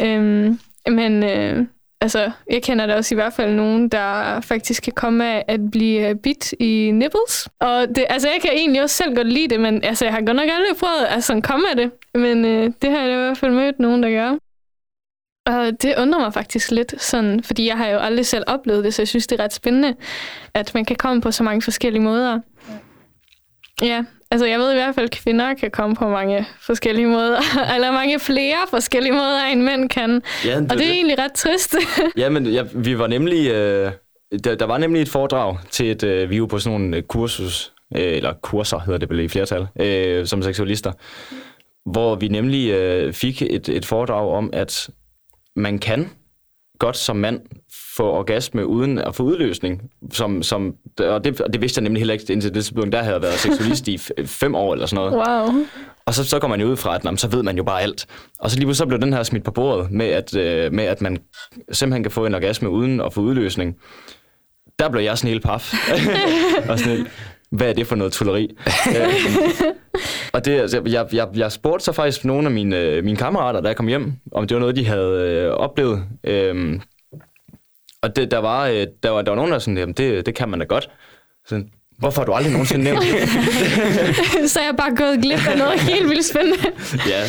Øhm, 0.00 0.58
men 0.88 1.22
øh, 1.24 1.66
altså, 2.00 2.30
jeg 2.50 2.62
kender 2.62 2.86
da 2.86 2.96
også 2.96 3.14
i 3.14 3.16
hvert 3.16 3.32
fald 3.32 3.54
nogen, 3.54 3.88
der 3.88 4.40
faktisk 4.40 4.82
kan 4.82 4.92
komme 4.92 5.26
af 5.26 5.44
at 5.48 5.70
blive 5.70 6.08
øh, 6.08 6.14
bit 6.14 6.52
i 6.52 6.90
nipples. 6.94 7.48
Og 7.60 7.88
det, 7.88 8.04
altså, 8.08 8.28
jeg 8.28 8.40
kan 8.42 8.50
egentlig 8.52 8.82
også 8.82 8.96
selv 8.96 9.16
godt 9.16 9.32
lide 9.32 9.48
det, 9.48 9.60
men 9.60 9.84
altså, 9.84 10.04
jeg 10.04 10.14
har 10.14 10.20
godt 10.20 10.36
nok 10.36 10.48
aldrig 10.48 10.76
prøvet 10.80 11.04
at 11.08 11.24
sådan 11.24 11.42
komme 11.42 11.70
af 11.70 11.76
det. 11.76 11.90
Men 12.14 12.44
øh, 12.44 12.72
det 12.82 12.90
har 12.90 12.98
jeg 12.98 13.08
da 13.08 13.14
i 13.14 13.16
hvert 13.16 13.38
fald 13.38 13.52
mødt 13.52 13.78
nogen, 13.78 14.02
der 14.02 14.10
gør. 14.10 14.36
Og 15.46 15.82
det 15.82 15.94
undrer 15.98 16.20
mig 16.20 16.34
faktisk 16.34 16.70
lidt, 16.70 17.02
sådan, 17.02 17.42
fordi 17.42 17.66
jeg 17.66 17.76
har 17.76 17.86
jo 17.86 17.98
aldrig 17.98 18.26
selv 18.26 18.44
oplevet 18.46 18.84
det, 18.84 18.94
så 18.94 19.02
jeg 19.02 19.08
synes, 19.08 19.26
det 19.26 19.40
er 19.40 19.44
ret 19.44 19.52
spændende, 19.52 19.94
at 20.54 20.74
man 20.74 20.84
kan 20.84 20.96
komme 20.96 21.22
på 21.22 21.30
så 21.30 21.42
mange 21.42 21.62
forskellige 21.62 22.02
måder. 22.02 22.40
Ja, 23.82 24.04
altså 24.34 24.46
jeg 24.46 24.58
ved 24.58 24.72
i 24.72 24.74
hvert 24.74 24.94
fald, 24.94 25.04
at 25.04 25.10
kvinder 25.10 25.54
kan 25.54 25.70
komme 25.70 25.96
på 25.96 26.08
mange 26.08 26.46
forskellige 26.60 27.06
måder, 27.06 27.40
eller 27.74 27.92
mange 27.92 28.20
flere 28.20 28.56
forskellige 28.70 29.12
måder, 29.12 29.44
end 29.44 29.62
mænd 29.62 29.88
kan. 29.88 30.22
Ja, 30.44 30.56
Og 30.56 30.78
det 30.78 30.86
er 30.86 30.92
egentlig 30.92 31.18
ret 31.18 31.32
trist. 31.32 31.76
Ja, 32.16 32.28
men 32.28 32.46
ja, 32.46 32.62
vi 32.74 32.98
var 32.98 33.06
nemlig... 33.06 33.50
Øh, 33.50 33.92
der, 34.44 34.54
der 34.54 34.66
var 34.66 34.78
nemlig 34.78 35.02
et 35.02 35.08
foredrag 35.08 35.58
til 35.70 35.90
et... 35.90 36.02
Øh, 36.02 36.30
vi 36.30 36.40
var 36.40 36.46
på 36.46 36.58
sådan 36.58 36.80
nogle 36.80 36.96
øh, 36.96 37.02
kursus, 37.02 37.72
øh, 37.96 38.16
eller 38.16 38.32
kurser 38.32 38.78
hedder 38.78 38.98
det 38.98 39.10
vel 39.10 39.20
i 39.20 39.28
flertal, 39.28 39.66
øh, 39.80 40.26
som 40.26 40.42
seksualister, 40.42 40.92
hvor 41.90 42.14
vi 42.14 42.28
nemlig 42.28 42.70
øh, 42.70 43.12
fik 43.12 43.42
et, 43.42 43.68
et 43.68 43.84
foredrag 43.84 44.30
om, 44.30 44.50
at 44.52 44.90
man 45.56 45.78
kan 45.78 46.10
godt 46.78 46.96
som 46.96 47.16
mand 47.16 47.40
få 47.96 48.10
orgasme 48.10 48.66
uden 48.66 48.98
at 48.98 49.14
få 49.14 49.22
udløsning. 49.22 49.82
Som, 50.12 50.42
som, 50.42 50.74
og, 50.98 51.24
det, 51.24 51.40
og 51.40 51.52
det 51.52 51.60
vidste 51.60 51.78
jeg 51.78 51.82
nemlig 51.82 52.00
heller 52.00 52.14
ikke 52.14 52.32
indtil 52.32 52.54
det 52.54 52.64
tidspunkt. 52.64 52.92
Der 52.92 53.02
havde 53.02 53.14
jeg 53.14 53.22
været 53.22 53.34
seksualist 53.34 53.88
i 53.88 53.98
fem 54.40 54.54
år 54.54 54.72
eller 54.72 54.86
sådan 54.86 55.10
noget. 55.10 55.28
Wow. 55.28 55.64
Og 56.06 56.14
så, 56.14 56.24
så 56.24 56.38
går 56.38 56.48
man 56.48 56.60
jo 56.60 56.66
ud 56.66 56.76
fra, 56.76 56.94
at 56.94 57.04
jamen, 57.04 57.18
så 57.18 57.28
ved 57.28 57.42
man 57.42 57.56
jo 57.56 57.62
bare 57.62 57.82
alt. 57.82 58.06
Og 58.38 58.50
så 58.50 58.56
lige 58.56 58.66
pludselig 58.66 58.78
så 58.78 58.86
blev 58.86 59.00
den 59.00 59.12
her 59.12 59.22
smidt 59.22 59.44
på 59.44 59.50
bordet 59.50 59.90
med, 59.90 60.06
at, 60.06 60.36
øh, 60.36 60.72
med, 60.72 60.84
at 60.84 61.00
man 61.00 61.18
simpelthen 61.72 62.02
kan 62.02 62.12
få 62.12 62.26
en 62.26 62.34
orgasme 62.34 62.70
uden 62.70 63.00
at 63.00 63.12
få 63.12 63.20
udløsning. 63.20 63.76
Der 64.78 64.88
blev 64.88 65.02
jeg 65.02 65.18
sådan 65.18 65.30
helt 65.30 65.44
paf. 65.44 65.74
og 66.68 66.78
sådan 66.78 66.96
helt, 66.96 67.10
hvad 67.56 67.68
er 67.68 67.72
det 67.72 67.86
for 67.86 67.96
noget 67.96 68.12
tulleri? 68.12 68.56
øh, 68.96 69.14
og 70.32 70.44
det, 70.44 70.60
altså, 70.60 70.82
jeg, 70.86 71.06
jeg, 71.12 71.28
jeg 71.34 71.52
spurgte 71.52 71.84
så 71.84 71.92
faktisk 71.92 72.24
nogle 72.24 72.46
af 72.46 72.50
mine, 72.50 72.78
øh, 72.80 73.04
mine 73.04 73.16
kammerater, 73.16 73.60
da 73.60 73.68
jeg 73.68 73.76
kom 73.76 73.88
hjem, 73.88 74.12
om 74.32 74.46
det 74.46 74.54
var 74.54 74.60
noget, 74.60 74.76
de 74.76 74.86
havde 74.86 75.30
øh, 75.30 75.50
oplevet. 75.50 76.04
Øhm, 76.24 76.80
og 78.02 78.16
det, 78.16 78.30
der, 78.30 78.38
var, 78.38 78.66
øh, 78.66 78.86
der, 79.02 79.10
var, 79.10 79.22
der 79.22 79.30
var 79.30 79.36
nogen, 79.36 79.52
der 79.52 79.58
sådan, 79.58 79.78
jamen, 79.78 79.94
det, 79.94 80.26
det 80.26 80.34
kan 80.34 80.48
man 80.48 80.58
da 80.58 80.64
godt. 80.64 80.90
Sådan, 81.46 81.70
Hvorfor 81.98 82.20
har 82.20 82.26
du 82.26 82.32
aldrig 82.32 82.52
nogensinde 82.52 82.84
nævnt 82.84 83.00
det? 83.02 83.28
så 84.50 84.60
er 84.60 84.64
jeg 84.64 84.74
bare 84.78 84.96
gået 84.96 85.22
glip 85.22 85.48
af 85.48 85.58
noget 85.58 85.80
helt 85.80 86.08
vildt 86.08 86.24
spændende. 86.24 86.58
ja. 87.12 87.22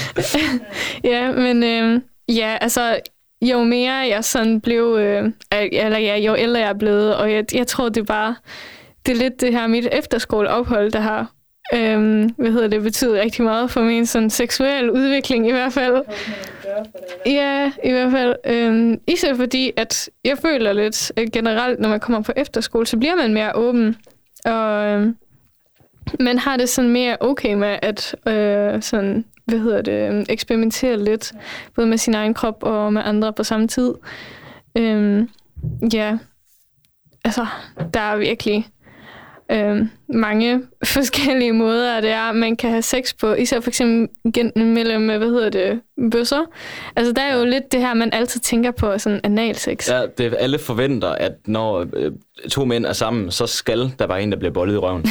Ja, 1.03 1.31
men 1.31 1.63
øh, 1.63 2.01
ja, 2.37 2.57
altså, 2.61 2.99
jo 3.41 3.63
mere 3.63 3.93
jeg 3.93 4.23
sådan 4.23 4.61
blev, 4.61 4.97
øh, 4.99 5.31
eller 5.71 5.97
ja, 5.97 6.17
jo 6.17 6.35
ældre 6.37 6.59
jeg 6.59 6.69
er 6.69 6.73
blevet, 6.73 7.15
og 7.15 7.31
jeg, 7.31 7.45
jeg 7.53 7.67
tror, 7.67 7.89
det 7.89 8.01
er 8.01 8.05
bare, 8.05 8.35
det 9.05 9.11
er 9.11 9.15
lidt 9.15 9.41
det 9.41 9.51
her 9.51 9.67
mit 9.67 9.87
efterskoleophold, 9.91 10.91
der 10.91 10.99
har, 10.99 11.31
øhm, 11.73 12.29
hvad 12.37 12.51
hedder 12.51 12.67
det, 12.67 12.81
betydet 12.81 13.13
rigtig 13.13 13.43
meget 13.43 13.71
for 13.71 13.81
min 13.81 14.05
sådan 14.05 14.29
seksuel 14.29 14.91
udvikling 14.91 15.47
i 15.47 15.51
hvert 15.51 15.73
fald. 15.73 16.03
Ja, 17.25 17.71
i 17.83 17.91
hvert 17.91 18.11
fald. 18.11 18.35
Øhm, 18.45 18.99
især 19.07 19.35
fordi, 19.35 19.71
at 19.77 20.09
jeg 20.23 20.37
føler 20.37 20.73
lidt 20.73 21.11
øh, 21.17 21.27
generelt, 21.33 21.79
når 21.79 21.89
man 21.89 21.99
kommer 21.99 22.21
på 22.21 22.31
efterskole, 22.35 22.87
så 22.87 22.97
bliver 22.97 23.15
man 23.15 23.33
mere 23.33 23.55
åben. 23.55 23.97
Og 24.45 24.85
øhm, 24.85 25.15
man 26.19 26.37
har 26.37 26.57
det 26.57 26.69
sådan 26.69 26.91
mere 26.91 27.17
okay 27.19 27.53
med 27.53 27.79
at 27.81 28.15
øh, 28.27 28.81
sådan, 28.81 29.25
hvad 29.45 29.59
hedder 29.59 29.81
det, 29.81 30.07
øhm, 30.07 30.25
eksperimentere 30.29 30.97
lidt, 30.97 31.33
både 31.75 31.87
med 31.87 31.97
sin 31.97 32.13
egen 32.13 32.33
krop 32.33 32.63
og 32.63 32.93
med 32.93 33.01
andre 33.05 33.33
på 33.33 33.43
samme 33.43 33.67
tid. 33.67 33.93
Øhm, 34.77 35.29
ja, 35.93 36.17
altså, 37.25 37.45
der 37.93 37.99
er 37.99 38.17
virkelig 38.17 38.67
øhm, 39.51 39.89
mange 40.09 40.61
forskellige 40.95 41.53
måder, 41.53 42.01
det 42.01 42.09
er, 42.09 42.31
man 42.31 42.55
kan 42.55 42.69
have 42.69 42.81
sex 42.81 43.13
på, 43.19 43.33
især 43.33 43.59
for 43.59 43.69
eksempel 43.69 44.07
gennem 44.33 44.67
mellem, 44.73 45.05
hvad 45.05 45.19
hedder 45.19 45.49
det, 45.49 45.81
bøsser. 46.11 46.41
Altså, 46.95 47.13
der 47.13 47.21
er 47.21 47.37
jo 47.37 47.45
lidt 47.45 47.71
det 47.71 47.79
her, 47.79 47.93
man 47.93 48.13
altid 48.13 48.39
tænker 48.39 48.71
på, 48.71 48.97
sådan 48.97 49.21
analsex. 49.23 49.89
ja, 49.89 50.01
det 50.17 50.35
alle 50.39 50.59
forventer, 50.59 51.09
at 51.09 51.31
når 51.45 51.85
øh, 51.93 52.11
to 52.49 52.65
mænd 52.65 52.85
er 52.85 52.93
sammen, 52.93 53.31
så 53.31 53.47
skal 53.47 53.91
der 53.99 54.07
være 54.07 54.23
en, 54.23 54.31
der 54.31 54.37
bliver 54.37 54.53
bollet 54.53 54.73
i 54.73 54.77
røven. 54.77 55.01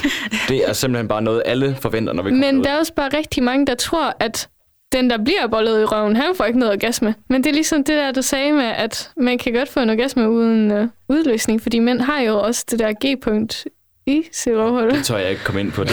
det 0.48 0.68
er 0.68 0.72
simpelthen 0.72 1.08
bare 1.08 1.22
noget, 1.22 1.42
alle 1.44 1.76
forventer, 1.80 2.12
når 2.12 2.22
vi 2.22 2.30
kommer 2.30 2.46
Men 2.46 2.58
ud. 2.58 2.64
der 2.64 2.70
er 2.70 2.78
også 2.78 2.94
bare 2.94 3.08
rigtig 3.08 3.42
mange, 3.42 3.66
der 3.66 3.74
tror, 3.74 4.16
at 4.20 4.48
den, 4.92 5.10
der 5.10 5.18
bliver 5.24 5.46
bollet 5.50 5.80
i 5.80 5.84
røven, 5.84 6.16
han 6.16 6.24
får 6.34 6.44
ikke 6.44 6.58
noget 6.58 6.72
orgasme. 6.72 7.14
Men 7.30 7.44
det 7.44 7.50
er 7.50 7.54
ligesom 7.54 7.84
det 7.84 7.96
der, 7.96 8.12
du 8.12 8.22
sagde 8.22 8.52
med, 8.52 8.64
at 8.64 9.10
man 9.16 9.38
kan 9.38 9.52
godt 9.52 9.68
få 9.68 9.80
en 9.80 9.90
orgasme 9.90 10.30
uden 10.30 10.70
øh, 10.72 10.88
udløsning, 11.08 11.62
fordi 11.62 11.78
mænd 11.78 12.00
har 12.00 12.20
jo 12.20 12.38
også 12.40 12.64
det 12.70 12.78
der 12.78 12.92
G-punkt 12.92 13.66
i 14.08 14.22
røvhul. 14.46 14.90
Det 14.90 15.04
tør 15.04 15.16
jeg 15.16 15.30
ikke 15.30 15.44
komme 15.44 15.60
ind 15.60 15.72
på 15.72 15.84
det. 15.84 15.92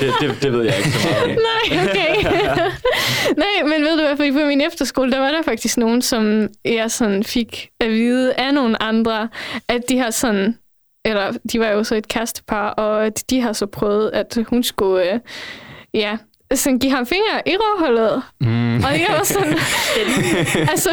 det, 0.00 0.14
det, 0.20 0.42
det 0.42 0.52
ved 0.52 0.62
jeg 0.64 0.78
ikke 0.78 0.90
så 0.90 1.08
meget. 1.08 1.28
Nej, 1.28 1.84
okay. 1.84 2.30
Nej, 3.44 3.62
men 3.68 3.82
ved 3.82 3.96
du 3.96 4.02
hvad, 4.04 4.16
fordi 4.16 4.32
på 4.32 4.38
min 4.38 4.60
efterskole, 4.60 5.12
der 5.12 5.18
var 5.18 5.30
der 5.30 5.42
faktisk 5.42 5.76
nogen, 5.76 6.02
som 6.02 6.48
jeg 6.64 6.90
sådan 6.90 7.24
fik 7.24 7.68
at 7.80 7.90
vide 7.90 8.34
af 8.34 8.54
nogle 8.54 8.82
andre, 8.82 9.28
at 9.68 9.80
de 9.88 9.98
har 9.98 10.10
sådan, 10.10 10.58
eller 11.04 11.32
de 11.52 11.60
var 11.60 11.68
jo 11.68 11.84
så 11.84 11.94
et 11.94 12.08
kærestepar, 12.08 12.68
og 12.68 13.12
de 13.30 13.40
har 13.40 13.52
så 13.52 13.66
prøvet, 13.66 14.10
at 14.10 14.38
hun 14.48 14.62
skulle, 14.62 15.12
øh, 15.12 15.20
ja, 15.94 16.16
sådan 16.54 16.78
give 16.78 16.92
ham 16.92 17.06
fingre 17.06 17.42
i 17.46 17.56
røvhullet. 17.56 18.22
Mm. 18.40 18.76
Og 18.76 18.92
jeg 18.92 19.06
var 19.08 19.24
sådan, 19.24 19.54
altså, 20.72 20.90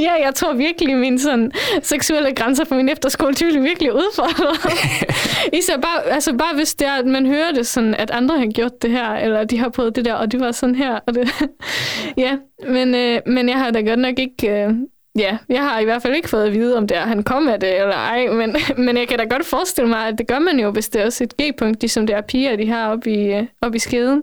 ja, 0.00 0.12
jeg 0.24 0.34
tror 0.34 0.52
virkelig, 0.52 0.96
min 0.96 1.18
sådan 1.18 1.52
seksuelle 1.82 2.34
grænser 2.34 2.64
på 2.64 2.74
min 2.74 2.88
efterskole, 2.88 3.34
de 3.34 3.44
ville 3.44 3.62
virkelig 3.62 3.92
udfordret. 3.94 4.78
Især 5.58 5.76
bare, 5.76 6.12
altså 6.12 6.32
bare 6.36 6.54
hvis 6.54 6.74
det 6.74 6.86
er, 6.86 6.92
at 6.92 7.06
man 7.06 7.26
hører 7.26 7.52
det 7.52 7.66
sådan, 7.66 7.94
at 7.94 8.10
andre 8.10 8.38
har 8.38 8.46
gjort 8.46 8.82
det 8.82 8.90
her, 8.90 9.14
eller 9.14 9.44
de 9.44 9.58
har 9.58 9.68
prøvet 9.68 9.96
det 9.96 10.04
der, 10.04 10.14
og 10.14 10.32
det 10.32 10.40
var 10.40 10.52
sådan 10.52 10.74
her, 10.74 10.98
og 11.06 11.14
det, 11.14 11.28
ja, 12.24 12.36
men, 12.68 12.94
øh, 12.94 13.20
men 13.26 13.48
jeg 13.48 13.58
har 13.58 13.70
da 13.70 13.80
godt 13.80 13.98
nok 13.98 14.18
ikke, 14.18 14.50
øh, 14.50 14.74
ja, 15.18 15.38
jeg 15.48 15.62
har 15.62 15.78
i 15.80 15.84
hvert 15.84 16.02
fald 16.02 16.14
ikke 16.14 16.28
fået 16.28 16.44
at 16.44 16.52
vide, 16.52 16.76
om 16.76 16.86
det 16.86 16.96
er, 16.96 17.00
han 17.00 17.22
kom 17.22 17.48
af 17.48 17.60
det, 17.60 17.80
eller 17.80 17.96
ej, 17.96 18.26
men, 18.26 18.56
men 18.76 18.96
jeg 18.96 19.08
kan 19.08 19.18
da 19.18 19.24
godt 19.24 19.46
forestille 19.46 19.88
mig, 19.88 20.08
at 20.08 20.18
det 20.18 20.26
gør 20.26 20.38
man 20.38 20.60
jo, 20.60 20.70
hvis 20.70 20.88
det 20.88 21.00
er 21.02 21.06
også 21.06 21.24
et 21.24 21.34
G-punkt, 21.36 21.80
ligesom 21.80 22.06
det 22.06 22.16
er 22.16 22.20
piger, 22.20 22.56
de 22.56 22.68
har 22.68 22.88
oppe 22.88 23.10
i, 23.10 23.32
øh, 23.32 23.44
oppe 23.62 23.76
i 23.76 23.78
skeden. 23.78 24.22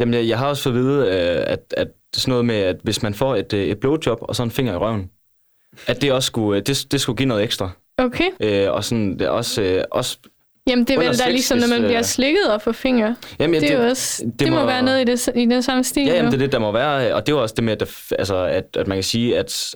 Jamen, 0.00 0.14
jeg, 0.14 0.28
jeg 0.28 0.38
har 0.38 0.46
også 0.46 0.62
fået 0.62 0.72
at 0.74 0.80
vide, 0.80 0.98
øh, 1.06 1.44
at, 1.46 1.74
at 1.76 1.88
sådan 2.16 2.32
noget 2.32 2.44
med, 2.44 2.54
at 2.56 2.76
hvis 2.82 3.02
man 3.02 3.14
får 3.14 3.36
et, 3.36 3.52
øh, 3.52 3.64
et 3.64 3.78
blowjob 3.78 4.18
og 4.22 4.36
så 4.36 4.42
en 4.42 4.50
finger 4.50 4.72
i 4.72 4.76
røven, 4.76 5.10
at 5.86 6.02
det 6.02 6.12
også 6.12 6.26
skulle, 6.26 6.58
øh, 6.60 6.66
det, 6.66 6.86
det 6.92 7.00
skulle 7.00 7.16
give 7.16 7.26
noget 7.28 7.42
ekstra. 7.42 7.70
Okay. 7.98 8.30
Øh, 8.40 8.72
og 8.72 8.84
sådan, 8.84 9.12
det 9.12 9.22
er 9.22 9.28
også, 9.28 9.62
øh, 9.62 9.84
også 9.90 10.18
Jamen, 10.66 10.84
det 10.84 10.94
er 10.94 10.98
vel 10.98 11.18
da 11.18 11.30
ligesom, 11.30 11.58
når 11.58 11.66
man 11.68 11.82
bliver 11.82 12.02
slikket 12.02 12.52
og 12.54 12.62
får 12.62 12.72
fingre. 12.72 13.16
jamen, 13.40 13.60
Det, 13.60 13.70
er 13.72 13.82
jo 13.82 13.88
også, 13.88 14.24
det, 14.24 14.40
det 14.40 14.50
må, 14.52 14.60
må- 14.60 14.66
være 14.66 14.82
noget 14.82 15.00
i, 15.00 15.04
det, 15.04 15.28
i 15.36 15.40
den 15.46 15.62
samme 15.62 15.84
stil. 15.84 16.06
Ja, 16.06 16.14
jamen, 16.14 16.32
det 16.32 16.38
er 16.38 16.44
det, 16.44 16.52
der 16.52 16.58
må 16.58 16.72
være. 16.72 17.14
Og 17.14 17.26
det 17.26 17.32
er 17.32 17.36
også 17.36 17.54
det 17.54 17.64
med, 17.64 17.72
at, 17.72 17.80
der, 17.80 17.86
altså, 18.18 18.36
at, 18.44 18.76
at 18.76 18.86
man 18.86 18.96
kan 18.96 19.02
sige, 19.02 19.38
at, 19.38 19.74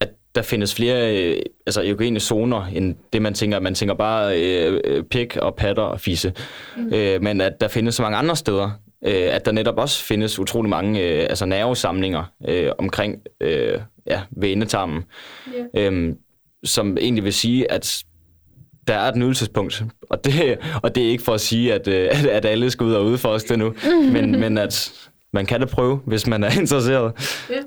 at 0.00 0.08
der 0.34 0.42
findes 0.42 0.74
flere 0.74 1.16
øh, 1.16 1.42
altså, 1.66 1.82
erogene 1.82 2.20
zoner, 2.20 2.66
end 2.66 2.94
det, 3.12 3.22
man 3.22 3.34
tænker. 3.34 3.60
Man 3.60 3.74
tænker 3.74 3.94
bare 3.94 4.40
øh, 4.42 5.02
pik 5.04 5.36
og 5.36 5.54
patter 5.54 5.82
og 5.82 6.00
fisse. 6.00 6.32
Mm. 6.76 6.92
Øh, 6.94 7.22
men 7.22 7.40
at 7.40 7.52
der 7.60 7.68
findes 7.68 7.94
så 7.94 8.02
mange 8.02 8.18
andre 8.18 8.36
steder, 8.36 8.70
øh, 9.06 9.34
at 9.34 9.44
der 9.44 9.52
netop 9.52 9.78
også 9.78 10.04
findes 10.04 10.38
utrolig 10.38 10.70
mange 10.70 11.00
øh, 11.00 11.22
altså 11.22 11.46
nervesamlinger 11.46 12.24
øh, 12.48 12.70
omkring 12.78 13.22
øh, 13.40 13.78
ja, 14.06 14.20
ved 14.30 14.52
endetarmen, 14.52 15.04
yeah. 15.76 15.92
øh, 15.92 16.14
som 16.64 16.96
egentlig 17.00 17.24
vil 17.24 17.32
sige, 17.32 17.72
at 17.72 18.04
der 18.86 18.94
er 18.94 19.08
et 19.08 19.16
nydelsespunkt, 19.16 19.84
og 20.10 20.24
det, 20.24 20.58
og 20.82 20.94
det 20.94 21.06
er 21.06 21.10
ikke 21.10 21.24
for 21.24 21.34
at 21.34 21.40
sige, 21.40 21.74
at, 21.74 21.88
øh, 21.88 22.08
at, 22.10 22.26
at 22.26 22.44
alle 22.44 22.70
skal 22.70 22.84
ud 22.84 22.92
og 22.92 23.04
udforske 23.04 23.48
det 23.48 23.58
nu, 23.58 23.74
men, 24.12 24.30
men 24.40 24.58
at 24.58 24.92
man 25.32 25.46
kan 25.46 25.60
da 25.60 25.66
prøve, 25.66 26.00
hvis 26.06 26.26
man 26.26 26.44
er 26.44 26.50
interesseret, 26.60 27.12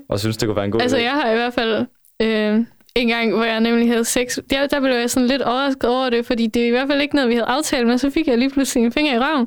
og 0.08 0.20
synes, 0.20 0.36
det 0.36 0.46
kunne 0.46 0.56
være 0.56 0.64
en 0.64 0.70
god 0.70 0.80
Altså, 0.80 0.96
idé. 0.96 1.00
jeg 1.02 1.12
har 1.12 1.30
i 1.30 1.34
hvert 1.34 1.54
fald 1.54 1.86
øh, 2.22 2.64
en 2.96 3.08
gang, 3.08 3.34
hvor 3.34 3.44
jeg 3.44 3.60
nemlig 3.60 3.88
havde 3.88 4.04
sex. 4.04 4.38
Der, 4.50 4.66
der 4.66 4.80
blev 4.80 4.94
jeg 4.94 5.10
sådan 5.10 5.28
lidt 5.28 5.42
overrasket 5.42 5.84
over 5.90 6.10
det, 6.10 6.26
fordi 6.26 6.46
det 6.46 6.62
er 6.62 6.66
i 6.66 6.70
hvert 6.70 6.88
fald 6.88 7.00
ikke 7.02 7.14
noget, 7.14 7.30
vi 7.30 7.34
havde 7.34 7.46
aftalt 7.46 7.86
med. 7.86 7.98
Så 7.98 8.10
fik 8.10 8.28
jeg 8.28 8.38
lige 8.38 8.50
pludselig 8.50 8.84
en 8.84 8.92
finger 8.92 9.14
i 9.14 9.18
røven. 9.18 9.46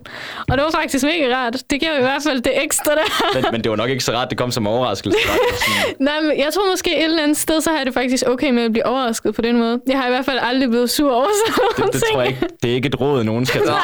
Og 0.50 0.58
det 0.58 0.64
var 0.64 0.72
faktisk 0.72 1.06
mega 1.06 1.36
rart. 1.36 1.64
Det 1.70 1.82
gav 1.82 1.98
i 1.98 2.02
hvert 2.02 2.24
fald 2.24 2.42
det 2.42 2.64
ekstra 2.64 2.92
der. 2.92 3.34
Men, 3.42 3.46
men 3.52 3.64
det 3.64 3.70
var 3.70 3.76
nok 3.76 3.90
ikke 3.90 4.04
så 4.04 4.12
rart, 4.12 4.30
det 4.30 4.38
kom 4.38 4.52
som 4.52 4.68
overraskelse. 4.68 5.20
Nej, 6.00 6.22
men 6.22 6.38
jeg 6.38 6.48
tror 6.54 6.72
måske 6.72 6.98
et 6.98 7.04
eller 7.04 7.24
andet 7.24 7.38
sted, 7.38 7.62
så 7.62 7.70
har 7.70 7.78
jeg 7.78 7.86
det 7.86 7.94
faktisk 7.94 8.24
okay 8.28 8.50
med 8.50 8.64
at 8.64 8.72
blive 8.72 8.86
overrasket 8.86 9.36
på 9.36 9.42
den 9.42 9.60
måde. 9.60 9.80
Jeg 9.88 9.98
har 10.00 10.08
i 10.08 10.10
hvert 10.10 10.26
fald 10.26 10.40
aldrig 10.42 10.70
blevet 10.70 10.90
sur 10.90 11.12
over 11.14 11.26
sådan 11.48 11.64
nogle 11.78 11.92
det, 11.92 11.94
det 11.94 12.04
ting. 12.04 12.14
tror 12.14 12.22
jeg 12.22 12.30
ikke. 12.30 12.48
Det 12.64 12.72
er 12.72 12.76
ikke 12.76 12.88
et 12.88 13.02
råd, 13.02 13.24
nogen 13.24 13.46
skal 13.46 13.62
tage. 13.62 13.78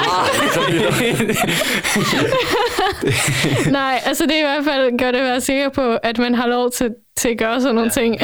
Nej, 3.72 4.02
altså 4.08 4.24
det 4.26 4.36
er 4.36 4.40
i 4.40 4.42
hvert 4.42 4.64
fald 4.64 5.00
godt 5.00 5.16
at 5.16 5.24
være 5.24 5.42
sikker 5.42 5.70
på, 5.70 5.96
at 6.04 6.18
man 6.18 6.36
har 6.36 6.48
lov 6.48 6.72
til, 6.72 6.90
til 7.18 7.30
at 7.30 7.38
gøre 7.38 7.62
sådan 7.62 7.76
nogle 7.76 7.92
ja. 7.96 8.02
ting. 8.02 8.20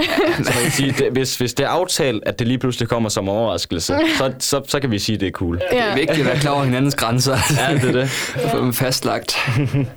Så 0.46 0.52
kan 0.62 0.72
sige, 0.72 0.92
det, 0.92 1.12
hvis, 1.12 1.38
hvis 1.38 1.54
det 1.54 1.64
er 1.64 1.70
aftalt, 1.70 2.24
at 2.26 2.40
det 2.40 2.48
lige 2.48 2.58
pludselig 2.58 2.90
kommer 2.90 3.10
som 3.10 3.30
overraskelse, 3.30 3.94
så, 4.18 4.34
så, 4.40 4.62
så 4.68 4.80
kan 4.80 4.92
vi 4.92 5.00
sige, 5.00 5.14
at 5.14 5.20
det 5.20 5.28
er 5.28 5.32
cool. 5.32 5.56
Det 5.72 5.80
er 5.80 5.96
vigtigt 5.96 6.20
at 6.20 6.26
være 6.26 6.40
klar 6.40 6.52
over 6.52 6.64
hinandens 6.64 6.96
grænser. 6.96 7.38
Ja, 7.70 7.74
det 7.74 7.84
er 7.84 7.92
det. 7.92 8.10
Få 8.52 8.58
dem 8.58 8.74
fastlagt. 8.74 9.38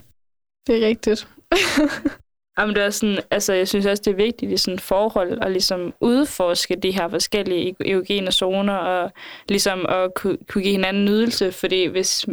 Det 0.66 0.83
er 0.83 0.87
rigtigt. 0.87 1.28
Jamen, 2.59 2.74
det 2.74 2.85
er 2.85 2.90
sådan, 2.90 3.18
altså, 3.30 3.52
jeg 3.52 3.68
synes 3.68 3.87
også, 3.87 4.02
det 4.07 4.11
er 4.11 4.16
vigtigt 4.16 4.52
i 4.52 4.57
sådan 4.57 4.74
et 4.74 4.80
forhold 4.80 5.38
at 5.42 5.52
ligesom 5.52 5.94
udforske 6.00 6.76
de 6.83 6.90
her 6.90 7.09
forskellige 7.09 7.76
eugene 7.80 8.33
zoner 8.33 8.74
og 8.74 9.12
ligesom 9.48 9.87
at 9.88 10.14
kunne, 10.14 10.37
kunne 10.48 10.62
give 10.62 10.72
hinanden 10.72 11.04
nydelse, 11.04 11.52
fordi 11.52 11.87
hvis, 11.87 12.26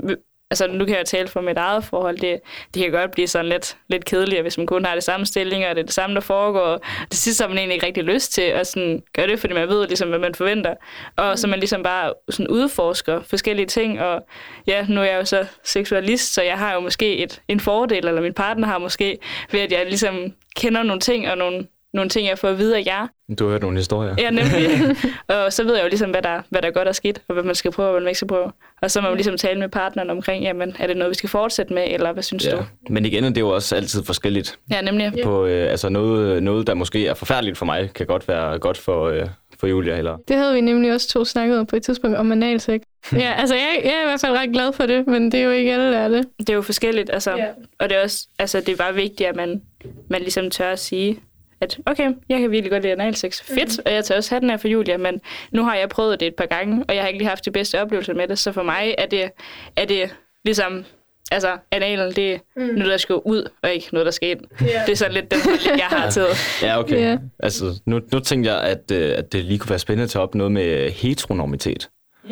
altså 0.51 0.67
nu 0.67 0.85
kan 0.85 0.97
jeg 0.97 1.05
tale 1.05 1.27
for 1.27 1.41
mit 1.41 1.57
eget 1.57 1.83
forhold, 1.83 2.17
det, 2.17 2.39
det 2.73 2.81
kan 2.81 2.91
godt 2.91 3.11
blive 3.11 3.27
sådan 3.27 3.49
lidt, 3.49 3.77
lidt 3.87 4.05
kedeligt, 4.05 4.41
hvis 4.41 4.57
man 4.57 4.67
kun 4.67 4.85
har 4.85 4.93
det 4.93 5.03
samme 5.03 5.25
stillinger, 5.25 5.69
og 5.69 5.75
det 5.75 5.81
er 5.81 5.85
det 5.85 5.93
samme, 5.93 6.13
der 6.15 6.21
foregår. 6.21 6.77
Det 7.09 7.17
sidste 7.17 7.41
har 7.41 7.49
man 7.49 7.57
egentlig 7.57 7.73
ikke 7.73 7.85
rigtig 7.85 8.03
lyst 8.03 8.33
til 8.33 8.41
at 8.41 8.67
sådan 8.67 9.03
gøre 9.13 9.27
det, 9.27 9.39
fordi 9.39 9.53
man 9.53 9.67
ved 9.67 9.87
ligesom, 9.87 10.09
hvad 10.09 10.19
man 10.19 10.35
forventer. 10.35 10.75
Og 11.15 11.39
så 11.39 11.47
man 11.47 11.59
ligesom 11.59 11.83
bare 11.83 12.13
sådan 12.29 12.47
udforsker 12.47 13.21
forskellige 13.21 13.65
ting, 13.65 14.01
og 14.01 14.27
ja, 14.67 14.85
nu 14.89 15.01
er 15.01 15.05
jeg 15.05 15.19
jo 15.19 15.25
så 15.25 15.45
seksualist, 15.63 16.33
så 16.33 16.41
jeg 16.41 16.57
har 16.57 16.73
jo 16.73 16.79
måske 16.79 17.17
et, 17.17 17.41
en 17.47 17.59
fordel, 17.59 18.07
eller 18.07 18.21
min 18.21 18.33
partner 18.33 18.67
har 18.67 18.77
måske, 18.77 19.17
ved 19.51 19.59
at 19.59 19.71
jeg 19.71 19.85
ligesom 19.85 20.33
kender 20.55 20.83
nogle 20.83 21.01
ting, 21.01 21.29
og 21.29 21.37
nogle, 21.37 21.67
nogle 21.93 22.09
ting, 22.09 22.27
jeg 22.27 22.37
får 22.37 22.47
at 22.47 22.57
vide 22.57 22.77
af 22.77 22.83
jer. 22.85 23.07
Du 23.39 23.43
har 23.43 23.51
hørt 23.51 23.61
nogle 23.61 23.77
historier. 23.77 24.15
Ja, 24.17 24.29
nemlig. 24.29 24.95
og 25.45 25.53
så 25.53 25.63
ved 25.63 25.75
jeg 25.75 25.83
jo 25.83 25.87
ligesom, 25.89 26.09
hvad 26.11 26.21
der, 26.21 26.41
hvad 26.49 26.61
der 26.61 26.67
er 26.67 26.71
godt 26.71 26.87
og 26.87 26.95
skidt, 26.95 27.21
og 27.27 27.33
hvad 27.33 27.43
man 27.43 27.55
skal 27.55 27.71
prøve, 27.71 27.87
og 27.87 27.91
hvad 27.91 28.01
man 28.01 28.07
ikke 28.07 28.17
skal 28.17 28.27
prøve. 28.27 28.51
Og 28.81 28.91
så 28.91 29.01
må 29.01 29.07
man 29.07 29.17
ligesom 29.17 29.37
tale 29.37 29.59
med 29.59 29.69
partneren 29.69 30.09
omkring, 30.09 30.43
jamen, 30.43 30.75
er 30.79 30.87
det 30.87 30.97
noget, 30.97 31.09
vi 31.09 31.15
skal 31.15 31.29
fortsætte 31.29 31.73
med, 31.73 31.83
eller 31.87 32.11
hvad 32.13 32.23
synes 32.23 32.45
Ja. 32.45 32.51
du? 32.51 32.63
Men 32.89 33.05
igen, 33.05 33.23
det 33.23 33.37
er 33.37 33.41
jo 33.41 33.49
også 33.49 33.75
altid 33.75 34.03
forskelligt. 34.03 34.59
Ja, 34.71 34.81
nemlig. 34.81 35.13
På, 35.23 35.45
øh, 35.45 35.71
altså 35.71 35.89
noget, 35.89 36.43
noget, 36.43 36.67
der 36.67 36.73
måske 36.73 37.07
er 37.07 37.13
forfærdeligt 37.13 37.57
for 37.57 37.65
mig, 37.65 37.89
kan 37.95 38.05
godt 38.05 38.27
være 38.27 38.59
godt 38.59 38.77
for, 38.77 39.07
øh, 39.07 39.27
for 39.59 39.67
Julia. 39.67 39.97
Eller... 39.97 40.17
Det 40.27 40.35
havde 40.35 40.53
vi 40.53 40.61
nemlig 40.61 40.93
også 40.93 41.07
to 41.09 41.25
snakket 41.25 41.59
om 41.59 41.65
på 41.65 41.75
et 41.75 41.83
tidspunkt 41.83 42.17
om 42.17 42.31
analsex. 42.31 42.81
ja, 43.13 43.33
altså 43.37 43.55
jeg, 43.55 43.81
jeg 43.83 43.91
er 43.91 44.01
i 44.01 44.05
hvert 44.07 44.21
fald 44.21 44.33
ret 44.33 44.49
glad 44.53 44.73
for 44.73 44.85
det, 44.85 45.07
men 45.07 45.31
det 45.31 45.39
er 45.39 45.43
jo 45.43 45.51
ikke 45.51 45.73
alle, 45.73 45.91
der 45.91 45.97
er 45.99 46.07
det. 46.07 46.25
Det 46.39 46.49
er 46.49 46.53
jo 46.53 46.61
forskelligt, 46.61 47.09
altså. 47.13 47.31
Ja. 47.35 47.45
Og 47.79 47.89
det 47.89 47.97
er 47.97 48.03
også, 48.03 48.27
altså, 48.39 48.59
det 48.59 48.69
er 48.69 48.75
bare 48.75 48.93
vigtigt, 48.93 49.29
at 49.29 49.35
man, 49.35 49.61
man 50.09 50.21
ligesom 50.21 50.49
tør 50.49 50.71
at 50.71 50.79
sige, 50.79 51.19
at 51.61 51.79
okay, 51.85 52.11
jeg 52.29 52.39
kan 52.39 52.51
virkelig 52.51 52.71
godt 52.71 52.83
lide 52.83 52.93
analsex. 52.93 53.41
Fedt, 53.41 53.79
og 53.85 53.93
jeg 53.93 54.05
tør 54.05 54.15
også 54.15 54.29
have 54.29 54.39
den 54.39 54.49
her 54.49 54.57
for 54.57 54.67
Julia, 54.67 54.97
men 54.97 55.21
nu 55.51 55.63
har 55.63 55.75
jeg 55.75 55.89
prøvet 55.89 56.19
det 56.19 56.27
et 56.27 56.35
par 56.35 56.45
gange, 56.45 56.85
og 56.87 56.95
jeg 56.95 57.03
har 57.03 57.07
ikke 57.07 57.19
lige 57.19 57.29
haft 57.29 57.45
de 57.45 57.51
bedste 57.51 57.81
oplevelser 57.81 58.13
med 58.13 58.27
det, 58.27 58.39
så 58.39 58.51
for 58.51 58.63
mig 58.63 58.95
er 58.97 59.05
det, 59.05 59.31
er 59.75 59.85
det 59.85 60.15
ligesom, 60.45 60.85
altså 61.31 61.57
analen, 61.71 62.11
det 62.11 62.33
er 62.33 62.39
mm. 62.55 62.61
noget, 62.63 62.91
der 62.91 62.97
skal 62.97 63.15
ud, 63.15 63.49
og 63.63 63.71
ikke 63.71 63.87
noget, 63.91 64.05
der 64.05 64.11
skal 64.11 64.29
ind. 64.29 64.41
Ja. 64.61 64.65
Det 64.85 64.91
er 64.91 64.95
sådan 64.95 65.13
lidt 65.13 65.31
den 65.31 65.39
holdning, 65.41 65.79
jeg 65.79 65.87
har 65.87 66.09
til. 66.09 66.25
Ja, 66.61 66.79
okay. 66.79 67.01
Ja. 67.01 67.17
Altså, 67.39 67.81
nu, 67.85 68.01
nu 68.13 68.19
tænkte 68.19 68.51
jeg, 68.51 68.61
at, 68.61 68.91
øh, 68.91 69.17
at 69.17 69.31
det 69.31 69.45
lige 69.45 69.59
kunne 69.59 69.69
være 69.69 69.79
spændende 69.79 70.03
at 70.03 70.09
tage 70.09 70.23
op 70.23 70.35
noget 70.35 70.51
med 70.51 70.91
heteronormitet. 70.91 71.89
Mm. 72.23 72.31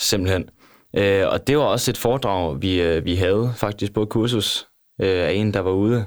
Simpelthen. 0.00 0.48
Øh, 0.96 1.28
og 1.28 1.46
det 1.46 1.58
var 1.58 1.64
også 1.64 1.90
et 1.90 1.96
foredrag, 1.96 2.62
vi, 2.62 2.82
øh, 2.82 3.04
vi 3.04 3.14
havde 3.14 3.52
faktisk 3.56 3.92
på 3.92 4.02
et 4.02 4.08
kursus 4.08 4.66
øh, 5.00 5.08
af 5.08 5.32
en, 5.32 5.54
der 5.54 5.60
var 5.60 5.70
ude 5.70 6.04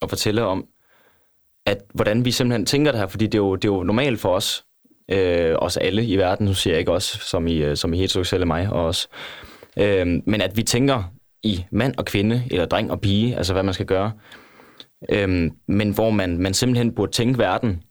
og 0.00 0.08
fortælle 0.08 0.42
om, 0.42 0.66
at 1.66 1.78
hvordan 1.94 2.24
vi 2.24 2.30
simpelthen 2.30 2.66
tænker 2.66 2.90
det 2.90 3.00
her, 3.00 3.06
fordi 3.06 3.24
det 3.24 3.34
er 3.34 3.38
jo, 3.38 3.56
det 3.56 3.68
er 3.68 3.72
jo 3.72 3.82
normalt 3.82 4.20
for 4.20 4.34
os, 4.34 4.64
øh, 5.10 5.56
os 5.58 5.76
alle 5.76 6.06
i 6.06 6.16
verden, 6.16 6.46
nu 6.46 6.54
siger 6.54 6.74
jeg 6.74 6.80
ikke 6.80 6.92
os, 6.92 7.04
som 7.04 7.46
i, 7.46 7.56
øh, 7.56 7.76
som 7.76 7.94
i 7.94 7.98
heteroseksuelle 7.98 8.46
mig 8.46 8.68
og 8.70 8.84
os, 8.84 9.08
øh, 9.76 10.06
men 10.06 10.40
at 10.40 10.56
vi 10.56 10.62
tænker 10.62 11.12
i 11.42 11.64
mand 11.70 11.94
og 11.98 12.04
kvinde, 12.04 12.44
eller 12.50 12.66
dreng 12.66 12.90
og 12.90 13.00
pige, 13.00 13.36
altså 13.36 13.52
hvad 13.52 13.62
man 13.62 13.74
skal 13.74 13.86
gøre, 13.86 14.12
øh, 15.10 15.50
men 15.68 15.94
hvor 15.94 16.10
man, 16.10 16.38
man 16.38 16.54
simpelthen 16.54 16.94
burde 16.94 17.12
tænke 17.12 17.38
verden 17.38 17.82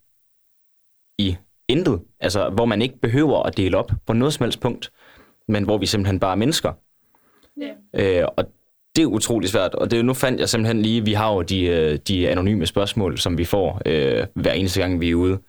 i 1.18 1.38
intet, 1.68 2.02
altså 2.20 2.50
hvor 2.50 2.66
man 2.66 2.82
ikke 2.82 3.00
behøver 3.02 3.44
at 3.44 3.58
dele 3.58 3.78
op 3.78 3.92
på 4.06 4.14
noget 4.14 4.34
som 4.34 4.44
helst 4.44 4.60
punkt, 4.60 4.92
men 5.48 5.64
hvor 5.64 5.78
vi 5.78 5.86
simpelthen 5.86 6.20
bare 6.20 6.32
er 6.32 6.36
mennesker. 6.36 6.74
Øh, 7.96 8.24
og 8.38 8.46
det 8.96 9.02
er 9.02 9.06
utrolig 9.06 9.50
svært, 9.50 9.76
og 9.76 9.92
det, 9.92 10.06
nu 10.06 10.14
fandt 10.14 10.40
jeg 10.40 10.50
simpelthen 10.50 10.82
lige, 10.82 11.06
vi 11.06 11.14
har 11.14 11.34
jo 11.34 11.42
de, 11.42 11.66
øh, 11.66 12.00
de 12.08 12.30
anonyme 12.30 12.66
spørgsmål, 12.66 13.18
som 13.18 13.38
vi 13.38 13.46
får 13.46 13.82
øh, 13.86 14.26
hver 14.36 14.52
eneste 14.52 14.82
gang, 14.82 15.02
vi 15.02 15.10
er 15.10 15.16
ude. 15.16 15.40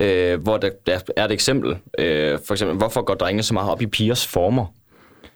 Øh, 0.00 0.42
hvor 0.42 0.56
der, 0.56 0.70
der 0.86 0.98
er 1.16 1.24
et 1.24 1.32
eksempel, 1.32 1.76
øh, 1.98 2.38
for 2.46 2.54
eksempel, 2.54 2.76
hvorfor 2.76 3.02
går 3.02 3.14
drenge 3.14 3.42
så 3.42 3.54
meget 3.54 3.70
op 3.70 3.82
i 3.82 3.86
pigers 3.86 4.26
former? 4.26 4.66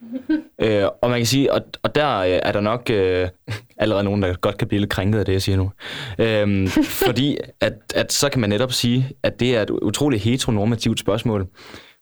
øh, 0.62 0.84
og 1.02 1.10
man 1.10 1.18
kan 1.18 1.26
sige, 1.26 1.52
og, 1.52 1.62
og 1.82 1.94
der 1.94 2.18
øh, 2.18 2.40
er 2.42 2.52
der 2.52 2.60
nok 2.60 2.90
øh, 2.90 3.28
allerede 3.78 4.04
nogen, 4.04 4.22
der 4.22 4.34
godt 4.34 4.58
kan 4.58 4.68
blive 4.68 4.80
lidt 4.80 4.90
krænket 4.90 5.18
af 5.18 5.24
det, 5.24 5.32
jeg 5.32 5.42
siger 5.42 5.56
nu. 5.56 5.70
Øh, 6.18 6.68
fordi 7.06 7.36
at, 7.60 7.72
at 7.94 8.12
så 8.12 8.28
kan 8.28 8.40
man 8.40 8.50
netop 8.50 8.72
sige, 8.72 9.10
at 9.22 9.40
det 9.40 9.56
er 9.56 9.62
et 9.62 9.70
utroligt 9.70 10.22
heteronormativt 10.22 11.00
spørgsmål, 11.00 11.46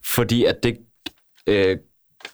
fordi 0.04 0.44
at 0.44 0.62
det 0.62 0.76
øh, 1.48 1.76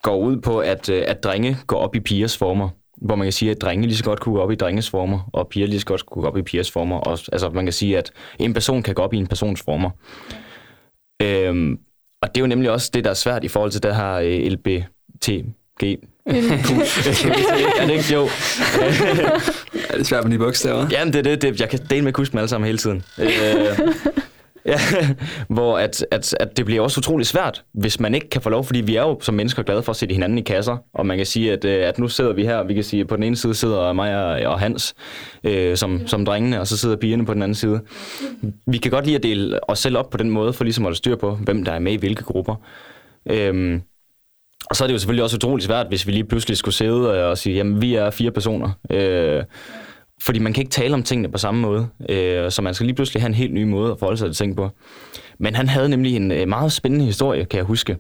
går 0.03 0.16
ud 0.16 0.37
på, 0.37 0.59
at, 0.59 0.88
øh, 0.88 1.05
at 1.07 1.24
drenge 1.24 1.59
går 1.66 1.79
op 1.79 1.94
i 1.94 2.00
pigers 2.00 2.37
former. 2.37 2.68
Hvor 2.96 3.16
man 3.16 3.26
kan 3.26 3.33
sige, 3.33 3.50
at 3.50 3.61
drenge 3.61 3.87
lige 3.87 3.96
så 3.96 4.05
godt 4.05 4.20
kunne 4.20 4.35
gå 4.35 4.40
op 4.40 4.50
i 4.50 4.55
drenges 4.55 4.90
former, 4.90 5.31
og 5.33 5.48
piger 5.48 5.66
lige 5.66 5.81
så 5.81 5.87
godt 5.87 6.07
kunne 6.07 6.22
gå 6.22 6.29
op 6.29 6.37
i 6.37 6.42
pigers 6.42 6.70
former. 6.70 6.96
Og, 6.96 7.18
altså 7.33 7.50
man 7.50 7.66
kan 7.66 7.72
sige, 7.72 7.98
at 7.98 8.12
en 8.38 8.55
person 8.55 8.83
kan 8.83 8.94
gå 8.94 9.03
op 9.03 9.14
i 9.14 9.16
en 9.16 9.26
persons 9.26 9.62
former. 9.62 9.90
Øhm, 11.22 11.79
og 12.22 12.29
det 12.29 12.40
er 12.40 12.40
jo 12.40 12.46
nemlig 12.46 12.70
også 12.70 12.90
det, 12.94 13.05
der 13.05 13.11
er 13.11 13.14
svært 13.14 13.44
i 13.44 13.48
forhold 13.48 13.70
til 13.70 13.83
det 13.83 13.96
her 13.96 14.12
øh, 14.12 14.53
LBTG. 14.53 15.98
er 17.81 17.87
det 17.87 17.90
ikke 17.90 18.14
jo? 18.14 18.29
Er 19.90 19.96
det 19.96 20.07
svært 20.07 20.24
med 20.24 20.33
de 20.33 20.38
bogstaver? 20.38 20.87
Jamen, 20.90 21.12
det 21.12 21.18
er 21.18 21.22
det, 21.22 21.42
det. 21.42 21.61
Jeg 21.61 21.68
kan 21.68 21.79
dele 21.90 22.05
med 22.05 22.12
kuske 22.12 22.33
dem 22.33 22.38
alle 22.38 22.48
sammen 22.48 22.66
hele 22.66 22.79
tiden. 22.79 23.05
Øh, 23.18 23.29
ja, 24.66 24.78
hvor 25.54 25.78
at, 25.78 26.06
at, 26.10 26.34
at 26.40 26.56
det 26.56 26.64
bliver 26.64 26.82
også 26.82 27.00
utrolig 27.00 27.26
svært, 27.26 27.64
hvis 27.72 28.00
man 28.00 28.14
ikke 28.14 28.28
kan 28.28 28.42
få 28.42 28.50
lov, 28.50 28.64
fordi 28.64 28.80
vi 28.80 28.96
er 28.96 29.02
jo 29.02 29.18
som 29.20 29.34
mennesker 29.34 29.62
glade 29.62 29.82
for 29.82 29.90
at 29.90 29.96
sætte 29.96 30.12
hinanden 30.12 30.38
i 30.38 30.42
kasser, 30.42 30.76
og 30.94 31.06
man 31.06 31.16
kan 31.16 31.26
sige, 31.26 31.52
at, 31.52 31.64
øh, 31.64 31.88
at 31.88 31.98
nu 31.98 32.08
sidder 32.08 32.32
vi 32.32 32.44
her, 32.44 32.62
vi 32.62 32.74
kan 32.74 32.84
sige, 32.84 33.00
at 33.00 33.06
på 33.06 33.16
den 33.16 33.24
ene 33.24 33.36
side 33.36 33.54
sidder 33.54 33.92
mig 33.92 34.24
og, 34.24 34.52
og 34.52 34.61
Hans 34.61 34.94
øh, 35.44 35.76
som, 35.76 36.06
som 36.06 36.24
drengene, 36.24 36.61
og 36.61 36.66
så 36.66 36.76
sidder 36.76 36.96
pigerne 36.96 37.26
på 37.26 37.34
den 37.34 37.42
anden 37.42 37.54
side. 37.54 37.80
Vi 38.66 38.78
kan 38.78 38.90
godt 38.90 39.04
lide 39.04 39.16
at 39.16 39.22
dele 39.22 39.70
os 39.70 39.78
selv 39.78 39.98
op 39.98 40.11
på 40.11 40.16
den 40.16 40.30
måde, 40.30 40.52
for 40.52 40.64
ligesom 40.64 40.84
at 40.84 40.86
holde 40.86 40.98
styr 40.98 41.16
på, 41.16 41.34
hvem 41.34 41.64
der 41.64 41.72
er 41.72 41.78
med 41.78 41.92
i 41.92 41.96
hvilke 41.96 42.24
grupper. 42.24 42.54
Øhm, 43.30 43.82
og 44.70 44.76
så 44.76 44.84
er 44.84 44.86
det 44.86 44.94
jo 44.94 44.98
selvfølgelig 44.98 45.24
også 45.24 45.36
utrolig 45.36 45.64
svært, 45.64 45.86
hvis 45.88 46.06
vi 46.06 46.12
lige 46.12 46.24
pludselig 46.24 46.56
skulle 46.56 46.74
sidde 46.74 47.24
og 47.30 47.38
sige, 47.38 47.56
jamen 47.56 47.80
vi 47.80 47.94
er 47.94 48.11
fire 48.11 48.30
personer. 48.30 48.70
Øh, 48.90 49.42
fordi 50.22 50.38
man 50.38 50.52
kan 50.52 50.62
ikke 50.62 50.70
tale 50.70 50.94
om 50.94 51.02
tingene 51.02 51.32
på 51.32 51.38
samme 51.38 51.60
måde, 51.60 51.88
øh, 52.08 52.50
så 52.50 52.62
man 52.62 52.74
skal 52.74 52.86
lige 52.86 52.96
pludselig 52.96 53.22
have 53.22 53.28
en 53.28 53.34
helt 53.34 53.54
ny 53.54 53.62
måde 53.62 53.92
at 53.92 53.98
forholde 53.98 54.18
sig 54.18 54.28
til 54.28 54.36
ting 54.36 54.56
på. 54.56 54.70
Men 55.38 55.54
han 55.54 55.68
havde 55.68 55.88
nemlig 55.88 56.16
en 56.16 56.32
øh, 56.32 56.48
meget 56.48 56.72
spændende 56.72 57.04
historie, 57.04 57.44
kan 57.44 57.56
jeg 57.56 57.64
huske, 57.64 57.96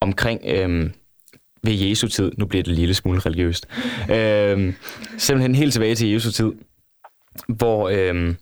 omkring, 0.00 0.40
øh, 0.44 0.90
ved 1.62 1.72
Jesu 1.72 2.08
tid, 2.08 2.32
nu 2.38 2.46
bliver 2.46 2.62
det 2.62 2.70
en 2.70 2.76
lille 2.76 2.94
smule 2.94 3.20
religiøst, 3.20 3.66
øh, 4.10 4.74
simpelthen 5.18 5.54
helt 5.54 5.72
tilbage 5.72 5.94
til 5.94 6.08
Jesu 6.08 6.30
tid, 6.30 6.52
hvor, 7.48 7.88
øh, 7.88 8.34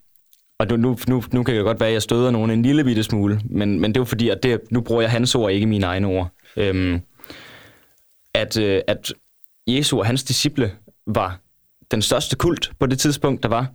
og 0.58 0.66
nu, 0.66 0.76
nu, 0.76 0.98
nu, 1.08 1.22
nu 1.32 1.42
kan 1.42 1.54
det 1.54 1.64
godt 1.64 1.80
være, 1.80 1.88
at 1.88 1.92
jeg 1.92 2.02
støder 2.02 2.30
nogen 2.30 2.50
en 2.50 2.62
lille 2.62 2.84
bitte 2.84 3.02
smule, 3.02 3.40
men, 3.44 3.80
men 3.80 3.90
det 3.90 3.96
er 3.96 4.00
jo 4.00 4.04
fordi, 4.04 4.28
at 4.28 4.42
det, 4.42 4.61
nu 4.70 4.80
bruger 4.80 5.02
jeg 5.02 5.11
hans 5.11 5.34
ord, 5.34 5.52
ikke 5.52 5.66
mine 5.66 5.86
egne 5.86 6.06
ord. 6.06 6.28
Øhm, 6.56 7.00
at, 8.34 8.58
øh, 8.58 8.80
at 8.86 9.12
Jesu 9.66 9.98
og 9.98 10.06
hans 10.06 10.22
disciple 10.22 10.72
var 11.06 11.40
den 11.91 12.03
største 12.03 12.36
kult 12.36 12.72
på 12.78 12.86
det 12.86 12.99
tidspunkt, 12.99 13.43
der 13.43 13.49
var. 13.49 13.66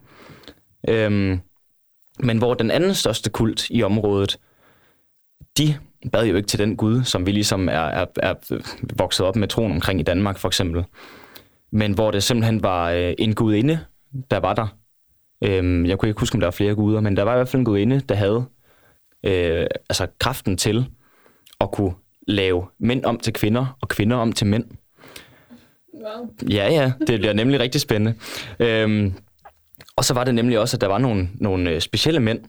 Øhm, 0.90 1.40
men 2.20 2.38
hvor 2.38 2.54
den 2.54 2.72
anden 2.72 2.94
største 2.94 3.30
kult 3.30 3.70
i 3.70 3.84
området, 3.84 4.40
de 5.58 5.76
bad 6.12 6.26
jo 6.26 6.36
ikke 6.36 6.48
til 6.48 6.60
den 6.60 6.78
Gud, 6.78 7.04
som 7.04 7.26
vi 7.26 7.32
ligesom 7.32 7.70
er, 7.70 7.72
er, 7.72 8.06
er 8.16 8.34
vokset 8.98 9.26
op 9.26 9.36
med 9.36 9.48
troen 9.48 9.72
omkring 9.72 10.00
i 10.00 10.04
Danmark, 10.04 10.38
for 10.38 10.48
eksempel. 10.48 10.84
Men 11.72 11.94
hvor 11.94 12.12
det 12.12 12.24
simpelthen 12.24 12.64
var 12.64 12.92
øh, 12.92 13.14
en 13.18 13.36
gudinde, 13.36 13.80
der 14.32 14.38
var 14.38 14.54
der. 14.54 14.68
Øhm, 15.44 15.86
jeg 15.86 15.98
kunne 15.98 16.10
ikke 16.10 16.20
huske, 16.20 16.36
om 16.36 16.40
der 16.40 16.48
var 16.48 16.52
flere 16.52 16.76
guder, 16.76 17.02
men 17.02 17.18
der 17.18 17.24
var 17.24 17.34
i 17.34 17.36
hvert 17.36 17.50
fald 17.50 17.60
en 17.60 17.66
gudinde, 17.66 18.00
der 18.00 18.16
havde 18.16 18.46
øh, 19.24 19.68
altså 19.90 20.08
kraften 20.20 20.58
til 20.58 20.90
at 21.62 21.72
kunne 21.72 21.94
lave 22.28 22.66
mænd 22.80 23.06
om 23.06 23.20
til 23.20 23.34
kvinder, 23.34 23.78
og 23.82 23.90
kvinder 23.90 24.18
om 24.18 24.32
til 24.32 24.48
mænd. 24.48 24.66
Wow. 26.06 26.50
Ja, 26.50 26.70
ja, 26.70 26.92
det 27.08 27.20
bliver 27.20 27.34
nemlig 27.34 27.60
rigtig 27.60 27.82
spændende. 27.82 28.20
Øhm, 28.60 29.14
og 29.96 30.06
så 30.06 30.14
var 30.14 30.24
det 30.24 30.36
nemlig 30.36 30.60
også, 30.60 30.78
at 30.78 30.82
der 30.82 30.88
var 30.88 30.98
nogle, 30.98 31.30
nogle 31.36 31.70
øh, 31.72 31.82
specielle 31.82 32.20
mænd, 32.20 32.40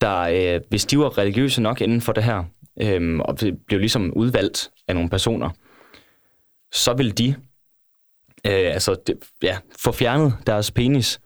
der, 0.00 0.18
øh, 0.18 0.60
hvis 0.68 0.84
de 0.84 0.98
var 0.98 1.18
religiøse 1.18 1.62
nok 1.62 1.80
inden 1.80 2.00
for 2.00 2.12
det 2.12 2.24
her, 2.24 2.44
øh, 2.82 3.18
og 3.18 3.38
blev 3.66 3.80
ligesom 3.80 4.12
udvalgt 4.12 4.70
af 4.88 4.94
nogle 4.94 5.10
personer, 5.10 5.50
så 6.72 6.94
ville 6.94 7.12
de 7.12 7.34
øh, 8.46 8.72
altså, 8.74 8.96
det, 9.06 9.16
ja, 9.42 9.58
få 9.78 9.92
fjernet 9.92 10.34
deres 10.46 10.70
penis, 10.70 11.20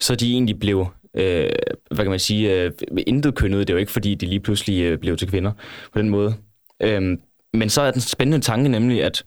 så 0.00 0.14
de 0.14 0.32
egentlig 0.32 0.58
blev, 0.58 0.86
øh, 1.14 1.50
hvad 1.90 2.04
kan 2.04 2.10
man 2.10 2.18
sige, 2.18 2.62
øh, 2.62 2.72
intet 3.06 3.34
kønnet. 3.34 3.68
Det 3.68 3.70
er 3.70 3.74
jo 3.74 3.80
ikke, 3.80 3.92
fordi 3.92 4.14
de 4.14 4.26
lige 4.26 4.40
pludselig 4.40 4.82
øh, 4.82 4.98
blev 4.98 5.16
til 5.16 5.28
kvinder 5.28 5.52
på 5.92 5.98
den 5.98 6.08
måde. 6.08 6.34
Øh, 6.82 7.18
men 7.52 7.68
så 7.68 7.82
er 7.82 7.90
den 7.90 8.00
spændende 8.00 8.44
tanke 8.44 8.68
nemlig, 8.68 9.04
at 9.04 9.24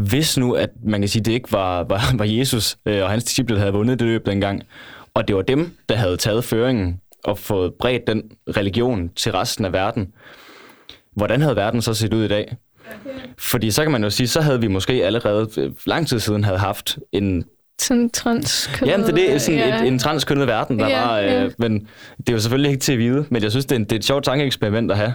hvis 0.00 0.38
nu, 0.38 0.54
at 0.54 0.70
man 0.84 1.00
kan 1.00 1.08
sige, 1.08 1.22
det 1.22 1.32
ikke 1.32 1.52
var, 1.52 1.82
var, 1.82 2.00
var 2.18 2.24
Jesus 2.24 2.76
øh, 2.86 3.02
og 3.02 3.10
hans 3.10 3.24
disciple, 3.24 3.54
der 3.54 3.60
havde 3.60 3.72
vundet 3.72 3.98
det 3.98 4.06
løb 4.08 4.26
dengang, 4.26 4.62
og 5.14 5.28
det 5.28 5.36
var 5.36 5.42
dem, 5.42 5.76
der 5.88 5.94
havde 5.94 6.16
taget 6.16 6.44
føringen 6.44 7.00
og 7.24 7.38
fået 7.38 7.74
bredt 7.74 8.06
den 8.06 8.22
religion 8.56 9.08
til 9.16 9.32
resten 9.32 9.64
af 9.64 9.72
verden, 9.72 10.12
hvordan 11.12 11.40
havde 11.40 11.56
verden 11.56 11.82
så 11.82 11.94
set 11.94 12.14
ud 12.14 12.24
i 12.24 12.28
dag? 12.28 12.56
Fordi 13.38 13.70
så 13.70 13.82
kan 13.82 13.92
man 13.92 14.04
jo 14.04 14.10
sige, 14.10 14.26
så 14.28 14.40
havde 14.40 14.60
vi 14.60 14.66
måske 14.66 14.92
allerede 14.92 15.48
øh, 15.58 15.72
lang 15.86 16.08
tid 16.08 16.18
siden 16.18 16.44
havde 16.44 16.58
haft 16.58 16.98
en 17.12 17.44
Sådan 17.80 18.10
transkønnet. 18.10 18.92
Jamen, 18.92 19.06
det 19.06 19.28
er 19.28 19.32
det, 19.32 19.42
sådan 19.42 19.60
ja. 19.60 19.82
et, 19.82 19.88
en 19.88 19.98
transkønnet 19.98 20.46
verden, 20.46 20.78
der 20.78 20.88
Ja, 20.88 21.06
var, 21.06 21.18
øh, 21.20 21.26
ja. 21.26 21.48
men 21.58 21.88
det 22.18 22.28
er 22.28 22.32
jo 22.32 22.40
selvfølgelig 22.40 22.70
ikke 22.70 22.80
til 22.80 22.92
at 22.92 22.98
vide, 22.98 23.26
men 23.30 23.42
jeg 23.42 23.50
synes, 23.50 23.66
det 23.66 23.72
er, 23.72 23.76
en, 23.76 23.84
det 23.84 23.92
er 23.92 23.96
et 23.96 24.04
sjovt 24.04 24.24
tankeeksperiment 24.24 24.90
at 24.90 24.96
have. 24.96 25.14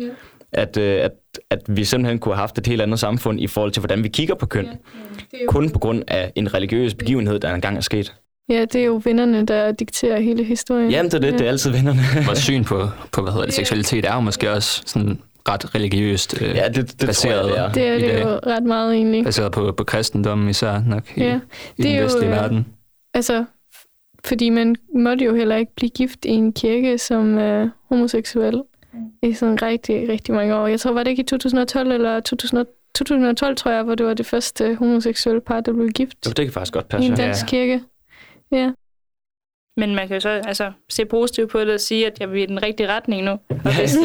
Ja. 0.00 0.06
At, 0.52 0.76
øh, 0.76 1.04
at, 1.04 1.10
at 1.50 1.60
vi 1.68 1.84
simpelthen 1.84 2.18
kunne 2.18 2.34
have 2.34 2.40
haft 2.40 2.58
et 2.58 2.66
helt 2.66 2.82
andet 2.82 2.98
samfund 2.98 3.40
i 3.40 3.46
forhold 3.46 3.72
til, 3.72 3.80
hvordan 3.80 4.02
vi 4.04 4.08
kigger 4.08 4.34
på 4.34 4.46
køn, 4.46 4.64
Det 4.64 4.72
er 5.32 5.38
jo- 5.42 5.46
kun 5.50 5.70
på 5.70 5.78
grund 5.78 6.02
af 6.08 6.32
en 6.34 6.54
religiøs 6.54 6.94
begivenhed, 6.94 7.38
der 7.40 7.54
engang 7.54 7.76
er 7.76 7.80
sket. 7.80 8.14
Ja, 8.48 8.60
det 8.60 8.74
er 8.76 8.84
jo 8.84 9.00
vennerne, 9.04 9.46
der 9.46 9.72
dikterer 9.72 10.20
hele 10.20 10.44
historien. 10.44 10.90
Jamen, 10.90 11.10
det 11.10 11.14
er 11.24 11.30
det, 11.30 11.32
det 11.38 11.40
er 11.40 11.48
altid 11.48 11.70
vennerne. 11.70 12.00
Vores 12.26 12.38
syn 12.38 12.64
på, 12.64 12.88
på 13.12 13.22
hvad 13.22 13.32
hedder 13.32 13.46
det, 13.46 13.54
seksualitet 13.54 14.04
er 14.04 14.14
jo 14.14 14.20
måske 14.20 14.50
også 14.52 14.82
sådan 14.86 15.18
ret 15.48 15.74
religiøst 15.74 16.42
øh, 16.42 16.48
ja, 16.54 16.68
det, 16.68 16.76
det 16.76 16.86
tror 17.16 17.30
jeg, 17.30 17.42
baseret, 17.42 17.48
det 17.50 17.58
er. 17.58 17.72
Det 17.72 17.86
er 17.88 17.94
i 17.94 18.00
det 18.16 18.22
jo 18.22 18.40
ret 18.46 18.62
meget 18.64 18.94
egentlig. 18.94 19.24
baseret 19.24 19.52
på, 19.52 19.72
på 19.72 19.84
kristendommen 19.84 20.48
især 20.48 20.82
nok 20.86 21.02
i, 21.16 21.20
Ja, 21.22 21.40
i 21.76 21.82
det 21.82 21.86
er 21.86 21.90
den 21.90 21.96
jo, 21.98 22.04
vestlige 22.04 22.26
øh, 22.30 22.36
verden. 22.36 22.66
Altså, 23.14 23.44
fordi 24.24 24.50
man 24.50 24.76
måtte 24.94 25.24
jo 25.24 25.34
heller 25.34 25.56
ikke 25.56 25.72
blive 25.76 25.90
gift 25.90 26.24
i 26.24 26.28
en 26.30 26.52
kirke 26.52 26.98
som 26.98 27.38
øh, 27.38 27.68
homoseksuel 27.88 28.62
i 29.22 29.32
sådan 29.32 29.62
rigtig, 29.62 30.08
rigtig 30.08 30.34
mange 30.34 30.56
år. 30.56 30.66
Jeg 30.66 30.80
tror, 30.80 30.92
var 30.92 31.02
det 31.02 31.10
ikke 31.10 31.20
i 31.22 31.26
2012 31.26 31.92
eller 31.92 32.20
2000, 32.20 32.66
2012, 32.94 33.56
tror 33.56 33.70
jeg, 33.70 33.82
hvor 33.82 33.94
det 33.94 34.06
var 34.06 34.14
det 34.14 34.26
første 34.26 34.74
homoseksuelle 34.74 35.40
par, 35.40 35.60
der 35.60 35.72
blev 35.72 35.88
gift 35.88 36.16
Jo, 36.26 36.30
det 36.30 36.44
kan 36.44 36.52
faktisk 36.52 36.72
godt 36.72 36.84
i 36.84 36.88
passe. 36.88 37.08
en 37.12 37.18
ja. 37.18 37.24
dansk 37.24 37.46
kirke. 37.46 37.80
Ja. 38.52 38.70
Men 39.76 39.94
man 39.94 40.08
kan 40.08 40.16
jo 40.16 40.20
så 40.20 40.28
altså, 40.28 40.72
se 40.88 41.04
positivt 41.04 41.50
på 41.50 41.60
det 41.60 41.74
og 41.74 41.80
sige, 41.80 42.06
at 42.06 42.20
jeg 42.20 42.28
er 42.28 42.32
i 42.32 42.46
den 42.46 42.62
rigtige 42.62 42.88
retning 42.88 43.24
nu. 43.24 43.30
Og 43.64 43.78
hvis, 43.78 43.96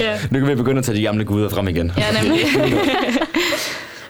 ja, 0.00 0.18
Nu 0.30 0.38
kan 0.38 0.48
vi 0.48 0.54
begynde 0.54 0.78
at 0.78 0.84
tage 0.84 0.98
de 0.98 1.02
gamle 1.02 1.24
guder 1.24 1.48
frem 1.48 1.68
igen. 1.68 1.92
ja, 1.98 2.22
nemlig. 2.22 2.40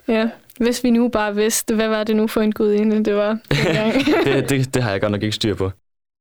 ja. 0.18 0.28
Hvis 0.61 0.84
vi 0.84 0.90
nu 0.90 1.09
bare 1.09 1.34
vidste, 1.34 1.74
hvad 1.74 1.88
var 1.88 2.05
det 2.05 2.16
nu 2.16 2.26
for 2.26 2.40
en 2.40 2.53
gudinde, 2.53 3.05
det 3.05 3.14
var 3.14 3.38
det, 4.24 4.51
det, 4.51 4.74
det 4.74 4.82
har 4.82 4.90
jeg 4.90 5.01
godt 5.01 5.12
nok 5.12 5.22
ikke 5.22 5.34
styr 5.34 5.55
på. 5.55 5.70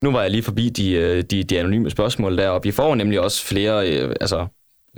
Nu 0.04 0.12
var 0.12 0.22
jeg 0.22 0.32
lige 0.32 0.44
forbi 0.44 0.70
de, 0.70 0.92
øh, 0.92 1.24
de, 1.24 1.44
de 1.44 1.60
anonyme 1.60 1.90
spørgsmål 1.90 2.38
deroppe. 2.38 2.68
Vi 2.68 2.72
får 2.72 2.96
nemlig 2.96 3.20
også 3.20 3.46
flere, 3.46 3.90
øh, 3.90 4.16
altså, 4.22 4.48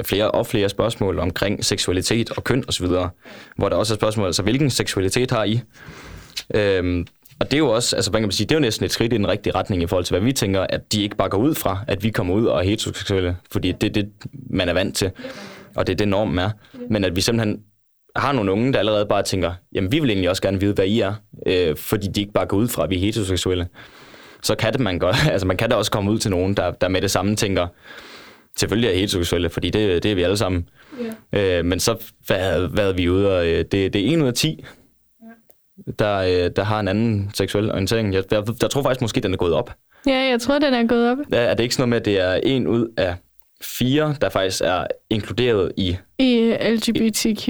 flere 0.03 0.31
og 0.31 0.47
flere 0.47 0.69
spørgsmål 0.69 1.19
omkring 1.19 1.65
seksualitet 1.65 2.31
og 2.31 2.43
køn 2.43 2.63
osv., 2.67 2.87
hvor 3.57 3.69
der 3.69 3.75
også 3.75 3.93
er 3.93 3.97
spørgsmål, 3.97 4.25
altså 4.25 4.43
hvilken 4.43 4.69
seksualitet 4.69 5.31
har 5.31 5.43
I? 5.43 5.59
Øhm, 6.55 7.07
og 7.39 7.51
det 7.51 7.53
er 7.53 7.57
jo 7.57 7.69
også, 7.69 7.95
altså 7.95 8.11
man 8.11 8.21
kan 8.21 8.31
sige, 8.31 8.47
det 8.47 8.55
er 8.55 8.59
jo 8.59 8.61
næsten 8.61 8.85
et 8.85 8.91
skridt 8.91 9.13
i 9.13 9.17
den 9.17 9.27
rigtige 9.27 9.55
retning 9.55 9.83
i 9.83 9.87
forhold 9.87 10.05
til, 10.05 10.13
hvad 10.13 10.21
vi 10.21 10.33
tænker, 10.33 10.61
at 10.69 10.93
de 10.93 11.03
ikke 11.03 11.15
bare 11.15 11.29
går 11.29 11.37
ud 11.37 11.55
fra, 11.55 11.79
at 11.87 12.03
vi 12.03 12.09
kommer 12.09 12.33
ud 12.33 12.45
og 12.45 12.59
er 12.59 12.63
heteroseksuelle, 12.63 13.37
fordi 13.51 13.71
det 13.71 13.87
er 13.87 13.93
det, 13.93 14.09
man 14.49 14.69
er 14.69 14.73
vant 14.73 14.95
til, 14.95 15.11
og 15.75 15.87
det 15.87 15.93
er 15.93 15.97
det 15.97 16.07
normen 16.07 16.39
er. 16.39 16.49
Men 16.89 17.03
at 17.03 17.15
vi 17.15 17.21
simpelthen 17.21 17.59
har 18.15 18.31
nogle 18.31 18.51
unge, 18.51 18.73
der 18.73 18.79
allerede 18.79 19.05
bare 19.05 19.23
tænker, 19.23 19.53
jamen 19.73 19.91
vi 19.91 19.99
vil 19.99 20.09
egentlig 20.09 20.29
også 20.29 20.41
gerne 20.41 20.59
vide, 20.59 20.73
hvad 20.73 20.85
I 20.85 20.99
er, 20.99 21.13
øh, 21.45 21.75
fordi 21.77 22.07
de 22.07 22.21
ikke 22.21 22.33
bare 22.33 22.45
går 22.45 22.57
ud 22.57 22.67
fra, 22.67 22.83
at 22.83 22.89
vi 22.89 22.95
er 22.95 22.99
heteroseksuelle. 22.99 23.67
Så 24.43 24.55
kan 24.55 24.73
det 24.73 24.81
man 24.81 24.99
godt, 24.99 25.15
altså 25.31 25.47
man 25.47 25.57
kan 25.57 25.69
da 25.69 25.75
også 25.75 25.91
komme 25.91 26.11
ud 26.11 26.17
til 26.17 26.31
nogen, 26.31 26.53
der, 26.53 26.71
der 26.71 26.87
med 26.87 27.01
det 27.01 27.11
samme 27.11 27.35
tænker, 27.35 27.67
selvfølgelig 28.59 28.89
er 28.89 28.93
heteroseksuelle, 28.95 29.49
fordi 29.49 29.69
det, 29.69 30.03
det 30.03 30.11
er 30.11 30.15
vi 30.15 30.23
alle 30.23 30.37
sammen. 30.37 30.69
Ja. 31.33 31.57
Øh, 31.59 31.65
men 31.65 31.79
så 31.79 31.95
hvad, 32.27 32.67
hvad 32.67 32.93
vi 32.93 33.09
ude, 33.09 33.37
og 33.37 33.47
øh, 33.47 33.57
det, 33.57 33.71
det 33.71 33.95
er 33.95 34.05
en 34.13 34.21
ud 34.21 34.27
af 34.27 34.33
10, 34.33 34.63
der, 35.99 36.17
øh, 36.17 36.51
der 36.55 36.63
har 36.63 36.79
en 36.79 36.87
anden 36.87 37.31
seksuel 37.33 37.71
orientering. 37.71 38.13
Jeg, 38.13 38.23
jeg, 38.31 38.43
jeg 38.61 38.69
tror 38.69 38.81
faktisk 38.83 39.01
måske, 39.01 39.19
den 39.21 39.33
er 39.33 39.37
gået 39.37 39.53
op. 39.53 39.73
ja, 40.07 40.29
jeg 40.29 40.41
tror, 40.41 40.59
den 40.59 40.73
er 40.73 40.87
gået 40.87 41.11
op 41.11 41.17
Ja, 41.31 41.37
Er 41.37 41.53
det 41.53 41.63
ikke 41.63 41.75
sådan 41.75 41.89
noget 41.89 41.89
med, 41.89 41.97
at 41.97 42.05
det 42.05 42.19
er 42.19 42.39
en 42.43 42.67
ud 42.67 42.87
af 42.97 43.15
fire, 43.63 44.15
der 44.21 44.29
faktisk 44.29 44.61
er 44.65 44.87
inkluderet 45.09 45.71
i 45.77 45.97
i 46.19 46.55
LGBTQ+. 46.61 47.45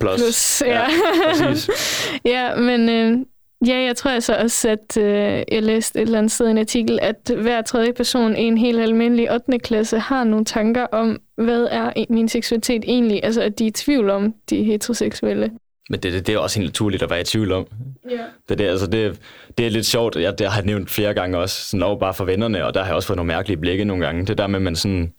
Plus. 0.00 0.20
Plus, 0.20 0.62
ja. 0.66 0.72
Ja, 0.72 0.86
præcis. 1.28 1.70
Ja, 2.34 2.56
men 2.56 2.88
øh, 2.88 3.18
ja, 3.66 3.76
jeg 3.76 3.96
tror 3.96 4.10
altså 4.10 4.36
også, 4.36 4.68
at 4.68 4.96
øh, 4.96 5.42
jeg 5.52 5.62
læste 5.62 5.98
et 5.98 6.02
eller 6.02 6.18
andet 6.18 6.32
sted 6.32 6.48
i 6.48 6.50
en 6.50 6.58
artikel, 6.58 6.98
at 7.02 7.30
hver 7.36 7.62
tredje 7.62 7.92
person 7.92 8.36
i 8.36 8.42
en 8.42 8.58
helt 8.58 8.80
almindelig 8.80 9.32
8. 9.32 9.58
klasse 9.58 9.98
har 9.98 10.24
nogle 10.24 10.44
tanker 10.44 10.86
om, 10.92 11.20
hvad 11.36 11.68
er 11.70 11.92
e- 11.98 12.06
min 12.08 12.28
seksualitet 12.28 12.84
egentlig? 12.86 13.20
Altså, 13.24 13.42
at 13.42 13.58
de 13.58 13.64
er 13.64 13.68
i 13.68 13.70
tvivl 13.70 14.10
om, 14.10 14.34
de 14.50 14.60
er 14.60 14.64
heteroseksuelle. 14.64 15.50
Men 15.90 16.00
det, 16.00 16.12
det, 16.12 16.26
det 16.26 16.34
er 16.34 16.38
også 16.38 16.60
helt 16.60 16.68
naturligt 16.68 17.02
at 17.02 17.10
være 17.10 17.20
i 17.20 17.24
tvivl 17.24 17.52
om. 17.52 17.66
Ja. 18.10 18.24
Det, 18.48 18.58
det, 18.58 18.64
altså 18.64 18.86
det, 18.86 19.20
det 19.58 19.66
er 19.66 19.70
lidt 19.70 19.86
sjovt. 19.86 20.16
Jeg, 20.16 20.38
det 20.38 20.46
har 20.46 20.56
jeg 20.56 20.66
nævnt 20.66 20.90
flere 20.90 21.14
gange 21.14 21.38
også, 21.38 21.70
sådan 21.70 21.82
over 21.82 21.98
bare 21.98 22.14
for 22.14 22.24
vennerne, 22.24 22.66
og 22.66 22.74
der 22.74 22.80
har 22.80 22.86
jeg 22.86 22.96
også 22.96 23.06
fået 23.06 23.16
nogle 23.16 23.26
mærkelige 23.26 23.56
blikke 23.56 23.84
nogle 23.84 24.06
gange. 24.06 24.26
Det 24.26 24.38
der 24.38 24.46
med, 24.46 24.56
at 24.56 24.62
man 24.62 24.76
sådan... 24.76 25.12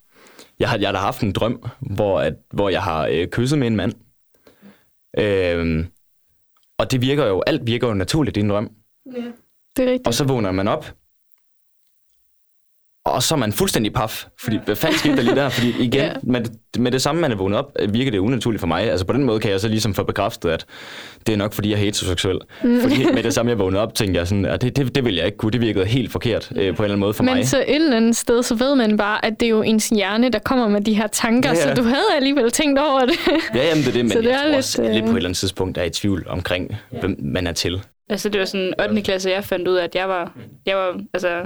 Jeg 0.60 0.70
har, 0.70 0.78
jeg 0.78 0.90
har 0.90 0.98
haft 0.98 1.22
en 1.22 1.32
drøm, 1.32 1.64
hvor, 1.80 2.20
at, 2.20 2.34
hvor 2.54 2.70
jeg 2.70 2.82
har 2.84 3.08
øh, 3.12 3.28
kysset 3.28 3.60
med 3.60 3.68
en 3.68 3.76
mand. 3.76 3.94
Øhm, 5.20 5.88
og 6.80 6.92
det 6.92 7.02
virker 7.02 7.26
jo, 7.26 7.44
alt 7.48 7.68
virker 7.68 7.88
jo 7.88 7.94
naturligt 7.94 8.38
i 8.38 8.40
en 8.40 8.50
drøm. 8.50 8.72
ja. 9.16 9.32
Det 9.78 9.86
er 9.86 9.92
rigtigt. 9.92 10.08
Og 10.08 10.14
så 10.14 10.24
vågner 10.24 10.52
man 10.52 10.68
op, 10.68 10.86
og 13.10 13.24
så 13.24 13.36
er 13.36 13.40
man 13.40 13.54
fuldstændig 13.54 13.94
paf. 13.94 14.26
Fordi, 14.44 14.60
hvad 14.66 14.76
fanden 14.76 15.00
skete 15.00 15.16
der 15.16 15.22
lige 15.24 15.36
der? 15.36 15.50
Fordi 15.50 15.70
igen, 15.86 15.94
Ja. 15.94 16.06
ja. 16.06 16.14
med, 16.24 16.42
med 16.80 16.92
det 16.92 17.02
samme, 17.02 17.22
man 17.22 17.32
er 17.32 17.36
vågnet 17.36 17.60
op, 17.60 17.72
øh, 17.80 17.94
virker 17.94 18.12
det 18.12 18.18
unaturligt 18.18 18.60
for 18.60 18.68
mig. 18.68 18.84
Altså 18.92 19.06
på 19.06 19.14
den 19.14 19.24
måde 19.24 19.40
kan 19.40 19.52
jeg 19.52 19.60
så 19.60 19.68
ligesom 19.68 19.94
få 19.94 20.04
bekræftet, 20.04 20.50
at 20.50 20.66
det 21.28 21.34
er 21.34 21.38
nok, 21.38 21.54
fordi 21.54 21.70
jeg 21.70 21.76
er 21.76 21.80
heteroseksuel. 21.80 22.40
Mm. 22.64 22.82
Fordi 22.82 23.06
med 23.14 23.24
det 23.24 23.34
samme, 23.34 23.50
jeg 23.50 23.60
vågnede 23.60 23.82
op, 23.82 23.94
tænkte 23.96 24.20
jeg 24.20 24.28
sådan, 24.28 24.46
at 24.46 24.62
det, 24.62 24.78
det, 24.78 24.96
det 24.96 25.06
vil 25.06 25.16
jeg 25.16 25.26
ikke 25.26 25.38
kunne. 25.38 25.52
Det 25.52 25.62
virkede 25.62 25.86
helt 25.86 26.12
forkert 26.12 26.52
øh, 26.52 26.58
på 26.58 26.62
en 26.62 26.68
eller 26.70 26.84
anden 26.84 27.00
måde 27.00 27.14
for 27.14 27.24
Men 27.24 27.36
mig. 27.36 27.48
så 27.48 27.58
et 27.68 27.76
eller 27.76 27.98
andet 27.98 28.16
sted, 28.16 28.44
så 28.44 28.56
ved 28.56 28.76
man 28.76 28.98
bare, 28.98 29.26
at 29.26 29.40
det 29.40 29.46
er 29.46 29.50
jo 29.50 29.62
ens 29.62 29.90
hjerne, 29.90 30.30
der 30.30 30.40
kommer 30.40 30.68
med 30.68 30.82
de 30.82 30.94
her 30.94 31.08
tanker, 31.08 31.50
Ja, 31.50 31.56
så 31.56 31.68
ja. 31.70 31.74
du 31.76 31.84
havde 31.84 32.16
alligevel 32.16 32.52
tænkt 32.52 32.80
over 32.80 33.00
det. 33.00 33.16
Ja, 33.56 33.68
jamen 33.68 33.84
det 33.84 33.88
er 33.88 33.92
det, 33.94 34.06
men 34.06 34.12
Så 34.12 34.18
det 34.22 34.26
jeg 34.26 34.32
er 34.34 34.38
tror 34.38 34.46
lidt, 34.48 34.58
også, 34.58 34.82
lidt, 34.82 34.94
lidt 34.94 35.04
på 35.06 35.10
øh, 35.10 35.14
et 35.14 35.18
eller 35.18 35.28
andet 35.30 35.38
tidspunkt 35.40 35.78
er 35.78 35.84
i 35.84 35.90
tvivl 35.90 36.26
omkring, 36.30 36.76
hvem 37.00 37.16
man 37.20 37.48
er 37.48 37.52
til. 37.52 37.82
Altså, 38.10 38.30
det 38.30 38.40
var 38.40 38.46
sådan 38.46 38.74
8. 38.90 39.02
klasse, 39.02 39.30
jeg 39.30 39.44
fandt 39.44 39.68
ud 39.68 39.76
af, 39.76 39.84
at 39.84 39.96
jeg 39.96 40.10
var, 40.10 40.32
jeg 40.66 40.78
var 40.78 41.00
altså, 41.14 41.42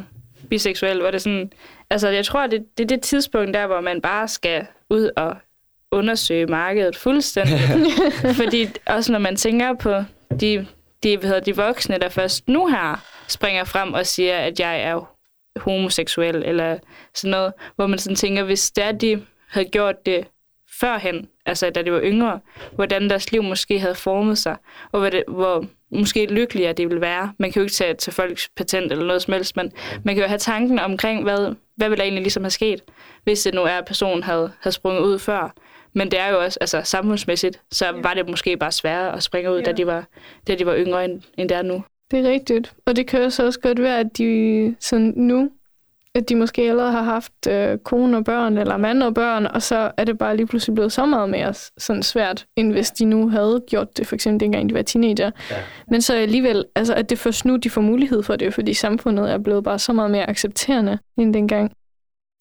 biseksuel. 0.52 0.98
Var 0.98 1.12
det 1.12 1.22
sådan, 1.22 1.52
altså, 1.90 2.10
jeg 2.10 2.26
tror, 2.26 2.48
det, 2.48 2.66
det 2.78 2.84
er 2.84 2.88
det 2.88 3.02
tidspunkt 3.02 3.54
der, 3.54 3.68
hvor 3.68 3.82
man 3.82 4.02
bare 4.02 4.28
skal 4.28 4.66
ud 4.90 5.10
og 5.16 5.36
undersøge 5.92 6.46
markedet 6.46 6.96
fuldstændig. 6.96 7.60
Fordi 8.42 8.68
også 8.86 9.12
når 9.12 9.20
man 9.20 9.36
tænker 9.36 9.74
på 9.74 10.04
de, 10.40 10.68
de, 11.04 11.18
hvad 11.18 11.28
hedder, 11.28 11.40
de 11.40 11.56
voksne, 11.56 11.98
der 11.98 12.10
først 12.10 12.48
nu 12.48 12.68
her 12.68 13.06
springer 13.28 13.64
frem 13.64 13.94
og 13.94 14.06
siger, 14.06 14.38
at 14.38 14.60
jeg 14.60 14.82
er 14.82 15.16
homoseksuel, 15.56 16.36
eller 16.46 16.78
sådan 17.14 17.32
noget, 17.32 17.54
hvor 17.76 17.88
man 17.88 18.00
sådan 18.00 18.16
tænker, 18.16 18.44
hvis 18.44 18.72
det 18.72 18.84
er, 18.84 18.92
de 18.92 19.26
havde 19.50 19.70
gjort 19.70 20.06
det 20.06 20.28
førhen, 20.80 21.28
altså 21.46 21.70
da 21.70 21.82
de 21.82 21.92
var 21.92 22.02
yngre, 22.04 22.40
hvordan 22.76 23.10
deres 23.10 23.32
liv 23.32 23.44
måske 23.44 23.80
havde 23.80 23.96
formet 23.96 24.38
sig, 24.38 24.56
og 24.92 25.00
hvor, 25.00 25.10
det, 25.10 25.24
hvor 25.28 25.66
måske 25.92 26.26
lykkeligere 26.26 26.74
det 26.74 26.88
ville 26.88 27.02
være. 27.02 27.34
Man 27.38 27.52
kan 27.52 27.60
jo 27.60 27.64
ikke 27.64 27.74
tage 27.74 27.94
til 27.94 28.14
folks 28.14 28.50
patent 28.58 28.92
eller 28.92 29.06
noget 29.06 29.22
som 29.22 29.34
helst, 29.34 29.56
men 29.56 29.72
man 30.04 30.16
kan 30.16 30.24
jo 30.24 30.28
have 30.28 30.38
tanken 30.38 30.80
omkring, 30.80 31.24
hvad, 31.24 31.56
hvad 31.76 31.90
ville 31.90 31.98
der 31.98 32.04
egentlig 32.04 32.22
ligesom 32.24 32.44
have 32.44 32.52
sket, 32.52 32.82
hvis 33.24 33.42
det 33.42 33.54
nu 33.54 33.62
er, 33.62 33.78
at 33.78 33.86
personen 33.86 34.24
havde, 34.24 34.52
havde 34.60 34.76
sprunget 34.76 35.02
ud 35.02 35.20
før. 35.20 35.54
Men 35.94 36.12
det 36.12 36.20
er 36.20 36.30
jo 36.30 36.40
også, 36.40 36.58
altså 36.62 36.82
samfundsmæssigt, 36.84 37.62
så 37.72 37.92
var 38.04 38.14
det 38.14 38.30
måske 38.30 38.58
bare 38.58 38.72
sværere 38.72 39.16
at 39.16 39.24
springe 39.24 39.52
ud, 39.52 39.58
ja. 39.58 39.64
da, 39.64 39.72
de 39.72 39.88
var, 39.88 40.06
da 40.48 40.56
de 40.56 40.66
var 40.66 40.76
yngre, 40.76 41.06
end, 41.06 41.22
end 41.38 41.50
det 41.50 41.58
er 41.58 41.62
nu. 41.62 41.84
Det 42.12 42.26
er 42.26 42.32
rigtigt. 42.32 42.74
Og 42.86 42.96
det 42.96 43.08
kan 43.08 43.22
jo 43.22 43.30
så 43.30 43.46
også 43.46 43.60
godt 43.60 43.82
være, 43.82 44.00
at 44.00 44.18
de 44.18 44.76
sådan 44.80 45.14
nu, 45.16 45.52
at 46.16 46.30
de 46.30 46.36
måske 46.36 46.62
allerede 46.62 46.92
har 46.92 47.04
haft 47.04 47.48
øh, 47.50 47.78
kone 47.78 48.18
og 48.18 48.24
børn, 48.24 48.58
eller 48.58 48.78
mand 48.78 49.04
og 49.04 49.14
børn, 49.14 49.46
og 49.46 49.62
så 49.62 49.92
er 49.98 50.04
det 50.04 50.18
bare 50.18 50.38
lige 50.38 50.48
pludselig 50.48 50.76
blevet 50.76 50.92
så 50.92 51.06
meget 51.06 51.30
mere 51.30 51.54
sådan 51.78 52.04
svært, 52.04 52.46
end 52.56 52.72
hvis 52.72 52.92
de 52.92 53.06
nu 53.06 53.30
havde 53.30 53.64
gjort 53.68 53.98
det, 53.98 54.08
for 54.08 54.16
eksempel 54.16 54.40
dengang 54.40 54.70
de 54.70 54.74
var 54.74 54.82
teenager. 54.82 55.32
Ja. 55.52 55.56
Men 55.88 56.02
så 56.02 56.16
alligevel, 56.16 56.66
altså 56.76 56.94
at 56.94 57.10
det 57.10 57.20
først 57.20 57.46
nu, 57.46 57.56
de 57.56 57.70
får 57.70 57.82
mulighed 57.82 58.24
for 58.24 58.36
det, 58.36 58.54
fordi 58.54 58.74
samfundet 58.74 59.32
er 59.32 59.38
blevet 59.38 59.64
bare 59.64 59.80
så 59.80 59.94
meget 59.94 60.12
mere 60.12 60.30
accepterende 60.30 61.00
end 61.18 61.34
dengang. 61.34 61.72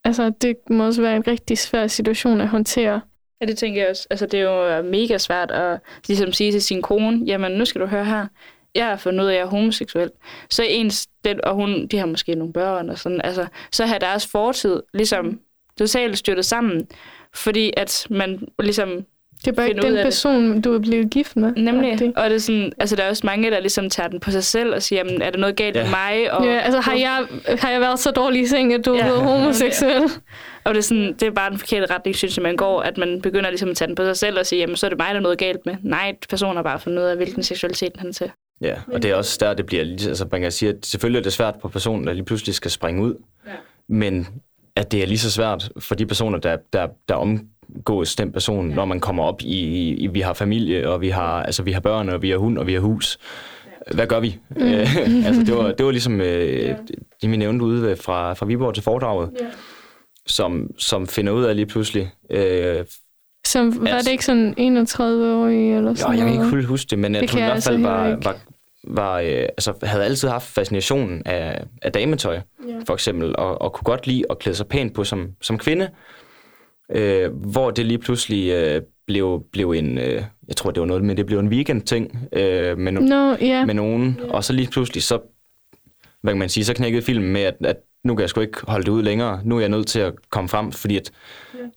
Altså, 0.04 0.30
det 0.42 0.56
må 0.70 0.86
også 0.86 1.02
være 1.02 1.16
en 1.16 1.26
rigtig 1.26 1.58
svær 1.58 1.86
situation 1.86 2.40
at 2.40 2.48
håndtere. 2.48 3.00
Ja, 3.40 3.46
det 3.46 3.58
tænker 3.58 3.80
jeg 3.80 3.90
også. 3.90 4.06
Altså, 4.10 4.26
det 4.26 4.40
er 4.40 4.76
jo 4.78 4.82
mega 4.82 5.18
svært 5.18 5.50
at 5.50 5.80
ligesom 6.08 6.32
sige 6.32 6.52
til 6.52 6.62
sin 6.62 6.82
kone, 6.82 7.24
jamen, 7.26 7.52
nu 7.52 7.64
skal 7.64 7.80
du 7.80 7.86
høre 7.86 8.04
her, 8.04 8.26
jeg 8.74 8.86
har 8.86 8.96
fundet 8.96 9.24
ud 9.24 9.28
af, 9.28 9.32
at 9.32 9.38
jeg 9.38 9.44
er 9.44 9.50
homoseksuel. 9.50 10.10
Så 10.50 10.62
ens, 10.68 11.06
den, 11.24 11.44
og 11.44 11.54
hun, 11.54 11.86
de 11.86 11.98
har 11.98 12.06
måske 12.06 12.34
nogle 12.34 12.52
børn 12.52 12.90
og 12.90 12.98
sådan, 12.98 13.20
altså, 13.24 13.46
så 13.72 13.86
har 13.86 13.98
deres 13.98 14.26
fortid 14.26 14.82
ligesom 14.94 15.40
totalt 15.78 16.18
styrtet 16.18 16.44
sammen, 16.44 16.88
fordi 17.34 17.72
at 17.76 18.06
man 18.10 18.48
ligesom 18.58 19.06
det 19.44 19.48
er 19.48 19.52
bare 19.52 19.68
ikke 19.68 19.82
den 19.82 20.04
person, 20.04 20.56
det. 20.56 20.64
du 20.64 20.74
er 20.74 20.78
blevet 20.78 21.10
gift 21.10 21.36
med. 21.36 21.52
Nemlig. 21.52 21.98
Det. 21.98 22.12
Og 22.16 22.30
det 22.30 22.34
er 22.34 22.40
sådan, 22.40 22.72
altså, 22.78 22.96
der 22.96 23.02
er 23.02 23.08
også 23.08 23.26
mange, 23.26 23.50
der 23.50 23.60
ligesom 23.60 23.90
tager 23.90 24.08
den 24.08 24.20
på 24.20 24.30
sig 24.30 24.44
selv 24.44 24.74
og 24.74 24.82
siger, 24.82 25.02
jamen, 25.04 25.22
er 25.22 25.30
der 25.30 25.38
noget 25.38 25.56
galt 25.56 25.76
ja. 25.76 25.82
med 25.82 25.90
mig? 25.90 26.32
Og, 26.32 26.44
ja, 26.44 26.58
altså 26.58 26.80
har 26.80 26.94
jeg, 26.94 27.26
har 27.58 27.70
jeg 27.70 27.80
været 27.80 27.98
så 27.98 28.10
dårlig 28.10 28.42
i 28.42 28.46
seng, 28.46 28.74
at 28.74 28.86
du 28.86 28.94
ja. 28.94 29.00
er 29.00 29.04
blevet 29.04 29.20
homoseksuel? 29.20 30.02
Og 30.64 30.74
det 30.74 30.78
er, 30.78 30.82
sådan, 30.82 31.12
det 31.12 31.22
er 31.22 31.30
bare 31.30 31.50
den 31.50 31.58
forkerte 31.58 31.94
retning, 31.94 32.16
synes 32.16 32.36
jeg, 32.36 32.42
man 32.42 32.56
går, 32.56 32.80
at 32.80 32.98
man 32.98 33.22
begynder 33.22 33.50
ligesom 33.50 33.70
at 33.70 33.76
tage 33.76 33.88
den 33.88 33.94
på 33.94 34.04
sig 34.04 34.16
selv 34.16 34.38
og 34.38 34.46
sige, 34.46 34.60
jamen, 34.60 34.76
så 34.76 34.86
er 34.86 34.88
det 34.88 34.98
mig, 34.98 35.08
der 35.10 35.16
er 35.16 35.20
noget 35.20 35.38
galt 35.38 35.66
med. 35.66 35.76
Nej, 35.82 36.14
personen 36.28 36.56
har 36.56 36.62
bare 36.62 36.80
fundet 36.80 36.98
ud 36.98 37.06
af, 37.06 37.16
hvilken 37.16 37.42
seksualitet 37.42 37.92
han 37.98 38.08
er 38.08 38.12
til. 38.12 38.30
Ja, 38.60 38.74
og 38.92 39.02
det 39.02 39.10
er 39.10 39.14
også 39.14 39.36
der, 39.40 39.54
det 39.54 39.66
bliver, 39.66 39.84
altså 39.84 40.28
man 40.32 40.40
kan 40.40 40.52
sige, 40.52 40.68
at 40.68 40.86
selvfølgelig 40.86 41.18
er 41.18 41.22
det 41.22 41.32
svært 41.32 41.54
på 41.62 41.68
personen, 41.68 42.06
der 42.06 42.12
lige 42.12 42.24
pludselig 42.24 42.54
skal 42.54 42.70
springe 42.70 43.02
ud, 43.02 43.14
ja. 43.46 43.52
men 43.88 44.28
at 44.76 44.92
det 44.92 45.02
er 45.02 45.06
lige 45.06 45.18
så 45.18 45.30
svært 45.30 45.72
for 45.78 45.94
de 45.94 46.06
personer, 46.06 46.38
der, 46.38 46.56
der, 46.72 46.88
der 47.08 47.14
omgås 47.14 48.16
den 48.16 48.32
person, 48.32 48.68
ja. 48.68 48.74
når 48.74 48.84
man 48.84 49.00
kommer 49.00 49.24
op 49.24 49.42
i, 49.42 49.90
i, 49.94 50.06
vi 50.06 50.20
har 50.20 50.32
familie, 50.32 50.90
og 50.90 51.00
vi 51.00 51.08
har, 51.08 51.42
altså, 51.42 51.62
vi 51.62 51.72
har 51.72 51.80
børn, 51.80 52.08
og 52.08 52.22
vi 52.22 52.30
har 52.30 52.36
hund, 52.36 52.58
og 52.58 52.66
vi 52.66 52.72
har 52.72 52.80
hus. 52.80 53.18
Hvad 53.94 54.06
gør 54.06 54.20
vi? 54.20 54.38
Mm. 54.50 54.62
altså, 55.26 55.42
det, 55.46 55.56
var, 55.56 55.72
det 55.72 55.86
var 55.86 55.92
ligesom 55.92 56.20
øh, 56.20 56.58
ja. 56.58 56.74
det, 57.22 57.30
vi 57.30 57.36
nævnte 57.36 57.64
ude 57.64 57.96
fra, 57.96 58.32
fra 58.34 58.46
Viborg 58.46 58.74
til 58.74 58.82
foredraget, 58.82 59.30
ja. 59.40 59.46
som, 60.26 60.70
som 60.78 61.06
finder 61.06 61.32
ud 61.32 61.44
af 61.44 61.56
lige 61.56 61.66
pludselig, 61.66 62.10
øh, 62.30 62.84
som, 63.46 63.86
var 63.86 63.98
det 63.98 64.08
ikke 64.08 64.24
sådan 64.24 64.54
31-årig 64.58 65.76
eller 65.76 65.94
sådan 65.94 66.14
Jo, 66.14 66.18
jeg 66.18 66.32
kan 66.32 66.42
ikke 66.42 66.56
helt 66.56 66.66
huske 66.66 66.90
det, 66.90 66.98
men 66.98 67.14
jeg 67.14 67.28
tror 67.28 67.38
i 67.38 67.42
hvert 67.42 67.52
altså 67.52 67.70
fald 67.70 67.82
var, 67.82 68.18
var, 68.22 68.36
var, 68.84 69.18
øh, 69.18 69.26
altså, 69.28 69.74
havde 69.82 70.04
altid 70.04 70.28
haft 70.28 70.46
fascinationen 70.46 71.22
af, 71.26 71.64
af 71.82 71.92
dametøj, 71.92 72.40
ja. 72.68 72.78
for 72.86 72.94
eksempel, 72.94 73.36
og, 73.36 73.62
og 73.62 73.72
kunne 73.72 73.84
godt 73.84 74.06
lide 74.06 74.24
at 74.30 74.38
klæde 74.38 74.56
sig 74.56 74.66
pænt 74.66 74.94
på 74.94 75.04
som, 75.04 75.28
som 75.40 75.58
kvinde, 75.58 75.90
øh, 76.90 77.32
hvor 77.34 77.70
det 77.70 77.86
lige 77.86 77.98
pludselig 77.98 78.50
øh, 78.50 78.82
blev, 79.06 79.44
blev 79.52 79.70
en, 79.70 79.98
øh, 79.98 80.24
jeg 80.48 80.56
tror 80.56 80.70
det 80.70 80.80
var 80.80 80.86
noget, 80.86 81.04
men 81.04 81.16
det 81.16 81.26
blev 81.26 81.38
en 81.38 81.48
weekend-ting 81.48 82.28
øh, 82.32 82.78
med, 82.78 82.92
no, 82.92 83.00
no, 83.00 83.36
yeah. 83.42 83.66
med 83.66 83.74
nogen, 83.74 84.16
yeah. 84.20 84.30
og 84.30 84.44
så 84.44 84.52
lige 84.52 84.68
pludselig 84.70 85.02
så, 85.02 85.18
hvad 86.22 86.32
kan 86.32 86.38
man 86.38 86.48
sige, 86.48 86.64
så 86.64 86.74
knækkede 86.74 87.02
filmen 87.02 87.32
med, 87.32 87.42
at, 87.42 87.56
at 87.64 87.76
nu 88.04 88.14
kan 88.14 88.20
jeg 88.20 88.30
sgu 88.30 88.40
ikke 88.40 88.58
holde 88.62 88.84
det 88.84 88.90
ud 88.90 89.02
længere. 89.02 89.40
Nu 89.44 89.56
er 89.56 89.60
jeg 89.60 89.68
nødt 89.68 89.86
til 89.86 90.00
at 90.00 90.12
komme 90.30 90.48
frem, 90.48 90.72
fordi 90.72 90.96
at 90.96 91.10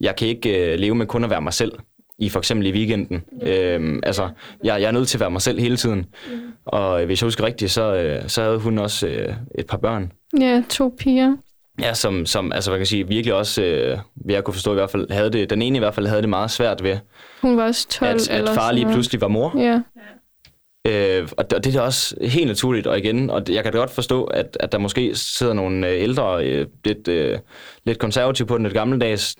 jeg 0.01 0.15
kan 0.15 0.27
ikke 0.27 0.73
øh, 0.73 0.79
leve 0.79 0.95
med 0.95 1.05
kun 1.05 1.23
at 1.23 1.29
være 1.29 1.41
mig 1.41 1.53
selv 1.53 1.71
i 2.25 2.29
for 2.29 2.39
eksempel 2.39 2.67
i 2.67 2.71
weekenden. 2.71 3.23
Ja. 3.41 3.75
Øhm, 3.75 3.99
altså, 4.03 4.29
jeg, 4.63 4.81
jeg 4.81 4.87
er 4.87 4.91
nødt 4.91 5.07
til 5.07 5.17
at 5.17 5.19
være 5.19 5.31
mig 5.31 5.41
selv 5.41 5.59
hele 5.59 5.77
tiden. 5.77 6.05
Ja. 6.31 6.37
Og 6.65 7.05
hvis 7.05 7.21
jeg 7.21 7.27
husker 7.27 7.45
rigtigt, 7.45 7.71
så, 7.71 7.95
øh, 7.95 8.29
så 8.29 8.43
havde 8.43 8.57
hun 8.57 8.77
også 8.77 9.07
øh, 9.07 9.33
et 9.57 9.67
par 9.67 9.77
børn. 9.77 10.11
Ja, 10.39 10.63
to 10.69 10.95
piger. 10.99 11.35
Ja, 11.81 11.93
som, 11.93 12.25
som 12.25 12.51
altså, 12.51 12.69
hvad 12.69 12.77
kan 12.77 12.81
jeg 12.81 12.87
sige, 12.87 13.07
virkelig 13.07 13.33
også, 13.33 13.63
øh, 13.63 13.97
jeg 14.29 14.43
kunne 14.43 14.53
forstå 14.53 14.71
i 14.71 14.73
hvert 14.73 14.89
fald, 14.89 15.11
havde 15.11 15.29
det, 15.29 15.49
den 15.49 15.61
ene 15.61 15.75
i 15.75 15.79
hvert 15.79 15.95
fald 15.95 16.07
havde 16.07 16.21
det 16.21 16.29
meget 16.29 16.51
svært 16.51 16.83
ved, 16.83 16.97
hun 17.41 17.57
var 17.57 17.63
også 17.63 17.87
12 17.89 18.09
at, 18.09 18.29
at 18.29 18.49
far 18.49 18.71
lige 18.71 18.85
pludselig 18.85 19.21
var 19.21 19.27
mor. 19.27 19.59
Ja. 19.59 19.81
Øh, 20.87 21.27
og 21.37 21.49
det, 21.49 21.63
det 21.63 21.75
er 21.75 21.81
også 21.81 22.15
helt 22.21 22.47
naturligt, 22.47 22.87
og 22.87 22.97
igen, 22.97 23.29
og 23.29 23.43
jeg 23.49 23.63
kan 23.63 23.71
godt 23.71 23.89
forstå, 23.89 24.23
at, 24.23 24.57
at 24.59 24.71
der 24.71 24.77
måske 24.77 25.15
sidder 25.15 25.53
nogle 25.53 25.87
øh, 25.87 26.01
ældre, 26.01 26.45
øh, 26.45 26.67
lidt, 26.85 27.07
øh, 27.07 27.39
lidt 27.85 27.99
konservative 27.99 28.47
på 28.47 28.57
den 28.57 28.63
lidt 28.63 28.73
gammeldags, 28.73 29.35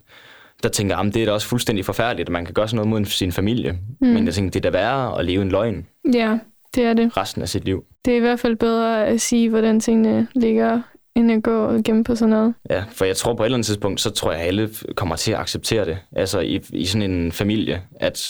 der 0.64 0.70
tænker, 0.70 0.98
at 0.98 1.14
det 1.14 1.22
er 1.22 1.26
da 1.26 1.32
også 1.32 1.48
fuldstændig 1.48 1.86
forfærdeligt, 1.86 2.30
at 2.30 2.34
man 2.34 2.46
kan 2.46 2.54
gøre 2.54 2.68
sådan 2.68 2.88
noget 2.88 2.90
mod 2.90 3.06
sin 3.06 3.32
familie. 3.32 3.78
Mm. 4.02 4.08
Men 4.08 4.26
jeg 4.26 4.34
tænker, 4.34 4.52
det 4.52 4.66
er 4.66 4.72
da 4.72 4.78
værre 4.78 5.20
at 5.20 5.26
leve 5.26 5.42
en 5.42 5.50
løgn. 5.50 5.88
Ja, 6.14 6.40
det 6.76 6.84
er 6.84 6.94
det. 6.94 7.18
Resten 7.18 7.42
af 7.42 7.50
sit 7.50 7.66
liv. 7.66 7.86
Det 8.06 8.14
er 8.14 8.18
i 8.18 8.20
hvert 8.20 8.40
fald 8.40 8.56
bedre 8.56 9.06
at 9.06 9.22
sige, 9.22 9.50
hvordan 9.50 9.80
tingene 9.80 10.28
ligger, 10.36 10.82
end 11.16 11.32
at 11.32 11.44
gå 11.44 11.66
og 11.66 11.84
gemme 11.84 12.04
på 12.04 12.16
sådan 12.16 12.30
noget. 12.30 12.54
Ja, 12.70 12.84
for 12.92 13.06
jeg 13.06 13.18
tror 13.18 13.34
på 13.34 13.44
et 13.44 13.48
eller 13.48 13.56
andet 13.56 13.66
tidspunkt, 13.66 14.02
så 14.02 14.10
tror 14.10 14.32
jeg, 14.32 14.42
at 14.42 14.48
alle 14.48 14.70
kommer 14.96 15.16
til 15.16 15.32
at 15.32 15.40
acceptere 15.40 15.86
det. 15.86 15.98
Altså 16.16 16.40
i, 16.40 16.62
i 16.74 16.86
sådan 16.86 17.12
en 17.12 17.32
familie, 17.32 17.82
at 17.96 18.30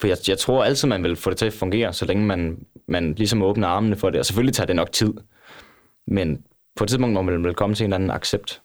for 0.00 0.06
jeg, 0.06 0.16
jeg 0.28 0.38
tror 0.38 0.64
altid, 0.64 0.88
man 0.88 1.02
vil 1.02 1.16
få 1.16 1.30
det 1.30 1.38
til 1.38 1.46
at 1.46 1.52
fungere, 1.52 1.92
så 1.92 2.04
længe 2.04 2.24
man, 2.24 2.58
man 2.88 3.14
ligesom 3.14 3.42
åbner 3.42 3.68
armene 3.68 3.96
for 3.96 4.10
det. 4.10 4.18
Og 4.18 4.26
selvfølgelig 4.26 4.54
tager 4.54 4.66
det 4.66 4.76
nok 4.76 4.92
tid. 4.92 5.12
Men 6.06 6.42
på 6.76 6.84
et 6.84 6.88
tidspunkt 6.88 7.14
må 7.14 7.22
man 7.22 7.44
vel 7.44 7.54
komme 7.54 7.74
til 7.74 7.84
en 7.84 7.88
eller 7.88 7.96
anden 7.96 8.10
accept. 8.10 8.61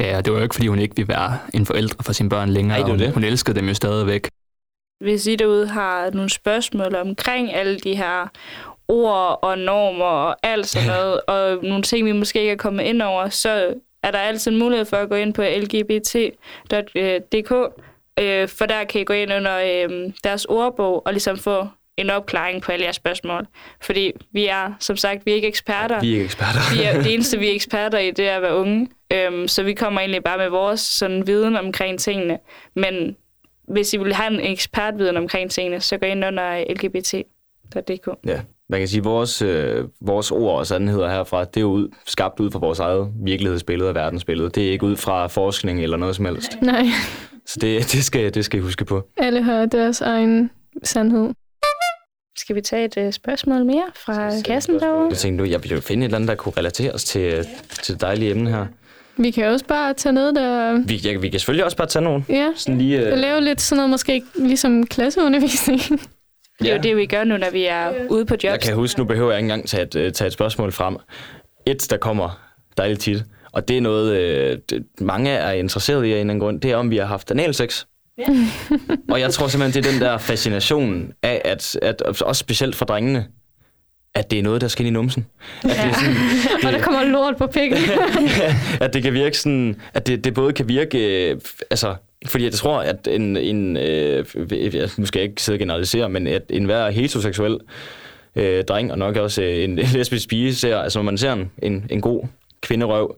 Ja, 0.00 0.20
det 0.20 0.32
var 0.32 0.38
jo 0.38 0.42
ikke, 0.42 0.54
fordi 0.54 0.66
hun 0.66 0.78
ikke 0.78 0.96
ville 0.96 1.08
være 1.08 1.38
en 1.54 1.66
forældre 1.66 2.04
for 2.04 2.12
sine 2.12 2.28
børn 2.28 2.48
længere. 2.48 2.80
Nej, 2.80 2.88
det 2.90 2.98
det. 2.98 3.12
Hun 3.12 3.24
elskede 3.24 3.56
dem 3.60 3.68
jo 3.68 3.74
stadigvæk. 3.74 4.28
Hvis 5.00 5.26
I 5.26 5.36
derude 5.36 5.68
har 5.68 6.10
nogle 6.10 6.30
spørgsmål 6.30 6.94
omkring 6.94 7.54
alle 7.54 7.78
de 7.78 7.96
her 7.96 8.28
ord 8.88 9.38
og 9.42 9.58
normer 9.58 10.04
og 10.04 10.36
alt 10.42 10.66
sådan 10.66 10.88
noget, 10.88 11.20
og 11.20 11.58
nogle 11.62 11.82
ting, 11.82 12.06
vi 12.06 12.12
måske 12.12 12.40
ikke 12.40 12.52
er 12.52 12.56
kommet 12.56 12.84
ind 12.84 13.02
over, 13.02 13.28
så 13.28 13.74
er 14.02 14.10
der 14.10 14.18
altid 14.18 14.52
en 14.52 14.58
mulighed 14.58 14.84
for 14.84 14.96
at 14.96 15.08
gå 15.08 15.14
ind 15.14 15.34
på 15.34 15.42
lgbt.dk, 15.42 16.32
øh, 18.20 18.48
for 18.48 18.66
der 18.66 18.84
kan 18.84 19.00
I 19.00 19.04
gå 19.04 19.12
ind 19.12 19.32
under 19.32 19.58
øh, 19.58 20.12
deres 20.24 20.44
ordbog 20.44 21.06
og 21.06 21.12
ligesom 21.12 21.36
få 21.36 21.66
en 22.00 22.10
opklaring 22.10 22.62
på 22.62 22.72
alle 22.72 22.84
jeres 22.84 22.96
spørgsmål. 22.96 23.46
Fordi 23.80 24.12
vi 24.32 24.46
er, 24.46 24.72
som 24.80 24.96
sagt, 24.96 25.26
vi 25.26 25.30
er 25.30 25.34
ikke 25.34 25.48
eksperter. 25.48 26.00
Vi 26.00 26.08
er 26.08 26.12
ikke 26.12 26.24
eksperter. 26.24 26.74
vi 26.74 26.82
er, 26.82 27.02
det 27.02 27.14
eneste, 27.14 27.38
vi 27.38 27.48
er 27.48 27.54
eksperter 27.54 27.98
i, 27.98 28.10
det 28.10 28.28
er 28.28 28.36
at 28.36 28.42
være 28.42 28.54
unge. 28.54 28.88
Øhm, 29.12 29.48
så 29.48 29.62
vi 29.62 29.74
kommer 29.74 30.00
egentlig 30.00 30.24
bare 30.24 30.38
med 30.38 30.48
vores 30.48 30.80
sådan, 30.80 31.26
viden 31.26 31.56
omkring 31.56 31.98
tingene. 32.00 32.38
Men 32.76 33.16
hvis 33.68 33.92
I 33.92 33.96
vil 33.96 34.14
have 34.14 34.34
en 34.34 34.40
ekspertviden 34.40 35.16
omkring 35.16 35.50
tingene, 35.50 35.80
så 35.80 35.98
gå 35.98 36.06
ind 36.06 36.24
under 36.24 36.64
lgbt.dk. 36.74 38.08
Ja, 38.26 38.40
man 38.68 38.80
kan 38.80 38.88
sige, 38.88 38.98
at 38.98 39.04
vores, 39.04 39.42
øh, 39.42 39.84
vores 40.00 40.30
ord 40.30 40.58
og 40.58 40.66
sandheder 40.66 41.08
herfra, 41.10 41.44
det 41.44 41.56
er 41.56 41.60
jo 41.60 41.70
ud, 41.70 41.88
skabt 42.06 42.40
ud 42.40 42.50
fra 42.50 42.58
vores 42.58 42.78
eget 42.78 43.12
virkelighedsbillede 43.24 43.88
og 43.88 43.94
verdensbillede. 43.94 44.50
Det 44.50 44.68
er 44.68 44.70
ikke 44.72 44.86
ud 44.86 44.96
fra 44.96 45.26
forskning 45.26 45.82
eller 45.82 45.96
noget 45.96 46.16
som 46.16 46.24
helst. 46.24 46.62
Nej. 46.62 46.86
Så 47.46 47.58
det, 47.60 47.92
det, 47.92 48.04
skal, 48.04 48.34
det 48.34 48.44
skal 48.44 48.58
I 48.58 48.62
huske 48.62 48.84
på. 48.84 49.08
Alle 49.16 49.42
har 49.42 49.66
deres 49.66 50.00
egen 50.00 50.50
sandhed. 50.82 51.30
Skal 52.38 52.56
vi 52.56 52.60
tage 52.60 52.84
et 52.84 53.06
uh, 53.06 53.12
spørgsmål 53.12 53.64
mere 53.64 53.84
fra 53.94 54.30
kassen 54.44 54.80
derovre? 54.80 55.08
Jeg 55.10 55.18
tænkte 55.18 55.44
nu, 55.44 55.50
jeg 55.50 55.62
ville 55.62 55.74
jo 55.74 55.80
finde 55.80 56.04
et 56.04 56.08
eller 56.08 56.16
andet, 56.16 56.28
der 56.28 56.34
kunne 56.34 56.52
relateres 56.56 57.04
til, 57.04 57.46
til 57.82 57.94
det 57.94 58.00
dejlige 58.00 58.30
emne 58.30 58.50
her. 58.50 58.66
Vi 59.16 59.30
kan 59.30 59.44
også 59.44 59.64
bare 59.64 59.94
tage 59.94 60.12
noget, 60.12 60.34
der... 60.34 60.78
Vi, 60.86 60.96
ja, 60.96 61.16
vi 61.18 61.28
kan 61.28 61.40
selvfølgelig 61.40 61.64
også 61.64 61.76
bare 61.76 61.86
tage 61.86 62.02
nogen. 62.02 62.26
Ja, 62.28 62.48
sådan 62.56 62.78
lige, 62.78 63.12
uh... 63.12 63.18
lave 63.18 63.40
lidt 63.40 63.60
sådan 63.60 63.76
noget, 63.76 63.90
måske 63.90 64.22
ligesom 64.34 64.86
klasseundervisning. 64.86 65.80
Det 66.58 66.66
er 66.66 66.70
ja. 66.70 66.76
jo 66.76 66.82
det, 66.82 66.96
vi 66.96 67.06
gør 67.06 67.24
nu, 67.24 67.36
når 67.36 67.50
vi 67.50 67.64
er 67.64 67.86
ja. 67.86 67.92
ude 68.10 68.26
på 68.26 68.34
jobs. 68.34 68.44
Jeg 68.44 68.60
kan 68.60 68.74
huske, 68.74 69.00
nu 69.00 69.04
behøver 69.04 69.30
jeg 69.30 69.38
ikke 69.38 69.44
engang 69.44 69.68
tage 69.68 69.82
et, 69.82 69.94
øh, 69.94 70.12
tage 70.12 70.26
et 70.26 70.32
spørgsmål 70.32 70.72
frem. 70.72 70.96
Et, 71.66 71.86
der 71.90 71.96
kommer 71.96 72.40
dejligt 72.76 73.00
tit, 73.00 73.24
og 73.52 73.68
det 73.68 73.76
er 73.76 73.80
noget, 73.80 74.16
øh, 74.16 74.58
det, 74.70 74.84
mange 75.00 75.30
er 75.30 75.52
interesseret 75.52 76.04
i 76.04 76.12
af 76.12 76.14
en 76.14 76.20
eller 76.20 76.20
anden 76.20 76.40
grund, 76.40 76.60
det 76.60 76.70
er, 76.70 76.76
om 76.76 76.90
vi 76.90 76.96
har 76.96 77.04
haft 77.04 77.30
analsex. 77.30 77.84
Ja. 78.18 78.24
og 79.12 79.20
jeg 79.20 79.32
tror 79.32 79.48
simpelthen, 79.48 79.82
det 79.82 79.88
er 79.88 79.92
den 79.92 80.00
der 80.00 80.18
fascination 80.18 81.12
af, 81.22 81.42
at, 81.44 81.78
at 81.82 82.02
også 82.02 82.40
specielt 82.40 82.76
for 82.76 82.84
drengene, 82.84 83.26
at 84.14 84.30
det 84.30 84.38
er 84.38 84.42
noget, 84.42 84.60
der 84.60 84.68
skal 84.68 84.86
ind 84.86 84.94
i 84.96 84.98
numsen. 84.98 85.26
At 85.64 85.70
ja. 85.70 85.82
det 85.82 85.90
er 85.90 85.94
sådan, 85.94 86.14
det, 86.14 86.66
og 86.66 86.72
der 86.72 86.80
kommer 86.80 87.04
lort 87.04 87.36
på 87.36 87.46
pikken. 87.46 87.78
at 88.80 88.94
det 88.94 89.02
kan 89.02 89.12
virke 89.12 89.38
sådan, 89.38 89.80
at 89.94 90.06
det, 90.06 90.24
det 90.24 90.34
både 90.34 90.52
kan 90.52 90.68
virke, 90.68 91.30
øh, 91.30 91.40
altså, 91.70 91.94
fordi 92.26 92.44
jeg 92.44 92.52
tror, 92.52 92.80
at 92.80 93.08
en, 93.10 93.36
en 93.36 93.76
øh, 93.76 94.24
nu 94.96 95.06
skal 95.06 95.20
jeg 95.20 95.30
ikke 95.30 95.42
sidde 95.42 95.56
og 95.56 95.60
generalisere, 95.60 96.08
men 96.08 96.26
at 96.26 96.42
en 96.50 96.64
hver 96.64 96.90
heteroseksuel 96.90 97.58
øh, 98.36 98.64
dreng, 98.64 98.92
og 98.92 98.98
nok 98.98 99.16
også 99.16 99.42
en, 99.42 99.70
en 99.70 99.78
lesbisk 99.92 100.28
pige, 100.28 100.54
ser, 100.54 100.78
altså 100.78 100.98
når 100.98 101.04
man 101.04 101.18
ser 101.18 101.32
en, 101.32 101.50
en, 101.62 101.86
en 101.90 102.00
god 102.00 102.26
kvinderøv, 102.60 103.16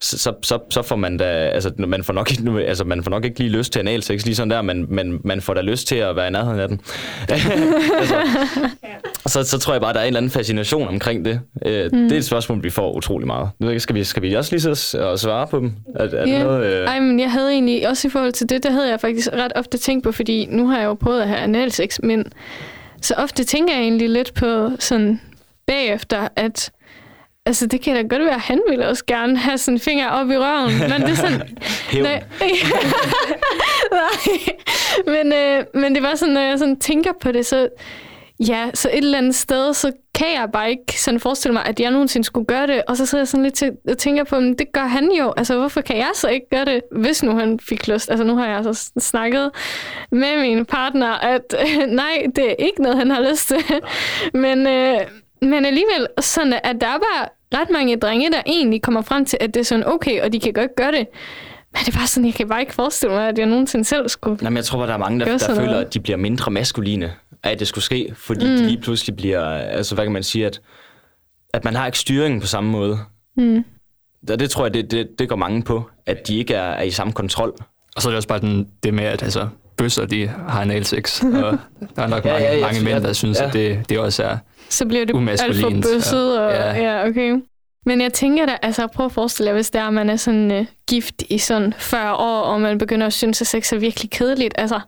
så, 0.00 0.18
så, 0.18 0.32
så, 0.42 0.58
så 0.70 0.82
får 0.82 0.96
man 0.96 1.16
da, 1.16 1.24
altså 1.24 1.70
man 1.78 2.04
får, 2.04 2.12
nok, 2.12 2.30
ikke- 2.30 2.66
altså 2.66 2.84
man 2.84 3.04
får 3.04 3.10
nok 3.10 3.24
ikke 3.24 3.38
lige 3.38 3.50
lyst 3.50 3.72
til 3.72 3.80
analsex 3.80 4.24
lige 4.24 4.34
sådan 4.34 4.50
der, 4.50 4.62
men, 4.62 4.86
men 4.94 5.20
man 5.24 5.40
får 5.40 5.54
da 5.54 5.60
lyst 5.60 5.86
til 5.86 5.96
at 5.96 6.16
være 6.16 6.26
i 6.28 6.30
nærheden 6.30 6.60
af 6.60 6.68
den. 6.68 6.80
altså, 7.28 8.14
så, 9.26 9.42
så 9.44 9.58
tror 9.58 9.72
jeg 9.74 9.80
bare, 9.80 9.92
der 9.92 9.98
er 9.98 10.04
en 10.04 10.06
eller 10.06 10.18
anden 10.20 10.30
fascination 10.30 10.88
omkring 10.88 11.24
det. 11.24 11.40
Øh, 11.66 11.84
mm. 11.92 11.98
Det 12.02 12.12
er 12.12 12.16
et 12.18 12.24
spørgsmål, 12.24 12.62
vi 12.62 12.70
får 12.70 12.92
utrolig 12.92 13.26
meget. 13.26 13.50
Nu 13.58 13.78
Skal 13.78 13.94
vi, 13.94 14.04
skal 14.04 14.22
vi 14.22 14.34
også 14.34 14.52
lige 14.52 14.60
så 14.60 14.74
s- 14.74 14.94
og 14.94 15.18
svare 15.18 15.46
på 15.46 15.58
dem? 15.58 15.72
Er, 15.96 16.04
er 16.04 16.26
Ja. 16.26 16.42
noget, 16.42 16.66
øh... 16.72 16.86
Ej, 16.86 17.00
men 17.00 17.20
jeg 17.20 17.30
havde 17.32 17.50
egentlig, 17.52 17.88
også 17.88 18.08
i 18.08 18.10
forhold 18.10 18.32
til 18.32 18.48
det, 18.48 18.62
der 18.62 18.70
havde 18.70 18.90
jeg 18.90 19.00
faktisk 19.00 19.28
ret 19.32 19.52
ofte 19.54 19.78
tænkt 19.78 20.04
på, 20.04 20.12
fordi 20.12 20.46
nu 20.50 20.66
har 20.66 20.78
jeg 20.78 20.86
jo 20.86 20.94
prøvet 20.94 21.20
at 21.22 21.28
have 21.28 21.40
analsex, 21.40 21.98
men 22.02 22.24
så 23.02 23.14
ofte 23.14 23.44
tænker 23.44 23.74
jeg 23.74 23.82
egentlig 23.82 24.08
lidt 24.10 24.34
på 24.34 24.70
sådan 24.78 25.20
bagefter, 25.66 26.28
at 26.36 26.70
altså 27.46 27.66
det 27.66 27.80
kan 27.80 27.94
da 27.94 28.02
godt 28.02 28.24
være, 28.24 28.34
at 28.34 28.40
han 28.40 28.60
ville 28.68 28.88
også 28.88 29.04
gerne 29.06 29.36
have 29.36 29.58
sådan 29.58 29.76
en 29.76 29.80
finger 29.80 30.08
op 30.08 30.30
i 30.30 30.36
røven, 30.36 30.72
men 30.90 31.00
det 31.02 31.10
er 31.10 31.14
sådan. 31.14 31.58
Nej. 32.02 32.22
Nej. 34.00 34.54
Men, 35.06 35.32
øh, 35.32 35.64
men 35.74 35.94
det 35.94 36.02
var 36.02 36.14
sådan, 36.14 36.34
når 36.34 36.40
jeg 36.40 36.58
sådan 36.58 36.80
tænker 36.80 37.12
på 37.20 37.32
det, 37.32 37.46
så 37.46 37.68
ja, 38.48 38.70
så 38.74 38.88
et 38.88 38.98
eller 38.98 39.18
andet 39.18 39.34
sted, 39.34 39.74
så 39.74 39.92
kan 40.14 40.26
jeg 40.34 40.48
bare 40.52 40.70
ikke 40.70 41.00
sådan 41.00 41.20
forestille 41.20 41.52
mig, 41.52 41.64
at 41.66 41.80
jeg 41.80 41.90
nogensinde 41.90 42.24
skulle 42.24 42.46
gøre 42.46 42.66
det. 42.66 42.82
Og 42.88 42.96
så 42.96 43.06
sidder 43.06 43.22
jeg 43.22 43.28
sådan 43.28 43.42
lidt 43.44 43.54
til, 43.54 43.72
og 43.88 43.98
tænker 43.98 44.24
på, 44.24 44.40
men 44.40 44.58
det 44.58 44.72
gør 44.72 44.86
han 44.86 45.10
jo. 45.18 45.32
Altså, 45.36 45.58
hvorfor 45.58 45.80
kan 45.80 45.96
jeg 45.96 46.10
så 46.14 46.28
ikke 46.28 46.46
gøre 46.50 46.64
det, 46.64 46.82
hvis 46.92 47.22
nu 47.22 47.36
han 47.36 47.60
fik 47.60 47.88
lyst? 47.88 48.10
Altså, 48.10 48.24
nu 48.24 48.36
har 48.36 48.46
jeg 48.46 48.64
så 48.64 48.90
snakket 48.98 49.50
med 50.12 50.40
min 50.40 50.64
partner, 50.64 51.12
at 51.12 51.54
øh, 51.60 51.86
nej, 52.02 52.26
det 52.36 52.50
er 52.50 52.54
ikke 52.58 52.82
noget, 52.82 52.98
han 52.98 53.10
har 53.10 53.30
lyst 53.30 53.48
til. 53.48 53.80
men, 54.34 54.66
øh, 54.66 55.00
men 55.42 55.64
alligevel, 55.64 56.06
sådan 56.20 56.52
at 56.52 56.76
der 56.80 56.86
er 56.86 56.98
bare 56.98 57.28
ret 57.60 57.70
mange 57.70 57.96
drenge, 57.96 58.30
der 58.30 58.42
egentlig 58.46 58.82
kommer 58.82 59.02
frem 59.02 59.24
til, 59.24 59.38
at 59.40 59.54
det 59.54 59.60
er 59.60 59.64
sådan 59.64 59.86
okay, 59.86 60.22
og 60.22 60.32
de 60.32 60.40
kan 60.40 60.52
godt 60.52 60.76
gøre 60.76 60.92
det. 60.92 61.06
Men 61.72 61.80
det 61.86 61.94
er 61.94 61.98
bare 61.98 62.06
sådan, 62.06 62.26
jeg 62.26 62.34
kan 62.34 62.48
bare 62.48 62.60
ikke 62.60 62.74
forestille 62.74 63.14
mig, 63.14 63.28
at 63.28 63.38
jeg 63.38 63.46
nogensinde 63.46 63.84
selv 63.84 64.08
skulle. 64.08 64.38
Nej, 64.42 64.50
men 64.50 64.56
jeg 64.56 64.64
tror 64.64 64.78
bare, 64.78 64.86
der 64.86 64.94
er 64.94 64.98
mange, 64.98 65.20
der, 65.20 65.38
der 65.38 65.54
føler, 65.54 65.70
noget. 65.70 65.84
at 65.84 65.94
de 65.94 66.00
bliver 66.00 66.16
mindre 66.16 66.50
maskuline 66.50 67.12
at 67.42 67.58
det 67.58 67.68
skulle 67.68 67.84
ske, 67.84 68.12
fordi 68.14 68.46
mm. 68.46 68.56
de 68.56 68.66
lige 68.66 68.80
pludselig 68.80 69.16
bliver, 69.16 69.44
altså 69.50 69.94
hvad 69.94 70.04
kan 70.04 70.12
man 70.12 70.22
sige, 70.22 70.46
at, 70.46 70.60
at 71.54 71.64
man 71.64 71.74
har 71.74 71.86
ikke 71.86 71.98
styringen 71.98 72.40
på 72.40 72.46
samme 72.46 72.70
måde. 72.70 72.98
Mm. 73.36 73.64
Og 74.30 74.40
det 74.40 74.50
tror 74.50 74.64
jeg, 74.64 74.74
det, 74.74 74.90
det, 74.90 75.08
det 75.18 75.28
går 75.28 75.36
mange 75.36 75.62
på, 75.62 75.90
at 76.06 76.28
de 76.28 76.38
ikke 76.38 76.54
er, 76.54 76.70
er 76.70 76.82
i 76.82 76.90
samme 76.90 77.12
kontrol. 77.12 77.54
Og 77.96 78.02
så 78.02 78.08
er 78.08 78.10
det 78.10 78.16
også 78.16 78.28
bare 78.28 78.40
den, 78.40 78.68
det 78.82 78.94
med, 78.94 79.04
at 79.04 79.22
altså, 79.22 79.48
bøsser, 79.82 80.06
de 80.06 80.26
har 80.48 80.60
analsex, 80.60 81.22
og 81.22 81.30
der 81.96 82.02
er 82.02 82.06
nok 82.06 82.24
Ja, 82.24 82.32
mange, 82.32 82.46
ja, 82.46 82.54
ja, 82.54 82.60
mange 82.60 82.80
mænd, 82.84 83.04
der 83.04 83.12
synes, 83.12 83.40
Ja. 83.40 83.46
at 83.46 83.52
det, 83.52 83.88
det 83.88 83.98
også 83.98 84.22
er... 84.22 84.36
Så 84.68 84.86
bliver 84.86 85.04
det 85.04 85.40
alt 85.40 85.60
for 85.60 85.70
bøsset. 85.70 86.38
Og, 86.40 86.50
ja. 86.52 86.72
ja. 86.72 86.98
ja, 86.98 87.08
okay. 87.08 87.34
Men 87.86 88.00
jeg 88.00 88.12
tænker 88.12 88.46
da, 88.46 88.56
altså 88.62 88.86
prøv 88.86 89.06
at 89.06 89.12
forestille 89.12 89.48
jer, 89.48 89.54
hvis 89.54 89.70
det 89.70 89.80
er, 89.80 89.86
at 89.86 89.92
man 89.92 90.10
er 90.10 90.16
sådan 90.16 90.50
uh, 90.50 90.66
gift 90.88 91.22
i 91.28 91.38
sådan 91.38 91.74
40 91.78 92.14
år, 92.14 92.40
og 92.40 92.60
man 92.60 92.78
begynder 92.78 93.06
at 93.06 93.12
synes, 93.12 93.40
at 93.40 93.46
sex 93.46 93.72
er 93.72 93.78
virkelig 93.78 94.10
kedeligt. 94.10 94.54
Altså, 94.58 94.80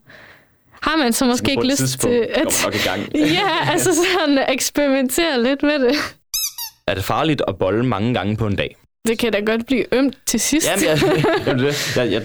har 0.82 0.97
man 0.97 1.12
så 1.12 1.24
måske 1.24 1.51
ikke 1.51 1.66
lyst 1.66 2.01
til 2.01 2.26
at... 2.34 2.62
nok 2.64 2.74
i 2.74 2.88
gang. 2.88 3.16
ja, 3.38 3.70
altså 3.72 3.90
sådan 3.95 4.38
eksperimentere 4.49 5.43
lidt 5.43 5.62
med 5.62 5.78
det. 5.78 5.95
Er 6.86 6.95
det 6.95 7.05
farligt 7.05 7.43
at 7.49 7.59
bolle 7.59 7.86
mange 7.86 8.14
gange 8.14 8.36
på 8.36 8.47
en 8.47 8.57
dag? 8.57 8.76
Det 9.09 9.18
kan 9.18 9.32
da 9.32 9.40
godt 9.40 9.66
blive 9.66 9.94
ømt 9.94 10.16
til 10.26 10.40
sidst. 10.40 10.68
Jamen, 10.70 10.84
jeg, 10.84 11.24
jamen 11.46 11.64
det, 11.64 11.96
jeg, 11.96 12.12
jeg, 12.12 12.22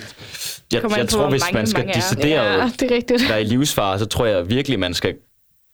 jeg, 0.73 0.97
jeg 0.97 1.05
på, 1.05 1.07
tror, 1.07 1.29
hvis 1.29 1.41
mange 1.41 1.53
man 1.57 1.67
skal 1.67 1.79
mange 1.79 1.93
er. 1.93 1.95
decideret 1.95 2.59
ja, 2.59 2.71
det 2.79 2.91
er 2.91 2.95
rigtigt. 2.95 3.29
være 3.29 3.41
i 3.41 3.45
livsfare, 3.45 3.99
så 3.99 4.05
tror 4.05 4.25
jeg 4.25 4.49
virkelig, 4.49 4.79
man 4.79 4.93
skal 4.93 5.15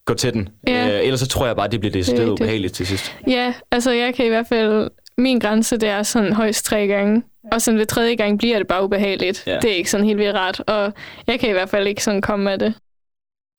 gå 0.05 0.13
til 0.13 0.33
den. 0.33 0.49
Ja. 0.67 0.87
Øh, 0.87 1.05
ellers 1.05 1.19
så 1.19 1.27
tror 1.27 1.45
jeg 1.45 1.55
bare, 1.55 1.67
det 1.67 1.79
bliver 1.79 1.93
decideret 1.93 2.19
rigtigt. 2.21 2.41
ubehageligt 2.41 2.73
til 2.73 2.87
sidst. 2.87 3.15
Ja, 3.27 3.53
altså 3.71 3.91
jeg 3.91 4.15
kan 4.15 4.25
i 4.25 4.29
hvert 4.29 4.47
fald... 4.47 4.89
Min 5.17 5.39
grænse, 5.39 5.77
det 5.77 5.89
er 5.89 6.03
sådan 6.03 6.33
højst 6.33 6.65
tre 6.65 6.87
gange. 6.87 7.23
Og 7.51 7.61
sådan 7.61 7.77
ved 7.79 7.85
tredje 7.85 8.15
gang 8.15 8.37
bliver 8.37 8.57
det 8.57 8.67
bare 8.67 8.83
ubehageligt. 8.83 9.43
Ja. 9.47 9.57
Det 9.61 9.71
er 9.71 9.75
ikke 9.75 9.89
sådan 9.89 10.05
helt 10.05 10.19
vildt 10.19 10.35
rart. 10.35 10.59
Og 10.59 10.93
jeg 11.27 11.39
kan 11.39 11.49
i 11.49 11.51
hvert 11.51 11.69
fald 11.69 11.87
ikke 11.87 12.03
sådan 12.03 12.21
komme 12.21 12.45
med 12.45 12.57
det. 12.57 12.73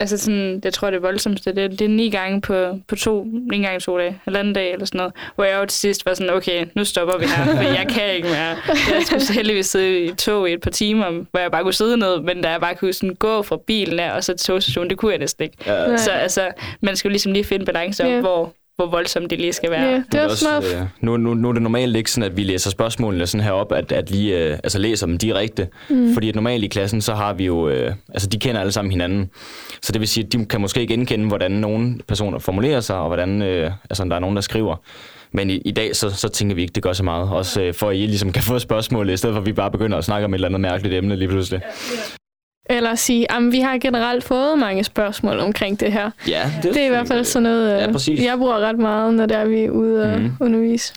Altså 0.00 0.18
sådan, 0.18 0.60
jeg 0.64 0.72
tror, 0.72 0.90
det 0.90 1.02
voldsomste, 1.02 1.54
det, 1.54 1.70
det 1.70 1.80
er 1.80 1.88
ni 1.88 2.10
gange 2.10 2.40
på, 2.40 2.78
på 2.88 2.96
to, 2.96 3.22
en 3.52 3.62
gang 3.62 3.76
i 3.76 3.80
to 3.80 3.98
dage, 3.98 4.20
halvanden 4.24 4.52
dag 4.54 4.72
eller 4.72 4.86
sådan 4.86 4.98
noget, 4.98 5.12
hvor 5.34 5.44
jeg 5.44 5.58
jo 5.60 5.66
til 5.66 5.78
sidst 5.78 6.06
var 6.06 6.14
sådan, 6.14 6.32
okay, 6.34 6.66
nu 6.74 6.84
stopper 6.84 7.18
vi 7.18 7.24
her, 7.24 7.44
for 7.56 7.62
jeg 7.62 7.86
kan 7.90 8.14
ikke 8.14 8.28
mere. 8.28 8.56
Jeg 8.68 9.02
skulle 9.06 9.20
så 9.20 9.32
heldigvis 9.32 9.66
sidde 9.66 10.00
i 10.04 10.14
tog 10.14 10.50
i 10.50 10.52
et 10.52 10.60
par 10.60 10.70
timer, 10.70 11.10
hvor 11.30 11.40
jeg 11.40 11.50
bare 11.50 11.62
kunne 11.62 11.72
sidde 11.72 11.96
ned, 11.96 12.20
men 12.20 12.42
da 12.42 12.50
jeg 12.50 12.60
bare 12.60 12.74
kunne 12.74 12.92
sådan 12.92 13.14
gå 13.14 13.42
fra 13.42 13.56
bilen 13.66 14.00
af, 14.00 14.12
og 14.12 14.24
så 14.24 14.32
til 14.36 14.46
togstationen, 14.46 14.90
det 14.90 14.98
kunne 14.98 15.10
jeg 15.12 15.18
næsten 15.18 15.44
ikke. 15.44 15.56
Ja. 15.66 15.96
Så 15.96 16.10
altså, 16.10 16.48
man 16.80 16.96
skal 16.96 17.08
jo 17.08 17.10
ligesom 17.10 17.32
lige 17.32 17.44
finde 17.44 17.64
balance 17.64 18.04
om, 18.04 18.10
Ja. 18.10 18.20
hvor, 18.20 18.52
hvor 18.76 18.86
voldsomt 18.86 19.30
det 19.30 19.40
lige 19.40 19.52
skal 19.52 19.70
være. 19.70 19.82
Ja, 19.82 20.02
det 20.12 20.20
er 20.20 20.24
også 20.24 20.48
øh, 20.80 20.86
nu, 21.00 21.16
nu, 21.16 21.34
nu 21.34 21.48
er 21.48 21.52
det 21.52 21.62
normalt 21.62 21.96
ikke 21.96 22.10
sådan, 22.10 22.30
at 22.30 22.36
vi 22.36 22.42
læser 22.42 22.70
spørgsmålene 22.70 23.26
sådan 23.26 23.44
herop, 23.44 23.72
at, 23.72 23.92
at 23.92 24.10
lige 24.10 24.38
øh, 24.38 24.58
altså 24.64 24.78
læser 24.78 25.06
dem 25.06 25.18
direkte. 25.18 25.68
Mm. 25.90 26.14
Fordi 26.14 26.28
at 26.28 26.34
normalt 26.34 26.64
i 26.64 26.66
klassen, 26.66 27.00
så 27.00 27.14
har 27.14 27.34
vi 27.34 27.44
jo, 27.44 27.68
øh, 27.68 27.94
altså 28.08 28.28
de 28.28 28.38
kender 28.38 28.60
alle 28.60 28.72
sammen 28.72 28.90
hinanden. 28.92 29.30
Så 29.82 29.92
det 29.92 30.00
vil 30.00 30.08
sige, 30.08 30.26
at 30.26 30.32
de 30.32 30.46
kan 30.46 30.60
måske 30.60 30.86
genkende, 30.86 31.28
hvordan 31.28 31.50
nogle 31.50 31.98
personer 32.08 32.38
formulerer 32.38 32.80
sig, 32.80 32.96
og 32.96 33.06
hvordan 33.06 33.42
øh, 33.42 33.70
altså, 33.90 34.04
der 34.04 34.14
er 34.14 34.20
nogen, 34.20 34.36
der 34.36 34.42
skriver. 34.42 34.76
Men 35.32 35.50
i, 35.50 35.56
i 35.56 35.70
dag, 35.70 35.96
så, 35.96 36.10
så 36.10 36.28
tænker 36.28 36.54
vi 36.54 36.62
ikke, 36.62 36.72
det 36.72 36.82
gør 36.82 36.92
så 36.92 37.02
meget. 37.02 37.30
Også 37.30 37.62
øh, 37.62 37.74
for 37.74 37.90
at 37.90 37.96
I 37.96 37.98
ligesom 37.98 38.32
kan 38.32 38.42
få 38.42 38.58
spørgsmål, 38.58 39.10
i 39.10 39.16
stedet 39.16 39.34
for 39.34 39.40
at 39.40 39.46
vi 39.46 39.52
bare 39.52 39.70
begynder 39.70 39.98
at 39.98 40.04
snakke 40.04 40.24
om 40.24 40.34
et 40.34 40.36
eller 40.36 40.48
andet 40.48 40.60
mærkeligt 40.60 40.94
emne 40.94 41.16
lige 41.16 41.28
pludselig. 41.28 41.60
Eller 42.70 42.94
sige, 42.94 43.32
at 43.32 43.42
vi 43.52 43.60
har 43.60 43.78
generelt 43.78 44.24
fået 44.24 44.58
mange 44.58 44.84
spørgsmål 44.84 45.38
omkring 45.38 45.80
det 45.80 45.92
her. 45.92 46.10
Ja, 46.28 46.50
Det 46.62 46.76
er 46.76 46.86
i 46.86 46.88
hvert 46.88 47.08
fald 47.08 47.24
sådan 47.24 47.42
noget, 47.42 47.70
Ja, 47.70 47.86
øh, 47.86 47.92
præcis. 47.92 48.24
jeg 48.24 48.38
bruger 48.38 48.58
ret 48.58 48.78
meget, 48.78 49.14
når 49.14 49.26
der 49.26 49.36
er 49.38 49.44
vi 49.44 49.60
er 49.64 49.70
ude 49.70 50.02
og 50.12 50.20
Mhm. 50.20 50.32
undervise. 50.40 50.94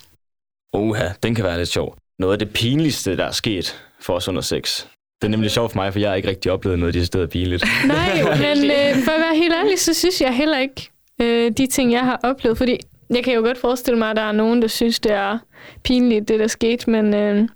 Oha, 0.72 1.08
den 1.22 1.34
kan 1.34 1.44
være 1.44 1.58
lidt 1.58 1.68
sjov. 1.68 1.96
Noget 2.18 2.32
af 2.32 2.38
det 2.38 2.50
pinligste, 2.50 3.16
der 3.16 3.24
er 3.24 3.30
sket 3.30 3.82
for 4.00 4.12
os 4.14 4.28
under 4.28 4.40
sex. 4.42 4.84
Det 5.22 5.24
er 5.24 5.28
nemlig 5.28 5.50
sjovt 5.50 5.72
for 5.72 5.78
mig, 5.78 5.92
for 5.92 6.00
jeg 6.00 6.08
har 6.10 6.16
ikke 6.16 6.28
rigtig 6.28 6.52
oplevet 6.52 6.78
noget 6.78 6.94
af 6.94 7.00
de 7.00 7.06
steder 7.06 7.26
pinligt. 7.26 7.64
Nej, 7.86 8.22
men 8.22 8.64
øh, 8.64 8.96
for 9.04 9.12
at 9.12 9.20
være 9.20 9.36
helt 9.36 9.54
ærlig, 9.64 9.78
så 9.78 9.94
synes 9.94 10.20
jeg 10.20 10.34
heller 10.36 10.58
ikke 10.58 10.90
øh, 11.22 11.50
de 11.50 11.66
ting, 11.66 11.92
jeg 11.92 12.00
har 12.00 12.20
oplevet. 12.22 12.58
Fordi 12.58 12.78
jeg 13.10 13.24
kan 13.24 13.34
jo 13.34 13.40
godt 13.40 13.58
forestille 13.58 13.98
mig, 13.98 14.10
at 14.10 14.16
der 14.16 14.22
er 14.22 14.32
nogen, 14.32 14.62
der 14.62 14.68
synes, 14.68 15.00
det 15.00 15.12
er 15.12 15.38
pinligt, 15.84 16.28
det 16.28 16.40
der 16.40 16.46
skete. 16.46 16.90
Men 16.90 17.14
øh, 17.14 17.48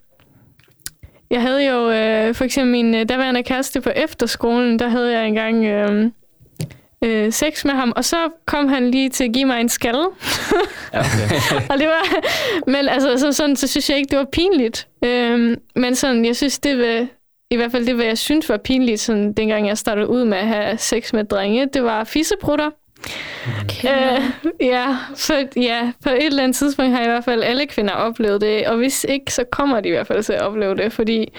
jeg 1.33 1.43
havde 1.43 1.66
jo 1.70 1.91
øh, 1.91 2.35
for 2.35 2.45
eksempel 2.45 2.72
min 2.72 2.95
øh, 2.95 3.09
daværende 3.09 3.43
kæreste 3.43 3.80
på 3.80 3.91
efterskolen, 3.97 4.78
der 4.78 4.89
havde 4.89 5.18
jeg 5.18 5.28
engang 5.28 5.64
øh, 5.64 6.11
øh, 7.05 7.33
sex 7.33 7.64
med 7.64 7.74
ham. 7.74 7.93
Og 7.97 8.05
så 8.05 8.16
kom 8.47 8.68
han 8.68 8.91
lige 8.91 9.09
til 9.09 9.24
at 9.24 9.33
give 9.33 9.45
mig 9.45 9.61
en 9.61 9.68
skalle. 9.68 10.05
Okay. 10.93 11.01
og 11.70 11.78
det 11.78 11.87
var, 11.87 12.20
men 12.66 12.89
altså, 12.89 13.18
så, 13.18 13.33
sådan, 13.33 13.57
så 13.57 13.66
synes 13.66 13.91
jeg 13.91 13.99
ikke, 13.99 14.11
det 14.11 14.18
var 14.18 14.28
pinligt. 14.33 14.89
Øhm, 15.05 15.57
men 15.76 15.95
sådan, 15.95 16.24
jeg 16.24 16.37
synes, 16.37 16.59
det 16.59 16.78
var, 16.78 17.07
i 17.51 17.57
hvert 17.57 17.72
fald 17.72 17.87
det, 17.87 17.95
hvad 17.95 18.07
jeg 18.07 18.18
synes 18.18 18.49
var 18.49 18.57
pinligt, 18.57 19.01
sådan, 19.01 19.33
dengang 19.33 19.68
jeg 19.68 19.78
startede 19.78 20.09
ud 20.09 20.24
med 20.24 20.39
at 20.39 20.47
have 20.47 20.78
sex 20.78 21.12
med 21.12 21.24
drenge, 21.24 21.66
det 21.66 21.83
var 21.85 22.05
fisseprutter. 22.05 22.70
Øh, 23.84 24.30
ja, 24.61 24.96
for, 25.16 25.61
ja, 25.61 25.92
på 26.05 26.11
et 26.11 26.26
eller 26.26 26.42
andet 26.42 26.57
tidspunkt 26.57 26.92
har 26.96 27.03
i 27.03 27.09
hvert 27.09 27.24
fald 27.24 27.42
alle 27.42 27.66
kvinder 27.66 27.92
oplevet 27.92 28.40
det, 28.40 28.66
og 28.66 28.76
hvis 28.76 29.07
ikke, 29.09 29.32
så 29.32 29.44
kommer 29.53 29.80
de 29.80 29.88
i 29.88 29.92
hvert 29.92 30.07
fald 30.07 30.22
til 30.22 30.32
at 30.32 30.40
opleve 30.40 30.74
det, 30.74 30.92
fordi 30.92 31.32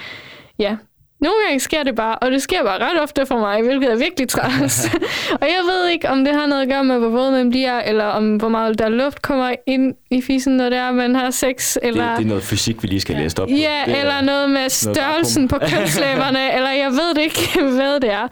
ja, 0.58 0.76
nogle 1.20 1.36
gange 1.46 1.60
sker 1.60 1.82
det 1.82 1.94
bare, 1.94 2.14
og 2.18 2.30
det 2.30 2.42
sker 2.42 2.64
bare 2.64 2.78
ret 2.78 3.02
ofte 3.02 3.26
for 3.26 3.38
mig, 3.38 3.62
hvilket 3.62 3.92
er 3.92 3.96
virkelig 3.96 4.28
træls. 4.28 4.84
og 5.40 5.46
jeg 5.46 5.60
ved 5.66 5.88
ikke, 5.88 6.08
om 6.08 6.24
det 6.24 6.34
har 6.34 6.46
noget 6.46 6.62
at 6.62 6.68
gøre 6.68 6.84
med, 6.84 6.98
hvor 6.98 7.08
våd 7.08 7.30
man 7.30 7.50
bliver, 7.50 7.80
eller 7.80 8.04
om 8.04 8.36
hvor 8.36 8.48
meget 8.48 8.78
der 8.78 8.88
luft 8.88 9.22
kommer 9.22 9.54
ind 9.66 9.94
i 10.10 10.22
fissen, 10.22 10.56
når 10.56 10.68
det 10.68 10.78
er, 10.78 10.92
man 10.92 11.14
har 11.14 11.30
sex, 11.30 11.74
Det, 11.74 11.88
eller... 11.88 12.16
det 12.16 12.24
er 12.24 12.28
noget 12.28 12.42
fysik, 12.42 12.82
vi 12.82 12.88
lige 12.88 13.00
skal 13.00 13.16
læse 13.16 13.42
op 13.42 13.48
på. 13.48 13.54
Ja, 13.54 13.82
det 13.86 13.96
er, 13.96 14.00
eller 14.00 14.20
noget 14.20 14.50
med 14.50 14.68
størrelsen 14.68 15.48
på 15.48 15.58
kønslæberne, 15.58 16.52
eller 16.56 16.70
jeg 16.70 16.90
ved 16.90 17.14
det 17.14 17.22
ikke, 17.22 17.60
hvad 17.78 18.00
det 18.00 18.12
er. 18.12 18.28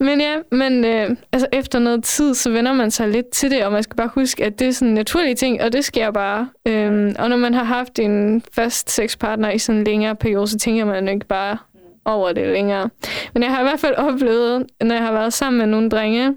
Men 0.00 0.20
ja, 0.20 0.36
men 0.52 0.84
øh, 0.84 1.10
altså 1.32 1.46
efter 1.52 1.78
noget 1.78 2.04
tid, 2.04 2.34
så 2.34 2.50
vender 2.50 2.72
man 2.72 2.90
sig 2.90 3.08
lidt 3.08 3.30
til 3.30 3.50
det, 3.50 3.64
og 3.64 3.72
man 3.72 3.82
skal 3.82 3.96
bare 3.96 4.10
huske, 4.14 4.44
at 4.44 4.58
det 4.58 4.68
er 4.68 4.72
sådan 4.72 4.88
en 4.88 4.94
naturlig 4.94 5.36
ting, 5.36 5.62
og 5.62 5.72
det 5.72 5.84
sker 5.84 6.10
bare. 6.10 6.48
Øhm, 6.68 7.14
og 7.18 7.28
når 7.28 7.36
man 7.36 7.54
har 7.54 7.64
haft 7.64 7.98
en 7.98 8.42
fast 8.52 8.90
sexpartner 8.90 9.50
i 9.50 9.58
sådan 9.58 9.78
en 9.78 9.84
længere 9.84 10.16
periode, 10.16 10.48
så 10.48 10.58
tænker 10.58 10.84
man 10.84 11.08
ikke 11.08 11.26
bare 11.26 11.58
over 12.04 12.32
det 12.32 12.46
længere. 12.48 12.90
Men 13.34 13.42
jeg 13.42 13.50
har 13.50 13.60
i 13.60 13.64
hvert 13.64 13.80
fald 13.80 13.94
oplevet, 13.94 14.66
når 14.80 14.94
jeg 14.94 15.04
har 15.04 15.12
været 15.12 15.32
sammen 15.32 15.58
med 15.58 15.66
nogle 15.66 15.88
drenge, 15.88 16.34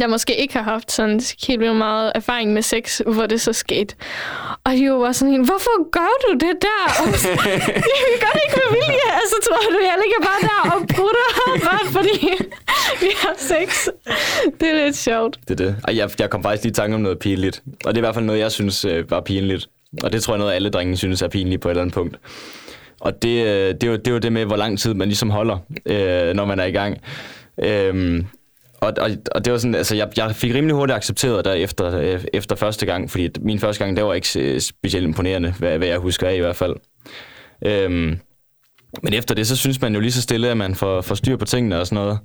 der 0.00 0.06
måske 0.06 0.36
ikke 0.36 0.54
har 0.54 0.62
haft 0.62 0.92
sådan 0.92 1.20
helt 1.46 1.60
vildt 1.60 1.76
meget 1.76 2.12
erfaring 2.14 2.52
med 2.52 2.62
sex, 2.62 3.00
hvor 3.06 3.26
det 3.26 3.40
så 3.40 3.52
skete. 3.52 3.94
Og 4.64 4.72
de 4.72 4.90
var 4.90 5.12
sådan 5.12 5.32
helt, 5.32 5.46
hvorfor 5.46 5.90
gør 5.90 6.12
du 6.26 6.32
det 6.32 6.56
der? 6.62 6.82
Og 7.00 7.06
jeg 8.12 8.18
gør 8.20 8.32
det 8.34 8.42
ikke 8.46 8.56
med 8.62 8.70
vilje. 8.78 9.08
Altså, 9.20 9.36
tror 9.46 9.70
du, 9.70 9.78
jeg 9.90 9.96
ligger 10.02 10.20
bare 10.28 10.40
der 10.48 10.70
og 10.74 10.80
brutter, 10.94 11.28
bare 11.70 11.86
fordi 11.86 12.28
vi 13.00 13.10
har 13.16 13.34
sex. 13.36 13.86
Det 14.60 14.68
er 14.70 14.84
lidt 14.84 14.96
sjovt. 14.96 15.38
Det 15.48 15.60
er 15.60 15.64
det. 15.64 15.76
Og 15.84 15.96
jeg, 15.96 16.10
jeg 16.18 16.30
kom 16.30 16.42
faktisk 16.42 16.64
lige 16.64 16.70
i 16.70 16.74
tanke 16.74 16.94
om 16.94 17.00
noget 17.00 17.18
pinligt. 17.18 17.62
Og 17.84 17.94
det 17.94 17.98
er 17.98 18.02
i 18.02 18.06
hvert 18.06 18.14
fald 18.14 18.24
noget, 18.24 18.40
jeg 18.40 18.52
synes 18.52 18.84
øh, 18.84 19.10
var 19.10 19.20
pinligt. 19.20 19.68
Og 20.02 20.12
det 20.12 20.22
tror 20.22 20.34
jeg 20.34 20.38
noget, 20.38 20.52
alle 20.52 20.70
drenge 20.70 20.96
synes 20.96 21.22
er 21.22 21.28
pinligt 21.28 21.62
på 21.62 21.68
et 21.68 21.70
eller 21.70 21.82
andet 21.82 21.94
punkt. 21.94 22.16
Og 23.00 23.22
det, 23.22 23.46
øh, 23.46 23.74
det, 23.74 23.82
er 23.82 23.86
jo, 23.86 23.96
det 23.96 24.08
er 24.08 24.12
jo 24.12 24.18
det 24.18 24.32
med, 24.32 24.44
hvor 24.44 24.56
lang 24.56 24.78
tid 24.78 24.94
man 24.94 25.08
ligesom 25.08 25.30
holder, 25.30 25.58
øh, 25.86 26.34
når 26.34 26.44
man 26.44 26.60
er 26.60 26.64
i 26.64 26.70
gang. 26.70 26.98
Øhm, 27.62 28.26
og, 28.80 28.92
og, 29.00 29.10
og 29.32 29.44
det 29.44 29.52
var 29.52 29.58
sådan, 29.58 29.74
altså 29.74 29.96
jeg, 29.96 30.08
jeg 30.16 30.36
fik 30.36 30.54
rimelig 30.54 30.76
hurtigt 30.76 30.96
accepteret 30.96 31.44
der 31.44 31.52
efter, 31.52 31.98
øh, 31.98 32.24
efter 32.32 32.56
første 32.56 32.86
gang, 32.86 33.10
fordi 33.10 33.28
min 33.40 33.58
første 33.58 33.84
gang, 33.84 33.96
der 33.96 34.02
var 34.02 34.14
ikke 34.14 34.28
øh, 34.40 34.60
specielt 34.60 35.06
imponerende, 35.06 35.54
hvad, 35.58 35.78
hvad 35.78 35.88
jeg 35.88 35.98
husker 35.98 36.28
af 36.28 36.34
i 36.34 36.40
hvert 36.40 36.56
fald. 36.56 36.76
Øhm, 37.66 38.18
men 39.02 39.14
efter 39.14 39.34
det, 39.34 39.46
så 39.46 39.56
synes 39.56 39.80
man 39.80 39.94
jo 39.94 40.00
lige 40.00 40.12
så 40.12 40.22
stille, 40.22 40.48
at 40.48 40.56
man 40.56 40.74
får, 40.74 41.00
får 41.00 41.14
styr 41.14 41.36
på 41.36 41.44
tingene 41.44 41.80
og 41.80 41.86
sådan 41.86 42.04
noget. 42.04 42.18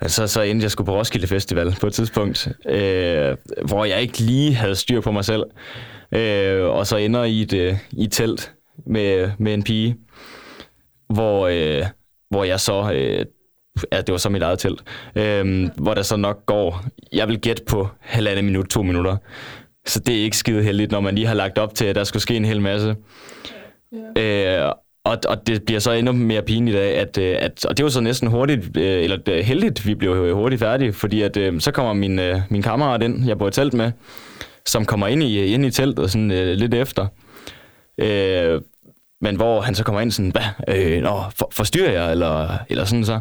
Altså, 0.00 0.26
så 0.26 0.42
endte 0.42 0.64
jeg 0.64 0.70
skulle 0.70 0.86
på 0.86 0.98
Roskilde 0.98 1.26
Festival 1.26 1.76
på 1.80 1.86
et 1.86 1.92
tidspunkt, 1.92 2.48
øh, 2.68 3.36
hvor 3.68 3.84
jeg 3.84 4.02
ikke 4.02 4.18
lige 4.18 4.54
havde 4.54 4.74
styr 4.74 5.00
på 5.00 5.12
mig 5.12 5.24
selv. 5.24 5.44
Øh, 6.12 6.64
og 6.64 6.86
så 6.86 6.96
ender 6.96 7.24
i 7.24 7.42
et, 7.42 7.52
øh, 7.52 7.74
i 7.92 8.04
et 8.04 8.12
telt 8.12 8.52
med, 8.86 9.30
med 9.38 9.54
en 9.54 9.62
pige, 9.62 9.96
hvor, 11.08 11.46
øh, 11.46 11.84
hvor 12.30 12.44
jeg 12.44 12.60
så... 12.60 12.92
Øh, 12.92 13.24
ja, 13.92 14.00
det 14.00 14.12
var 14.12 14.18
så 14.18 14.28
mit 14.28 14.42
eget 14.42 14.58
telt, 14.58 14.82
øh, 15.16 15.68
hvor 15.76 15.94
der 15.94 16.02
så 16.02 16.16
nok 16.16 16.46
går, 16.46 16.84
jeg 17.12 17.28
vil 17.28 17.40
gætte 17.40 17.62
på 17.68 17.88
halvandet 18.00 18.44
minut, 18.44 18.66
to 18.66 18.82
minutter. 18.82 19.16
Så 19.86 20.00
det 20.00 20.18
er 20.18 20.22
ikke 20.22 20.36
skide 20.36 20.62
heldigt, 20.62 20.92
når 20.92 21.00
man 21.00 21.14
lige 21.14 21.26
har 21.26 21.34
lagt 21.34 21.58
op 21.58 21.74
til, 21.74 21.84
at 21.84 21.94
der 21.94 22.04
skulle 22.04 22.22
ske 22.22 22.36
en 22.36 22.44
hel 22.44 22.60
masse. 22.60 22.96
Ja. 24.16 24.66
Øh, 24.66 24.72
og, 25.04 25.18
og 25.28 25.46
det 25.46 25.62
bliver 25.62 25.80
så 25.80 25.92
endnu 25.92 26.12
mere 26.12 26.42
pinligt 26.42 26.76
af, 26.76 27.00
at, 27.00 27.18
øh, 27.18 27.36
at 27.38 27.64
og 27.64 27.76
det 27.76 27.84
var 27.84 27.90
så 27.90 28.00
næsten 28.00 28.28
hurtigt, 28.28 28.76
øh, 28.76 29.04
eller 29.04 29.18
øh, 29.28 29.44
heldigt, 29.44 29.86
vi 29.86 29.94
blev 29.94 30.34
hurtigt 30.34 30.60
færdige, 30.60 30.92
fordi 30.92 31.22
at, 31.22 31.38
så 31.58 31.70
kommer 31.70 31.92
min, 31.92 32.20
min 32.50 32.62
kammerat 32.62 33.02
ind, 33.02 33.26
jeg 33.26 33.38
bor 33.38 33.48
i 33.48 33.50
telt 33.50 33.74
med, 33.74 33.92
som 34.66 34.84
kommer 34.84 35.06
ind 35.06 35.22
i, 35.22 35.44
ind 35.44 35.66
i 35.66 35.70
teltet 35.70 36.10
sådan 36.10 36.56
lidt 36.56 36.74
efter. 36.74 37.06
Øh, 37.98 38.60
men 39.20 39.36
hvor 39.36 39.60
han 39.60 39.74
så 39.74 39.84
kommer 39.84 40.00
ind 40.00 40.10
sådan, 40.10 40.30
hvad, 40.30 40.76
øh, 40.76 41.02
nå, 41.02 41.22
for, 41.38 41.48
forstyrrer 41.52 41.92
jeg, 41.92 42.10
eller, 42.10 42.58
eller 42.68 42.84
sådan 42.84 43.04
så. 43.04 43.18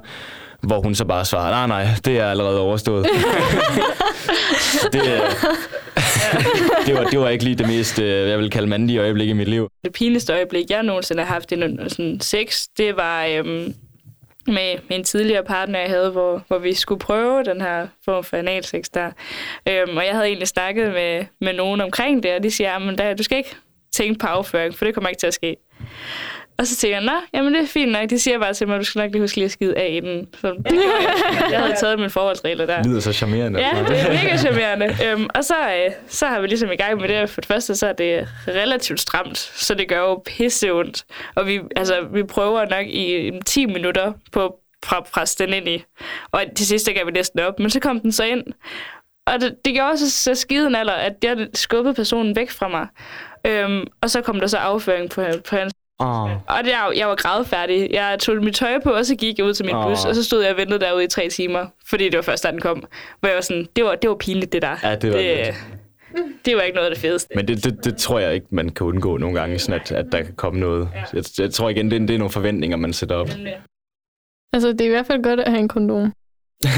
Hvor 0.67 0.81
hun 0.81 0.95
så 0.95 1.05
bare 1.05 1.25
svarer, 1.25 1.67
nej, 1.67 1.83
nej, 1.83 1.93
det 2.05 2.19
er 2.19 2.25
allerede 2.25 2.59
overstået. 2.59 3.05
det, 4.93 5.01
det, 6.85 6.95
var, 6.95 7.03
det 7.03 7.19
var 7.19 7.29
ikke 7.29 7.43
lige 7.43 7.55
det 7.55 7.67
mest, 7.67 7.99
øh, 7.99 8.29
jeg 8.29 8.39
vil 8.39 8.49
kalde 8.49 8.67
mandige 8.67 8.99
øjeblik 8.99 9.29
i 9.29 9.33
mit 9.33 9.47
liv. 9.47 9.69
Det 9.83 9.93
pinligste 9.93 10.33
øjeblik, 10.33 10.69
jeg 10.69 10.83
nogensinde 10.83 11.23
har 11.23 11.33
haft 11.33 11.51
i 11.51 11.55
sådan 11.87 12.19
sex, 12.21 12.63
det 12.77 12.95
var 12.95 13.25
øhm, 13.25 13.73
med, 14.47 14.75
med 14.89 14.97
en 14.97 15.03
tidligere 15.03 15.43
partner, 15.43 15.79
jeg 15.79 15.89
havde, 15.89 16.11
hvor, 16.11 16.43
hvor 16.47 16.57
vi 16.57 16.73
skulle 16.73 16.99
prøve 16.99 17.43
den 17.43 17.61
her 17.61 17.87
form 18.05 18.23
for 18.23 18.37
analsex 18.37 18.85
der. 18.93 19.11
Øhm, 19.69 19.97
og 19.97 20.05
jeg 20.05 20.13
havde 20.13 20.27
egentlig 20.27 20.47
snakket 20.47 20.93
med, 20.93 21.25
med 21.41 21.53
nogen 21.53 21.81
omkring 21.81 22.23
det, 22.23 22.35
og 22.35 22.43
de 22.43 22.51
siger, 22.51 22.99
at 22.99 23.17
du 23.17 23.23
skal 23.23 23.37
ikke 23.37 23.55
tænke 23.93 24.19
på 24.19 24.27
afføring, 24.27 24.75
for 24.75 24.85
det 24.85 24.93
kommer 24.93 25.09
ikke 25.09 25.19
til 25.19 25.27
at 25.27 25.33
ske. 25.33 25.55
Og 26.57 26.67
så 26.67 26.75
tænker 26.75 27.01
jeg, 27.01 27.21
jamen 27.33 27.53
det 27.53 27.61
er 27.63 27.67
fint 27.67 27.91
nok. 27.91 28.09
De 28.09 28.19
siger 28.19 28.39
bare 28.39 28.53
til 28.53 28.67
mig, 28.67 28.75
at 28.75 28.79
du 28.79 28.85
skal 28.85 28.99
nok 28.99 29.11
lige 29.11 29.21
huske 29.21 29.37
lige 29.37 29.45
at 29.45 29.51
skide 29.51 29.77
af 29.77 29.89
i 29.91 29.99
den. 29.99 30.27
Så 30.41 30.47
jeg. 31.51 31.59
havde 31.59 31.75
taget 31.79 31.99
mine 31.99 32.09
forholdsregler 32.09 32.65
der. 32.65 32.77
Det 32.77 32.85
lyder 32.91 32.99
så 32.99 33.13
charmerende. 33.13 33.59
Ja, 33.59 33.83
det 33.87 33.99
er 34.01 34.09
mega 34.23 34.37
charmerende. 34.37 34.97
øhm, 35.05 35.27
og 35.35 35.43
så, 35.43 35.55
øh, 35.55 35.91
så 36.07 36.25
har 36.25 36.39
vi 36.39 36.47
ligesom 36.47 36.71
i 36.71 36.75
gang 36.75 37.01
med 37.01 37.07
det. 37.07 37.29
For 37.29 37.41
det 37.41 37.47
første, 37.47 37.75
så 37.75 37.87
er 37.87 37.93
det 37.93 38.27
relativt 38.47 38.99
stramt, 38.99 39.37
så 39.37 39.73
det 39.75 39.87
gør 39.87 39.99
jo 39.99 40.21
pisse 40.25 40.71
ondt. 40.73 41.05
Og 41.35 41.47
vi, 41.47 41.59
altså, 41.75 41.95
vi 42.13 42.23
prøver 42.23 42.65
nok 42.65 42.85
i 42.87 43.31
10 43.45 43.65
minutter 43.65 44.13
på 44.31 44.59
at 44.91 45.03
presse 45.13 45.37
den 45.45 45.53
ind 45.53 45.67
i. 45.67 45.83
Og 46.31 46.43
til 46.55 46.67
sidst 46.67 46.89
gav 46.95 47.05
vi 47.05 47.11
næsten 47.11 47.39
op, 47.39 47.59
men 47.59 47.69
så 47.69 47.79
kom 47.79 47.99
den 47.99 48.11
så 48.11 48.23
ind. 48.23 48.43
Og 49.27 49.41
det, 49.41 49.55
det 49.65 49.73
gjorde 49.73 49.89
også 49.91 50.09
så 50.09 50.35
skiden 50.35 50.75
alder, 50.75 50.93
at 50.93 51.13
jeg 51.23 51.47
skubbede 51.53 51.93
personen 51.93 52.35
væk 52.35 52.51
fra 52.51 52.67
mig. 52.67 52.87
Øhm, 53.47 53.87
og 54.01 54.09
så 54.09 54.21
kom 54.21 54.39
der 54.39 54.47
så 54.47 54.57
afføring 54.57 55.09
på, 55.09 55.23
på 55.49 55.55
hans 55.55 55.73
Oh. 55.99 56.31
Og 56.31 56.63
det, 56.63 56.69
jeg, 56.69 56.91
jeg 56.95 57.07
var 57.07 57.15
grædfærdig. 57.15 57.89
Jeg 57.91 58.17
tog 58.19 58.35
mit 58.43 58.55
tøj 58.55 58.79
på, 58.83 58.89
og 58.89 59.05
så 59.05 59.15
gik 59.15 59.37
jeg 59.37 59.45
ud 59.45 59.53
til 59.53 59.65
min 59.65 59.75
oh. 59.75 59.89
bus, 59.89 60.05
og 60.05 60.15
så 60.15 60.23
stod 60.23 60.41
jeg 60.43 60.51
og 60.51 60.57
ventede 60.57 60.79
derude 60.79 61.03
i 61.03 61.07
tre 61.07 61.29
timer, 61.29 61.65
fordi 61.89 62.05
det 62.09 62.15
var 62.15 62.21
først, 62.21 62.43
da 62.43 62.51
den 62.51 62.61
kom. 62.61 62.83
Hvor 63.19 63.29
jeg 63.29 63.35
var 63.35 63.41
sådan, 63.41 63.67
det 63.75 63.83
var, 63.83 63.95
det 63.95 64.09
var 64.09 64.15
pinligt, 64.15 64.53
det 64.53 64.61
der. 64.61 64.75
Ja, 64.83 64.95
det 64.95 65.11
var 65.11 65.17
det, 65.17 65.55
det 66.45 66.55
var 66.55 66.61
ikke 66.61 66.75
noget 66.75 66.89
af 66.89 66.95
det 66.95 67.01
fedeste. 67.01 67.29
Men 67.35 67.47
det, 67.47 67.63
det, 67.63 67.85
det 67.85 67.97
tror 67.97 68.19
jeg 68.19 68.33
ikke, 68.33 68.47
man 68.49 68.69
kan 68.69 68.87
undgå 68.87 69.17
nogle 69.17 69.39
gange, 69.39 69.59
sådan 69.59 69.81
at, 69.81 69.91
at 69.91 70.05
der 70.11 70.23
kan 70.23 70.33
komme 70.35 70.59
noget. 70.59 70.89
Ja. 70.95 71.03
Jeg, 71.13 71.23
jeg 71.39 71.51
tror 71.51 71.69
igen, 71.69 71.91
det, 71.91 72.01
det 72.01 72.13
er 72.13 72.17
nogle 72.17 72.31
forventninger, 72.31 72.77
man 72.77 72.93
sætter 72.93 73.15
op. 73.15 73.29
Altså, 74.53 74.69
det 74.71 74.81
er 74.81 74.85
i 74.85 74.89
hvert 74.89 75.05
fald 75.05 75.23
godt 75.23 75.39
at 75.39 75.51
have 75.51 75.59
en 75.59 75.67
kondom. 75.67 76.13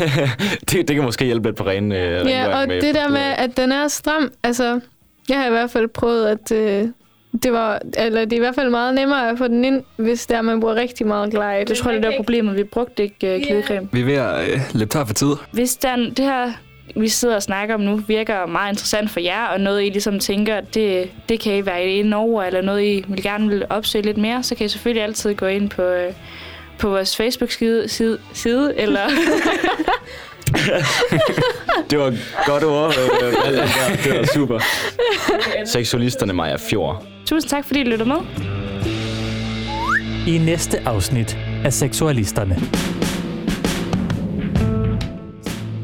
det, 0.71 0.87
det 0.87 0.95
kan 0.95 1.03
måske 1.03 1.25
hjælpe 1.25 1.47
lidt 1.47 1.57
på 1.57 1.65
ren 1.65 1.91
øh, 1.91 2.27
Ja, 2.27 2.61
og 2.61 2.67
med, 2.67 2.81
det 2.81 2.95
der 2.95 3.09
med, 3.09 3.33
at 3.37 3.57
den 3.57 3.71
er 3.71 3.87
stram, 3.87 4.31
altså, 4.43 4.79
jeg 5.29 5.37
har 5.39 5.47
i 5.47 5.49
hvert 5.49 5.71
fald 5.71 5.87
prøvet, 5.87 6.27
at 6.27 6.51
øh, 6.51 6.89
det 7.43 7.53
var, 7.53 7.79
eller 7.97 8.21
det 8.21 8.33
er 8.33 8.37
i 8.37 8.39
hvert 8.39 8.55
fald 8.55 8.69
meget 8.69 8.95
nemmere 8.95 9.29
at 9.29 9.37
få 9.37 9.47
den 9.47 9.65
ind, 9.65 9.83
hvis 9.95 10.25
der 10.25 10.41
man 10.41 10.59
bruger 10.59 10.75
rigtig 10.75 11.07
meget 11.07 11.31
glide. 11.31 11.65
Det 11.67 11.77
tror 11.77 11.91
jeg, 11.91 12.03
det 12.03 12.13
er 12.13 12.17
problemet. 12.17 12.57
Vi 12.57 12.63
brugte 12.63 13.03
ikke 13.03 13.35
uh, 13.35 13.41
glidecreme. 13.47 13.89
Vi 13.91 14.01
er 14.01 14.05
ved 14.05 14.13
at 14.13 14.55
uh, 14.55 14.79
løbe 14.79 14.91
tør 14.91 15.05
for 15.05 15.13
tid. 15.13 15.33
Hvis 15.51 15.75
der, 15.75 15.95
det 15.95 16.19
her, 16.19 16.51
vi 16.95 17.07
sidder 17.07 17.35
og 17.35 17.43
snakker 17.43 17.75
om 17.75 17.81
nu, 17.81 17.95
virker 17.95 18.45
meget 18.45 18.71
interessant 18.71 19.09
for 19.09 19.19
jer, 19.19 19.45
og 19.45 19.61
noget, 19.61 19.83
I 19.83 19.89
ligesom 19.89 20.19
tænker, 20.19 20.61
det, 20.61 21.11
det 21.29 21.39
kan 21.39 21.55
I 21.55 21.65
være 21.65 21.85
inde 21.85 22.17
over, 22.17 22.43
eller 22.43 22.61
noget, 22.61 22.83
I 22.83 23.05
vil 23.07 23.23
gerne 23.23 23.49
vil 23.49 23.65
opsøge 23.69 24.05
lidt 24.05 24.17
mere, 24.17 24.43
så 24.43 24.55
kan 24.55 24.65
I 24.65 24.69
selvfølgelig 24.69 25.03
altid 25.03 25.35
gå 25.35 25.45
ind 25.45 25.69
på, 25.69 25.81
uh, 25.81 26.13
på 26.79 26.89
vores 26.89 27.17
Facebook-side, 27.17 27.87
side, 27.89 28.19
side 28.33 28.73
eller 28.77 29.01
det 31.89 31.99
var 31.99 32.13
godt 32.45 32.63
ord. 32.63 32.93
Det 34.03 34.19
var 34.19 34.25
super. 34.33 34.59
Seksualisterne 35.73 36.33
Maja 36.33 36.55
Fjord. 36.55 37.03
Tusind 37.25 37.49
tak, 37.49 37.65
fordi 37.65 37.79
I 37.79 37.83
lyttede 37.83 38.09
med. 38.09 38.17
I 40.27 40.37
næste 40.37 40.79
afsnit 40.85 41.37
af 41.65 41.73
Seksualisterne. 41.73 42.59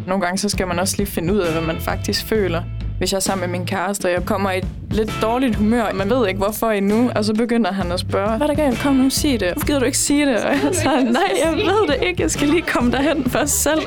Nogle 0.07 0.25
gange 0.25 0.37
så 0.37 0.49
skal 0.49 0.67
man 0.67 0.79
også 0.79 0.97
lige 0.97 1.07
finde 1.07 1.33
ud 1.33 1.39
af, 1.39 1.51
hvad 1.51 1.61
man 1.61 1.77
faktisk 1.79 2.25
føler. 2.25 2.63
Hvis 2.97 3.11
jeg 3.11 3.17
er 3.17 3.21
sammen 3.21 3.49
med 3.49 3.59
min 3.59 3.67
kæreste, 3.67 4.05
og 4.05 4.11
jeg 4.11 4.25
kommer 4.25 4.51
i 4.51 4.57
et 4.57 4.67
lidt 4.91 5.11
dårligt 5.21 5.55
humør, 5.55 5.91
man 5.93 6.09
ved 6.09 6.27
ikke 6.27 6.37
hvorfor 6.37 6.71
endnu, 6.71 7.11
og 7.15 7.25
så 7.25 7.33
begynder 7.33 7.71
han 7.71 7.91
at 7.91 7.99
spørge, 7.99 8.37
hvad 8.37 8.49
er 8.49 8.53
der 8.53 8.63
galt? 8.63 8.79
Kom 8.79 8.95
nu, 8.95 9.09
sig 9.09 9.39
det. 9.39 9.53
Gider 9.65 9.79
du 9.79 9.85
ikke 9.85 9.97
sige 9.97 10.25
det? 10.25 10.35
Og 10.43 10.51
jeg 10.51 10.69
sagde, 10.71 11.03
nej, 11.11 11.31
jeg 11.45 11.57
ved 11.57 11.87
det 11.87 12.07
ikke. 12.07 12.21
Jeg 12.21 12.31
skal 12.31 12.47
lige 12.47 12.61
komme 12.61 12.91
derhen 12.91 13.29
først 13.29 13.61
selv 13.61 13.81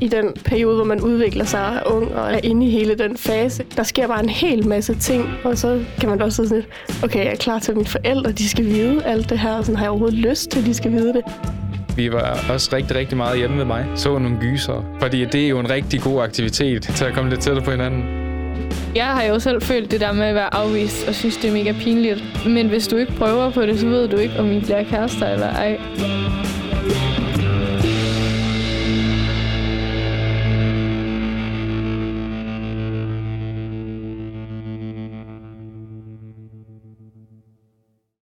i 0.00 0.08
den 0.08 0.32
periode, 0.44 0.76
hvor 0.76 0.84
man 0.84 1.00
udvikler 1.00 1.44
sig 1.44 1.82
ung 1.86 2.14
og 2.14 2.32
er 2.32 2.40
inde 2.42 2.66
i 2.66 2.70
hele 2.70 2.94
den 2.94 3.16
fase. 3.16 3.64
Der 3.76 3.82
sker 3.82 4.06
bare 4.06 4.22
en 4.22 4.28
hel 4.28 4.68
masse 4.68 4.94
ting, 4.94 5.24
og 5.44 5.58
så 5.58 5.80
kan 6.00 6.08
man 6.08 6.22
også 6.22 6.36
sådan 6.36 6.56
lidt, 6.56 6.68
okay, 7.04 7.24
jeg 7.24 7.32
er 7.32 7.36
klar 7.36 7.58
til, 7.58 7.72
at 7.72 7.76
mine 7.76 7.88
forældre 7.88 8.32
de 8.32 8.48
skal 8.48 8.64
vide 8.64 9.04
alt 9.04 9.30
det 9.30 9.38
her, 9.38 9.52
og 9.52 9.64
sådan 9.64 9.76
har 9.76 9.84
jeg 9.84 9.90
overhovedet 9.90 10.18
lyst 10.18 10.50
til, 10.50 10.58
at 10.60 10.66
de 10.66 10.74
skal 10.74 10.92
vide 10.92 11.12
det. 11.12 11.22
Vi 11.96 12.12
var 12.12 12.38
også 12.50 12.70
rigtig, 12.72 12.96
rigtig 12.96 13.16
meget 13.16 13.38
hjemme 13.38 13.56
med 13.56 13.64
mig. 13.64 13.86
Så 13.94 14.18
nogle 14.18 14.36
gyser, 14.40 14.96
fordi 15.00 15.24
det 15.24 15.44
er 15.44 15.48
jo 15.48 15.58
en 15.58 15.70
rigtig 15.70 16.00
god 16.00 16.22
aktivitet 16.22 16.82
til 16.82 17.04
at 17.04 17.14
komme 17.14 17.30
lidt 17.30 17.40
tættere 17.40 17.64
på 17.64 17.70
hinanden. 17.70 18.04
Jeg 18.94 19.06
har 19.06 19.22
jo 19.22 19.38
selv 19.38 19.62
følt 19.62 19.90
det 19.90 20.00
der 20.00 20.12
med 20.12 20.26
at 20.26 20.34
være 20.34 20.54
afvist, 20.54 21.08
og 21.08 21.14
synes, 21.14 21.36
det 21.36 21.48
er 21.48 21.52
mega 21.52 21.72
pinligt. 21.80 22.24
Men 22.46 22.68
hvis 22.68 22.88
du 22.88 22.96
ikke 22.96 23.12
prøver 23.12 23.50
på 23.50 23.62
det, 23.62 23.80
så 23.80 23.86
ved 23.86 24.08
du 24.08 24.16
ikke, 24.16 24.38
om 24.38 24.52
I 24.52 24.60
bliver 24.60 24.82
kærester 24.82 25.28
eller 25.28 25.46
ej. 25.46 25.80